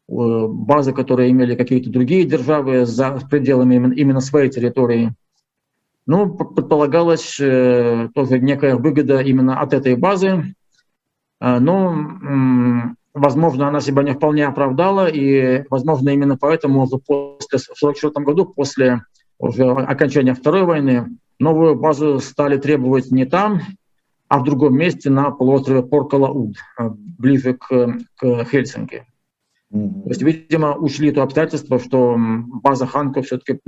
базы, 0.09 0.93
которые 0.93 1.31
имели 1.31 1.57
какие-то 1.57 1.91
другие 1.91 2.25
державы 2.25 2.87
за 2.87 3.19
пределами 3.29 3.95
именно 3.95 4.21
своей 4.21 4.51
территории. 4.51 5.15
Ну, 6.07 6.33
предполагалась 6.37 7.37
э, 7.41 8.09
тоже 8.15 8.39
некая 8.39 8.77
выгода 8.77 9.21
именно 9.21 9.61
от 9.61 9.75
этой 9.75 9.97
базы, 9.97 10.55
э, 11.41 11.59
но, 11.59 12.95
возможно, 13.13 13.67
она 13.67 13.81
себя 13.81 14.05
не 14.05 14.15
вполне 14.15 14.47
оправдала, 14.47 15.09
и, 15.09 15.65
возможно, 15.69 16.11
именно 16.11 16.37
поэтому 16.37 16.83
уже 16.83 16.99
после, 16.99 17.59
в 17.59 17.83
1944 17.83 18.25
году, 18.25 18.47
после 18.47 19.03
уже 19.39 19.65
окончания 19.65 20.35
Второй 20.35 20.63
войны, 20.63 21.19
новую 21.41 21.75
базу 21.75 22.21
стали 22.21 22.57
требовать 22.57 23.11
не 23.11 23.25
там, 23.25 23.61
а 24.29 24.39
в 24.39 24.45
другом 24.45 24.77
месте 24.77 25.11
на 25.11 25.33
полуострове 25.33 25.83
Поркалауд, 25.83 26.55
ближе 27.19 27.55
к, 27.55 27.99
к 28.17 28.45
Хельсинки. 28.45 29.05
То 30.05 30.09
есть, 30.09 30.23
видимо, 30.23 30.75
учли 30.77 31.13
то 31.13 31.23
обстоятельство, 31.23 31.79
что 31.79 32.17
база 32.19 32.87
Ханка 32.87 33.23
все-таки 33.23 33.61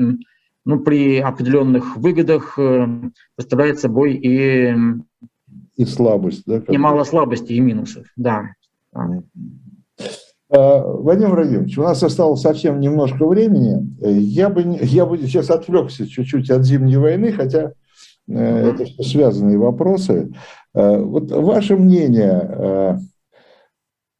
ну, 0.64 0.80
при 0.80 1.18
определенных 1.18 1.96
выгодах 1.96 2.58
э, 2.58 2.86
представляет 3.36 3.78
собой 3.78 4.14
и, 4.14 4.74
и 5.76 5.84
слабость, 5.86 6.42
да? 6.46 6.62
Немало 6.68 7.04
слабостей 7.04 7.56
и 7.56 7.60
минусов, 7.60 8.06
да. 8.16 8.50
А, 8.92 9.06
Вадим 10.50 11.30
Владимирович, 11.30 11.78
у 11.78 11.82
нас 11.82 12.02
осталось 12.02 12.42
совсем 12.42 12.80
немножко 12.80 13.26
времени. 13.26 13.96
Я 14.00 14.50
бы, 14.50 14.78
я 14.82 15.06
бы 15.06 15.16
сейчас 15.16 15.48
отвлекся 15.48 16.06
чуть-чуть 16.06 16.50
от 16.50 16.64
Зимней 16.64 16.96
войны, 16.96 17.32
хотя 17.32 17.72
э, 18.28 18.68
это 18.68 18.84
все 18.84 19.02
связанные 19.02 19.56
вопросы. 19.56 20.32
Э, 20.74 20.98
вот 20.98 21.30
ваше 21.30 21.76
мнение, 21.76 23.00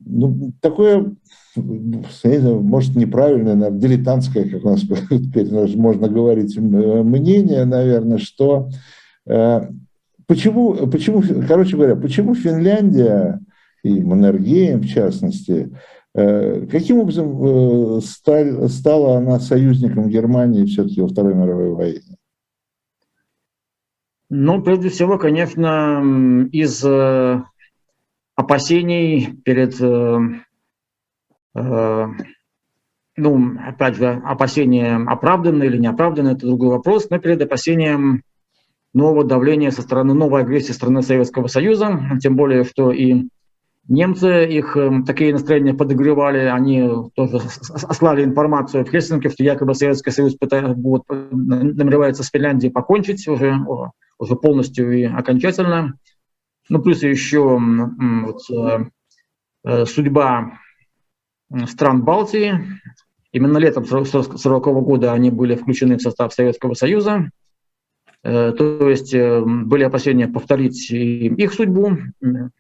ну, 0.01 0.53
такое 0.62 1.14
может, 1.59 2.97
неправильное, 2.97 3.55
наверное, 3.55 3.81
дилетантское, 3.81 4.49
как 4.49 4.65
у 4.65 4.71
нас 4.71 4.81
теперь 5.11 5.51
можно 5.77 6.09
говорить, 6.09 6.57
мнение, 6.59 7.65
наверное, 7.65 8.19
что 8.19 8.71
э, 9.27 9.69
почему, 10.27 10.87
почему, 10.89 11.23
короче 11.47 11.77
говоря, 11.77 11.97
почему 11.97 12.35
Финляндия 12.35 13.41
и 13.83 14.01
Маннергейм, 14.01 14.81
в 14.81 14.87
частности, 14.87 15.71
э, 16.15 16.67
каким 16.67 16.99
образом 16.99 17.99
э, 17.99 18.01
стал, 18.01 18.69
стала 18.69 19.19
она 19.19 19.39
союзником 19.41 20.09
Германии 20.09 20.65
все-таки 20.65 21.01
во 21.01 21.09
Второй 21.09 21.35
мировой 21.35 21.75
войне? 21.75 22.17
Ну, 24.31 24.63
прежде 24.63 24.91
всего, 24.91 25.17
конечно, 25.17 26.49
из 26.53 26.85
опасений 28.37 29.35
перед 29.43 29.81
ну, 33.17 33.59
опять 33.67 33.97
же, 33.97 34.23
опасения 34.25 34.97
оправданы 34.97 35.65
или 35.65 35.77
не 35.77 35.89
оправданы, 35.89 36.31
это 36.31 36.47
другой 36.47 36.69
вопрос, 36.69 37.11
но 37.11 37.19
перед 37.19 37.43
опасением 37.43 38.23
нового 38.95 39.25
давления 39.25 39.71
со 39.71 39.83
стороны 39.83 40.15
новой 40.15 40.43
агрессии 40.43 40.73
страны 40.73 41.03
Советского 41.03 41.49
Союза, 41.49 42.01
тем 42.23 42.37
более, 42.37 42.65
что 42.65 42.93
и 42.93 43.29
немцы 43.89 44.47
их 44.47 44.77
э, 44.77 45.03
такие 45.07 45.33
настроения 45.33 45.75
подогревали, 45.75 46.41
они 46.41 46.89
тоже 47.17 47.39
ослали 47.71 48.25
информацию 48.25 48.85
в 48.85 48.91
Хельсинки, 48.91 49.29
что 49.29 49.43
якобы 49.43 49.75
Советский 49.75 50.11
Союз 50.11 50.35
пытается, 50.37 50.75
вот, 50.75 51.05
намеревается 51.09 52.23
с 52.23 52.31
Финляндией 52.31 52.73
покончить 52.73 53.27
уже 53.27 53.57
уже 54.19 54.35
полностью 54.35 54.93
и 54.93 55.05
окончательно. 55.05 55.95
Ну, 56.69 56.83
плюс 56.83 57.03
еще 57.03 57.59
вот, 57.59 58.41
э, 59.65 59.85
судьба 59.87 60.59
стран 61.66 62.03
Балтии. 62.03 62.55
Именно 63.32 63.59
летом 63.59 63.84
1940 63.84 64.64
года 64.84 65.12
они 65.12 65.30
были 65.30 65.55
включены 65.55 65.96
в 65.96 66.03
состав 66.03 66.32
Советского 66.32 66.74
Союза. 66.74 67.30
Э, 68.24 68.53
то 68.53 68.88
есть 68.88 69.14
э, 69.14 69.42
были 69.44 69.84
опасения 69.84 70.28
повторить 70.28 70.90
их 70.90 71.53
судьбу, 71.53 71.99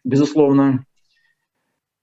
безусловно. 0.04 0.84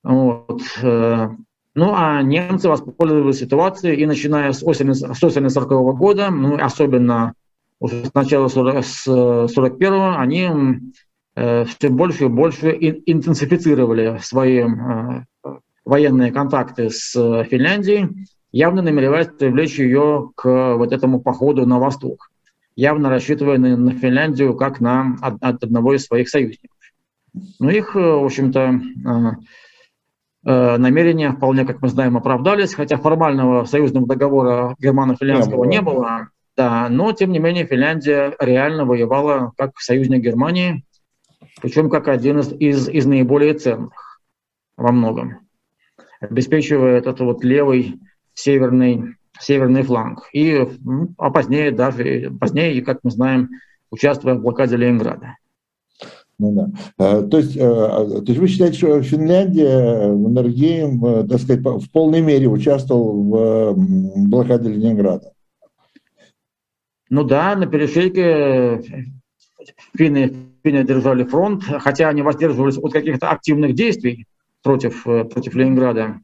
Вот. 0.03 0.61
Э, 0.81 1.29
ну 1.73 1.93
а 1.93 2.21
немцы 2.21 2.69
воспользовались 2.69 3.39
ситуацией 3.39 4.01
и 4.01 4.05
начиная 4.05 4.51
с 4.51 4.63
осени, 4.63 4.93
с 4.93 5.23
осени 5.23 5.47
40 5.47 5.97
года, 5.97 6.29
ну 6.31 6.57
особенно 6.57 7.33
с 7.81 8.13
начала 8.13 8.47
40, 8.47 8.85
с 8.85 9.03
41 9.03 9.93
они 10.17 10.79
все 11.35 11.89
больше 11.89 12.25
и 12.25 12.29
больше 12.29 12.69
интенсифицировали 12.71 14.19
свои 14.21 14.63
военные 15.85 16.31
контакты 16.31 16.89
с 16.89 17.13
Финляндией, 17.45 18.27
явно 18.51 18.81
намереваясь 18.81 19.27
привлечь 19.27 19.79
ее 19.79 20.31
к 20.35 20.75
вот 20.75 20.91
этому 20.91 21.21
походу 21.21 21.65
на 21.65 21.79
восток 21.79 22.29
явно 22.75 23.09
рассчитывая 23.09 23.57
на, 23.57 23.75
на 23.77 23.91
Финляндию 23.91 24.55
как 24.55 24.79
на 24.79 25.17
от, 25.21 25.41
от 25.41 25.63
одного 25.63 25.95
из 25.95 26.05
своих 26.05 26.29
союзников. 26.29 26.77
Но 27.59 27.69
их, 27.69 27.95
э, 27.95 27.99
в 27.99 28.25
общем-то, 28.25 28.59
э, 28.59 30.49
э, 30.49 30.77
намерения 30.77 31.31
вполне, 31.31 31.65
как 31.65 31.81
мы 31.81 31.89
знаем, 31.89 32.17
оправдались, 32.17 32.73
хотя 32.73 32.97
формального 32.97 33.65
союзного 33.65 34.07
договора 34.07 34.75
германо-финляндского 34.79 35.65
не 35.65 35.81
было. 35.81 35.93
не 35.93 35.99
было. 35.99 36.29
Да, 36.57 36.87
но, 36.89 37.11
тем 37.11 37.31
не 37.31 37.39
менее, 37.39 37.65
Финляндия 37.65 38.33
реально 38.39 38.85
воевала 38.85 39.51
как 39.57 39.77
союзник 39.77 40.21
Германии, 40.21 40.85
причем 41.61 41.89
как 41.89 42.07
один 42.07 42.39
из, 42.39 42.53
из, 42.53 42.87
из 42.87 43.05
наиболее 43.05 43.53
ценных 43.55 44.21
во 44.77 44.93
многом, 44.93 45.39
обеспечивая 46.29 46.97
этот 46.97 47.19
вот 47.19 47.43
левый 47.43 47.99
северный 48.33 49.15
северный 49.39 49.83
фланг. 49.83 50.29
И, 50.33 50.65
а 51.17 51.29
позднее 51.29 51.71
даже, 51.71 52.31
позднее, 52.39 52.81
как 52.81 52.99
мы 53.03 53.11
знаем, 53.11 53.49
участвуя 53.91 54.35
в 54.35 54.41
блокаде 54.41 54.77
Ленинграда. 54.77 55.35
Ну 56.37 56.51
да. 56.51 56.69
А, 56.97 57.21
то 57.21 57.37
есть, 57.37 57.57
а, 57.57 58.05
то 58.05 58.25
есть 58.27 58.39
вы 58.39 58.47
считаете, 58.47 58.77
что 58.77 59.01
Финляндия, 59.01 60.11
э, 60.11 61.27
так 61.27 61.39
сказать, 61.39 61.63
в 61.63 61.89
полной 61.91 62.21
мере 62.21 62.47
участвовал 62.47 63.73
в 63.73 64.27
блокаде 64.27 64.69
Ленинграда? 64.69 65.31
Ну 67.09 67.23
да, 67.23 67.55
на 67.55 67.67
перешейке 67.67 69.11
финны, 69.95 70.33
финны 70.63 70.83
держали 70.83 71.23
фронт, 71.23 71.63
хотя 71.63 72.09
они 72.09 72.21
воздерживались 72.21 72.77
от 72.77 72.91
каких-то 72.91 73.29
активных 73.29 73.73
действий 73.73 74.25
против, 74.65 75.05
э, 75.07 75.25
против 75.25 75.53
Ленинграда. 75.53 76.19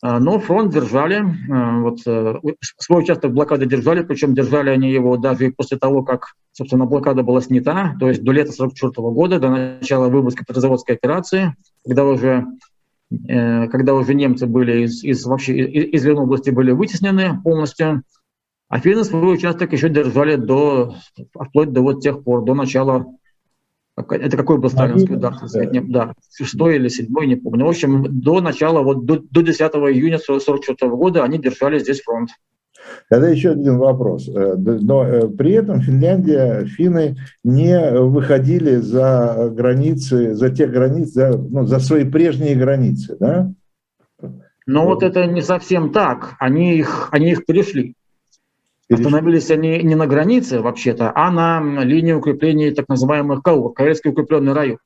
А, 0.00 0.18
но 0.18 0.40
фронт 0.40 0.72
держали, 0.72 1.22
а, 1.50 1.80
вот, 1.80 1.98
э, 2.06 2.34
свой 2.78 3.02
участок 3.02 3.34
блокады 3.34 3.66
держали, 3.66 4.02
причем 4.02 4.34
держали 4.34 4.70
они 4.70 4.90
его 4.90 5.18
даже 5.18 5.46
и 5.46 5.50
после 5.50 5.78
того, 5.78 6.02
как, 6.02 6.32
собственно, 6.52 6.86
блокада 6.86 7.22
была 7.22 7.42
снята, 7.42 7.94
то 8.00 8.08
есть 8.08 8.22
до 8.22 8.32
лета 8.32 8.52
1944 8.52 9.12
года, 9.12 9.38
до 9.38 9.50
начала 9.50 10.08
выборской 10.08 10.46
Петрозаводской 10.46 10.96
операции, 10.96 11.54
когда 11.84 12.06
уже, 12.06 12.46
э, 13.28 13.68
когда 13.68 13.94
уже 13.94 14.14
немцы 14.14 14.46
были 14.46 14.84
из, 14.84 15.04
из, 15.04 15.26
вообще, 15.26 15.52
из 15.54 16.04
Ленобласти 16.06 16.50
были 16.50 16.72
вытеснены 16.72 17.42
полностью, 17.44 18.02
а 18.70 18.80
финны 18.80 19.04
свой 19.04 19.34
участок 19.34 19.74
еще 19.74 19.90
держали 19.90 20.36
до, 20.36 20.94
вплоть 21.34 21.70
до 21.70 21.82
вот 21.82 22.00
тех 22.00 22.24
пор, 22.24 22.44
до 22.44 22.54
начала 22.54 23.06
это 23.96 24.36
какой 24.36 24.58
был 24.58 24.70
сталинский 24.70 25.16
удар? 25.16 25.34
Да. 25.52 25.64
Не, 25.66 25.80
да, 25.80 26.14
шестой 26.34 26.76
или 26.76 26.88
седьмой, 26.88 27.26
не 27.26 27.36
помню. 27.36 27.66
В 27.66 27.68
общем, 27.68 28.04
до 28.08 28.40
начала, 28.40 28.82
вот 28.82 29.04
до, 29.04 29.18
до 29.18 29.42
10 29.42 29.60
июня 29.60 30.16
1944 30.16 30.90
года 30.92 31.24
они 31.24 31.38
держали 31.38 31.78
здесь 31.78 32.00
фронт. 32.00 32.30
Тогда 33.08 33.28
еще 33.28 33.50
один 33.50 33.78
вопрос. 33.78 34.28
Э, 34.28 34.56
но 34.56 35.06
э, 35.06 35.28
при 35.28 35.52
этом 35.52 35.80
Финляндия, 35.80 36.64
финны 36.64 37.16
не 37.44 38.00
выходили 38.00 38.76
за 38.76 39.50
границы, 39.54 40.34
за 40.34 40.50
те 40.50 40.66
границы, 40.66 41.12
за, 41.12 41.38
ну, 41.38 41.64
за 41.64 41.78
свои 41.78 42.04
прежние 42.04 42.56
границы, 42.56 43.16
да? 43.20 43.52
Но 44.66 44.84
вот 44.86 45.02
это 45.02 45.26
не 45.26 45.42
совсем 45.42 45.92
так. 45.92 46.34
Они 46.38 46.76
их, 46.78 47.08
они 47.12 47.32
их 47.32 47.44
перешли. 47.44 47.94
Остановились 48.92 49.50
они 49.50 49.82
не 49.82 49.94
на 49.94 50.06
границе 50.06 50.60
вообще-то, 50.60 51.12
а 51.14 51.30
на 51.30 51.82
линии 51.84 52.12
укрепления 52.12 52.72
так 52.72 52.88
называемых 52.88 53.42
КАУР, 53.42 53.72
Карельский 53.72 54.10
укрепленный 54.10 54.52
район, 54.52 54.78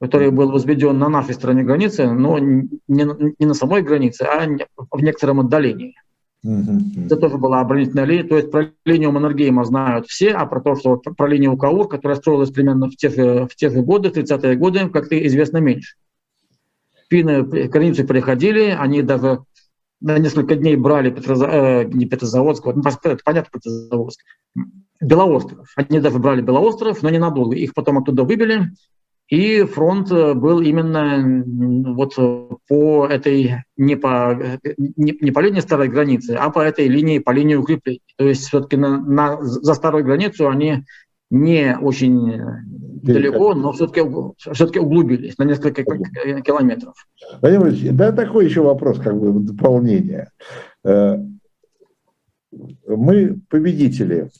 который 0.00 0.30
был 0.30 0.50
возведен 0.50 0.98
на 0.98 1.08
нашей 1.08 1.34
стороне 1.34 1.62
границы, 1.62 2.10
но 2.10 2.38
не, 2.38 2.74
не 2.88 3.46
на 3.46 3.54
самой 3.54 3.82
границе, 3.82 4.22
а 4.22 4.46
в 4.90 5.02
некотором 5.02 5.40
отдалении. 5.40 5.94
Mm-hmm. 6.44 7.06
Это 7.06 7.16
тоже 7.16 7.38
была 7.38 7.60
оборонительная 7.60 8.04
линия. 8.04 8.24
То 8.24 8.36
есть 8.36 8.50
про 8.50 8.70
линию 8.84 9.10
Маннергейма 9.10 9.64
знают 9.64 10.06
все, 10.06 10.30
а 10.30 10.46
про 10.46 10.60
то, 10.60 10.76
что 10.76 10.96
про 10.96 11.26
линию 11.26 11.56
Каур, 11.56 11.88
которая 11.88 12.16
строилась 12.16 12.50
примерно 12.50 12.88
в 12.88 12.96
те 12.96 13.08
же, 13.08 13.46
в 13.46 13.56
те 13.56 13.70
же 13.70 13.82
годы, 13.82 14.10
30-е 14.10 14.56
годы, 14.56 14.88
как-то 14.88 15.26
известно 15.26 15.58
меньше. 15.58 15.96
Финны 17.08 17.42
границу 17.42 18.06
переходили, 18.06 18.76
они 18.78 19.02
даже 19.02 19.40
на 20.06 20.18
несколько 20.18 20.54
дней 20.54 20.76
брали 20.76 21.10
Петроза... 21.10 21.46
э, 21.46 21.84
не 21.84 22.06
Петрозаводск, 22.06 22.64
вот, 22.66 22.76
ну, 22.76 22.82
это 22.82 23.18
понятно, 23.24 23.50
Петрозаводск, 23.52 24.20
Белоостров. 25.00 25.68
Они 25.76 26.00
даже 26.00 26.18
брали 26.18 26.42
Белоостров, 26.42 27.02
но 27.02 27.10
ненадолго. 27.10 27.56
Их 27.56 27.74
потом 27.74 27.98
оттуда 27.98 28.22
выбили, 28.22 28.70
и 29.28 29.64
фронт 29.64 30.12
э, 30.12 30.34
был 30.34 30.60
именно 30.60 31.42
вот 31.94 32.14
по 32.68 33.06
этой, 33.06 33.64
не 33.76 33.96
по, 33.96 34.38
не, 34.76 35.18
не 35.20 35.30
по 35.32 35.40
линии 35.40 35.60
старой 35.60 35.88
границы, 35.88 36.36
а 36.38 36.50
по 36.50 36.60
этой 36.60 36.86
линии, 36.86 37.18
по 37.18 37.32
линии 37.32 37.56
укреплений. 37.56 38.02
То 38.16 38.28
есть 38.28 38.46
все-таки 38.46 38.76
на, 38.76 39.00
на, 39.00 39.42
за 39.42 39.74
старую 39.74 40.04
границу 40.04 40.48
они 40.48 40.84
не 41.30 41.76
очень 41.78 42.40
далеко, 43.02 43.54
но 43.54 43.72
все-таки 43.72 44.00
все 44.52 44.80
углубились 44.80 45.38
на 45.38 45.44
несколько 45.44 45.84
километров. 45.84 46.94
Владимир 47.40 47.94
да, 47.94 48.12
такой 48.12 48.46
еще 48.46 48.62
вопрос, 48.62 48.98
как 48.98 49.18
бы 49.18 49.40
дополнение. 49.40 50.30
Э, 50.84 51.16
мы 52.86 53.38
победители 53.48 54.30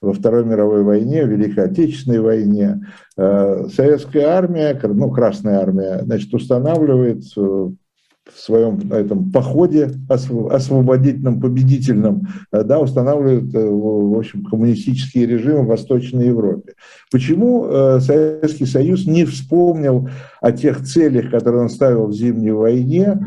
во 0.00 0.12
Второй 0.12 0.44
мировой 0.44 0.82
войне, 0.82 1.24
в 1.24 1.28
Великой 1.28 1.64
Отечественной 1.64 2.20
войне. 2.20 2.86
Э, 3.16 3.66
советская 3.72 4.26
армия, 4.28 4.78
ну, 4.82 5.10
Красная 5.10 5.60
армия, 5.60 6.00
значит, 6.02 6.32
устанавливает 6.34 7.24
э, 7.36 7.70
в 8.36 8.40
своем 8.40 8.92
этом 8.92 9.32
походе 9.32 9.90
освободительном, 10.08 11.40
победительном, 11.40 12.28
э, 12.52 12.62
да, 12.64 12.78
устанавливают, 12.78 13.54
э, 13.54 13.66
в 13.66 14.18
общем, 14.18 14.44
коммунистические 14.44 15.26
режимы 15.26 15.62
в 15.62 15.68
Восточной 15.68 16.26
Европе. 16.26 16.74
Почему 17.10 17.64
э, 17.66 18.00
Советский 18.00 18.66
Союз 18.66 19.06
не 19.06 19.24
вспомнил 19.24 20.10
о 20.42 20.52
тех 20.52 20.84
целях, 20.84 21.30
которые 21.30 21.62
он 21.62 21.70
ставил 21.70 22.08
в 22.08 22.12
Зимней 22.12 22.52
войне 22.52 23.18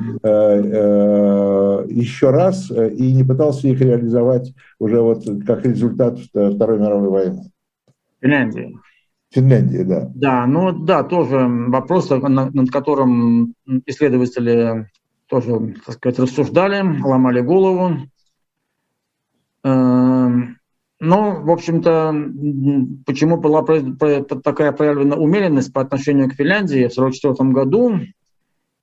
еще 1.90 2.30
раз 2.30 2.70
и 2.72 3.14
не 3.14 3.24
пытался 3.24 3.68
их 3.68 3.82
реализовать 3.82 4.54
уже 4.80 5.02
вот 5.02 5.26
как 5.46 5.66
результат 5.66 6.20
Второй 6.20 6.80
мировой 6.80 7.10
войны? 7.10 7.52
Финляндия. 8.22 8.72
Финляндия, 9.32 9.84
да. 9.84 10.12
Да, 10.14 10.46
ну 10.46 10.72
да, 10.72 11.04
тоже 11.04 11.48
вопрос, 11.48 12.10
над 12.10 12.72
которым 12.72 13.54
исследователи 13.86 14.88
тоже, 15.30 15.76
так 15.86 15.96
сказать, 15.96 16.20
рассуждали, 16.20 16.84
ломали 17.02 17.42
голову. 17.42 17.98
Эм, 19.64 20.58
но, 21.00 21.42
в 21.42 21.50
общем-то, 21.50 22.14
почему 23.06 23.38
была 23.38 23.64
такая 23.64 24.72
проявлена 24.72 25.16
умеренность 25.16 25.72
по 25.72 25.82
отношению 25.82 26.30
к 26.30 26.34
Финляндии 26.34 26.88
в 26.88 26.98
1944 26.98 27.52
году, 27.52 28.00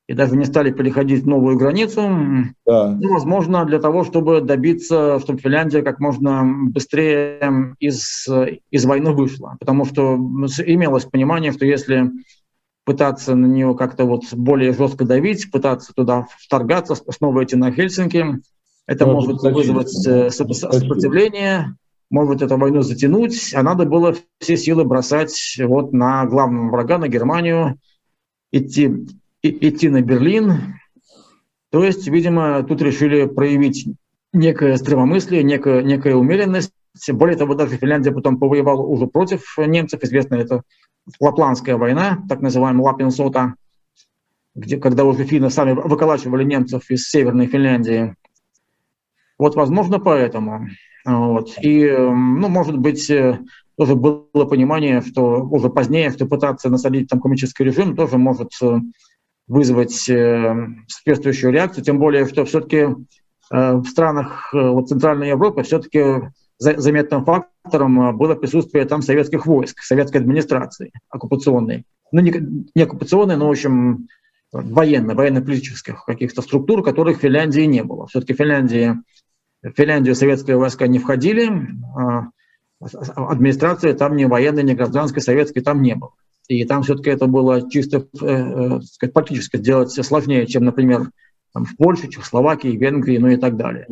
и 0.06 0.14
даже 0.14 0.36
не 0.36 0.44
стали 0.44 0.70
переходить 0.70 1.26
новую 1.26 1.58
границу. 1.58 2.00
Да. 2.64 2.90
Ну, 2.92 3.12
возможно, 3.12 3.64
для 3.64 3.80
того, 3.80 4.04
чтобы 4.04 4.40
добиться, 4.40 5.18
чтобы 5.18 5.40
Финляндия 5.40 5.82
как 5.82 5.98
можно 5.98 6.44
быстрее 6.68 7.74
из, 7.80 8.26
из 8.70 8.84
войны 8.84 9.10
вышла. 9.10 9.56
Потому 9.58 9.84
что 9.84 10.14
имелось 10.14 11.04
понимание, 11.06 11.50
что 11.50 11.66
если 11.66 12.12
пытаться 12.86 13.34
на 13.34 13.46
нее 13.46 13.74
как-то 13.74 14.04
вот 14.04 14.32
более 14.32 14.72
жестко 14.72 15.04
давить, 15.04 15.50
пытаться 15.50 15.92
туда 15.92 16.26
вторгаться, 16.38 16.94
снова 16.94 17.42
идти 17.42 17.56
на 17.56 17.72
Хельсинки, 17.72 18.24
это 18.86 19.06
Но 19.06 19.14
может 19.14 19.42
вызвать 19.42 20.06
э, 20.06 20.30
сопротивление, 20.30 21.74
может 22.10 22.42
эту 22.42 22.56
войну 22.56 22.82
затянуть, 22.82 23.52
а 23.54 23.64
надо 23.64 23.84
было 23.86 24.14
все 24.38 24.56
силы 24.56 24.84
бросать 24.84 25.56
вот 25.58 25.92
на 25.92 26.24
главного 26.26 26.70
врага, 26.70 26.98
на 26.98 27.08
Германию, 27.08 27.76
идти 28.52 29.06
идти 29.42 29.88
на 29.88 30.00
Берлин. 30.02 30.78
То 31.70 31.84
есть, 31.84 32.06
видимо, 32.06 32.62
тут 32.62 32.80
решили 32.82 33.26
проявить 33.26 33.88
некое 34.32 34.76
здравомыслие, 34.76 35.42
некая, 35.42 35.82
некая 35.82 36.14
умеренность 36.14 36.72
Более 37.08 37.36
того, 37.36 37.54
даже 37.54 37.76
Финляндия 37.76 38.12
потом 38.12 38.38
повоевала 38.38 38.82
уже 38.82 39.06
против 39.06 39.56
немцев. 39.58 40.02
Известно, 40.02 40.36
это 40.36 40.62
Лапландская 41.20 41.76
война, 41.76 42.22
так 42.28 42.40
называемая 42.40 42.84
Лапинсота, 42.84 43.54
где, 44.54 44.78
когда 44.78 45.04
уже 45.04 45.24
финны 45.24 45.50
сами 45.50 45.72
выколачивали 45.72 46.44
немцев 46.44 46.90
из 46.90 47.08
Северной 47.08 47.46
Финляндии. 47.46 48.14
Вот, 49.38 49.54
возможно, 49.54 50.00
поэтому. 50.00 50.68
Вот. 51.04 51.54
И, 51.60 51.88
ну, 51.88 52.48
может 52.48 52.78
быть, 52.78 53.08
э, 53.10 53.38
тоже 53.76 53.94
было 53.94 54.44
понимание, 54.48 55.02
что 55.02 55.42
уже 55.44 55.68
позднее, 55.68 56.10
что 56.10 56.26
пытаться 56.26 56.70
насадить 56.70 57.08
там 57.08 57.20
коммунистический 57.20 57.64
режим 57.64 57.94
тоже 57.94 58.18
может 58.18 58.50
э, 58.62 58.80
вызвать 59.46 60.08
э, 60.08 60.68
соответствующую 60.88 61.52
реакцию, 61.52 61.84
тем 61.84 61.98
более, 61.98 62.26
что 62.26 62.44
все-таки 62.44 62.88
в 63.48 63.84
странах 63.84 64.48
вот, 64.52 64.88
Центральной 64.88 65.28
Европы 65.28 65.62
все-таки 65.62 66.32
заметным 66.58 67.24
фактором 67.24 68.16
было 68.16 68.34
присутствие 68.34 68.84
там 68.84 69.02
советских 69.02 69.46
войск, 69.46 69.80
советской 69.80 70.18
администрации 70.18 70.92
оккупационной. 71.10 71.84
Ну, 72.12 72.20
не, 72.20 72.32
не 72.74 72.82
оккупационной, 72.82 73.36
но, 73.36 73.48
в 73.48 73.50
общем, 73.50 74.08
военно, 74.52 75.14
военно-политических 75.14 76.04
каких-то 76.04 76.42
структур, 76.42 76.82
которых 76.82 77.18
в 77.18 77.20
Финляндии 77.20 77.62
не 77.62 77.82
было. 77.82 78.06
Все-таки 78.06 78.34
Финляндии, 78.34 78.94
в 79.62 79.72
Финляндию 79.72 80.14
советские 80.14 80.56
войска 80.56 80.86
не 80.86 80.98
входили, 80.98 81.50
а 81.96 82.28
администрации 82.80 83.92
там 83.92 84.16
ни 84.16 84.24
военной, 84.24 84.62
ни 84.62 84.74
гражданской, 84.74 85.22
советской 85.22 85.60
там 85.60 85.82
не 85.82 85.94
было. 85.94 86.12
И 86.48 86.64
там 86.64 86.82
все-таки 86.82 87.10
это 87.10 87.26
было 87.26 87.68
чисто 87.70 88.06
э, 88.20 88.26
э, 88.26 88.80
сказать, 88.82 89.12
практически 89.12 89.56
сделать 89.56 89.90
сложнее, 89.90 90.46
чем, 90.46 90.64
например, 90.64 91.10
там, 91.52 91.64
в 91.64 91.76
Польше, 91.76 92.08
Чехословакии, 92.08 92.76
Венгрии, 92.76 93.18
ну 93.18 93.28
и 93.28 93.36
так 93.36 93.56
далее. 93.56 93.86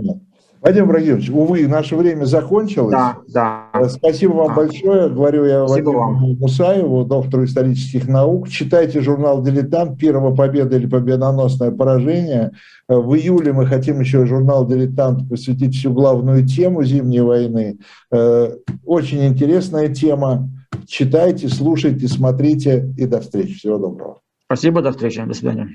Вадим 0.64 0.86
Врагимович, 0.86 1.28
увы, 1.28 1.68
наше 1.68 1.94
время 1.94 2.24
закончилось. 2.24 2.90
Да, 2.90 3.18
да. 3.28 3.68
Э, 3.74 3.86
спасибо 3.86 4.32
вам 4.32 4.48
да. 4.48 4.54
большое. 4.54 5.10
Говорю 5.10 5.44
я 5.44 5.66
Спасибо 5.66 5.88
Вадиму 5.88 5.98
вам. 5.98 6.36
Мусаеву, 6.38 7.04
доктору 7.04 7.44
исторических 7.44 8.08
наук. 8.08 8.48
Читайте 8.48 9.02
журнал 9.02 9.42
«Дилетант. 9.42 9.98
Первая 9.98 10.34
победа 10.34 10.78
или 10.78 10.86
победоносное 10.86 11.70
поражение». 11.70 12.52
Э, 12.88 12.96
в 12.96 13.14
июле 13.14 13.52
мы 13.52 13.66
хотим 13.66 14.00
еще 14.00 14.24
журнал 14.24 14.66
«Дилетант» 14.66 15.28
посвятить 15.28 15.74
всю 15.76 15.92
главную 15.92 16.46
тему 16.46 16.82
Зимней 16.82 17.20
войны. 17.20 17.76
Э, 18.10 18.54
очень 18.86 19.26
интересная 19.26 19.88
тема. 19.88 20.48
Читайте, 20.86 21.50
слушайте, 21.50 22.08
смотрите 22.08 22.90
и 22.96 23.04
до 23.04 23.20
встречи. 23.20 23.58
Всего 23.58 23.76
доброго. 23.76 24.20
Спасибо, 24.46 24.80
до 24.80 24.92
встречи. 24.92 25.22
До 25.22 25.34
свидания. 25.34 25.68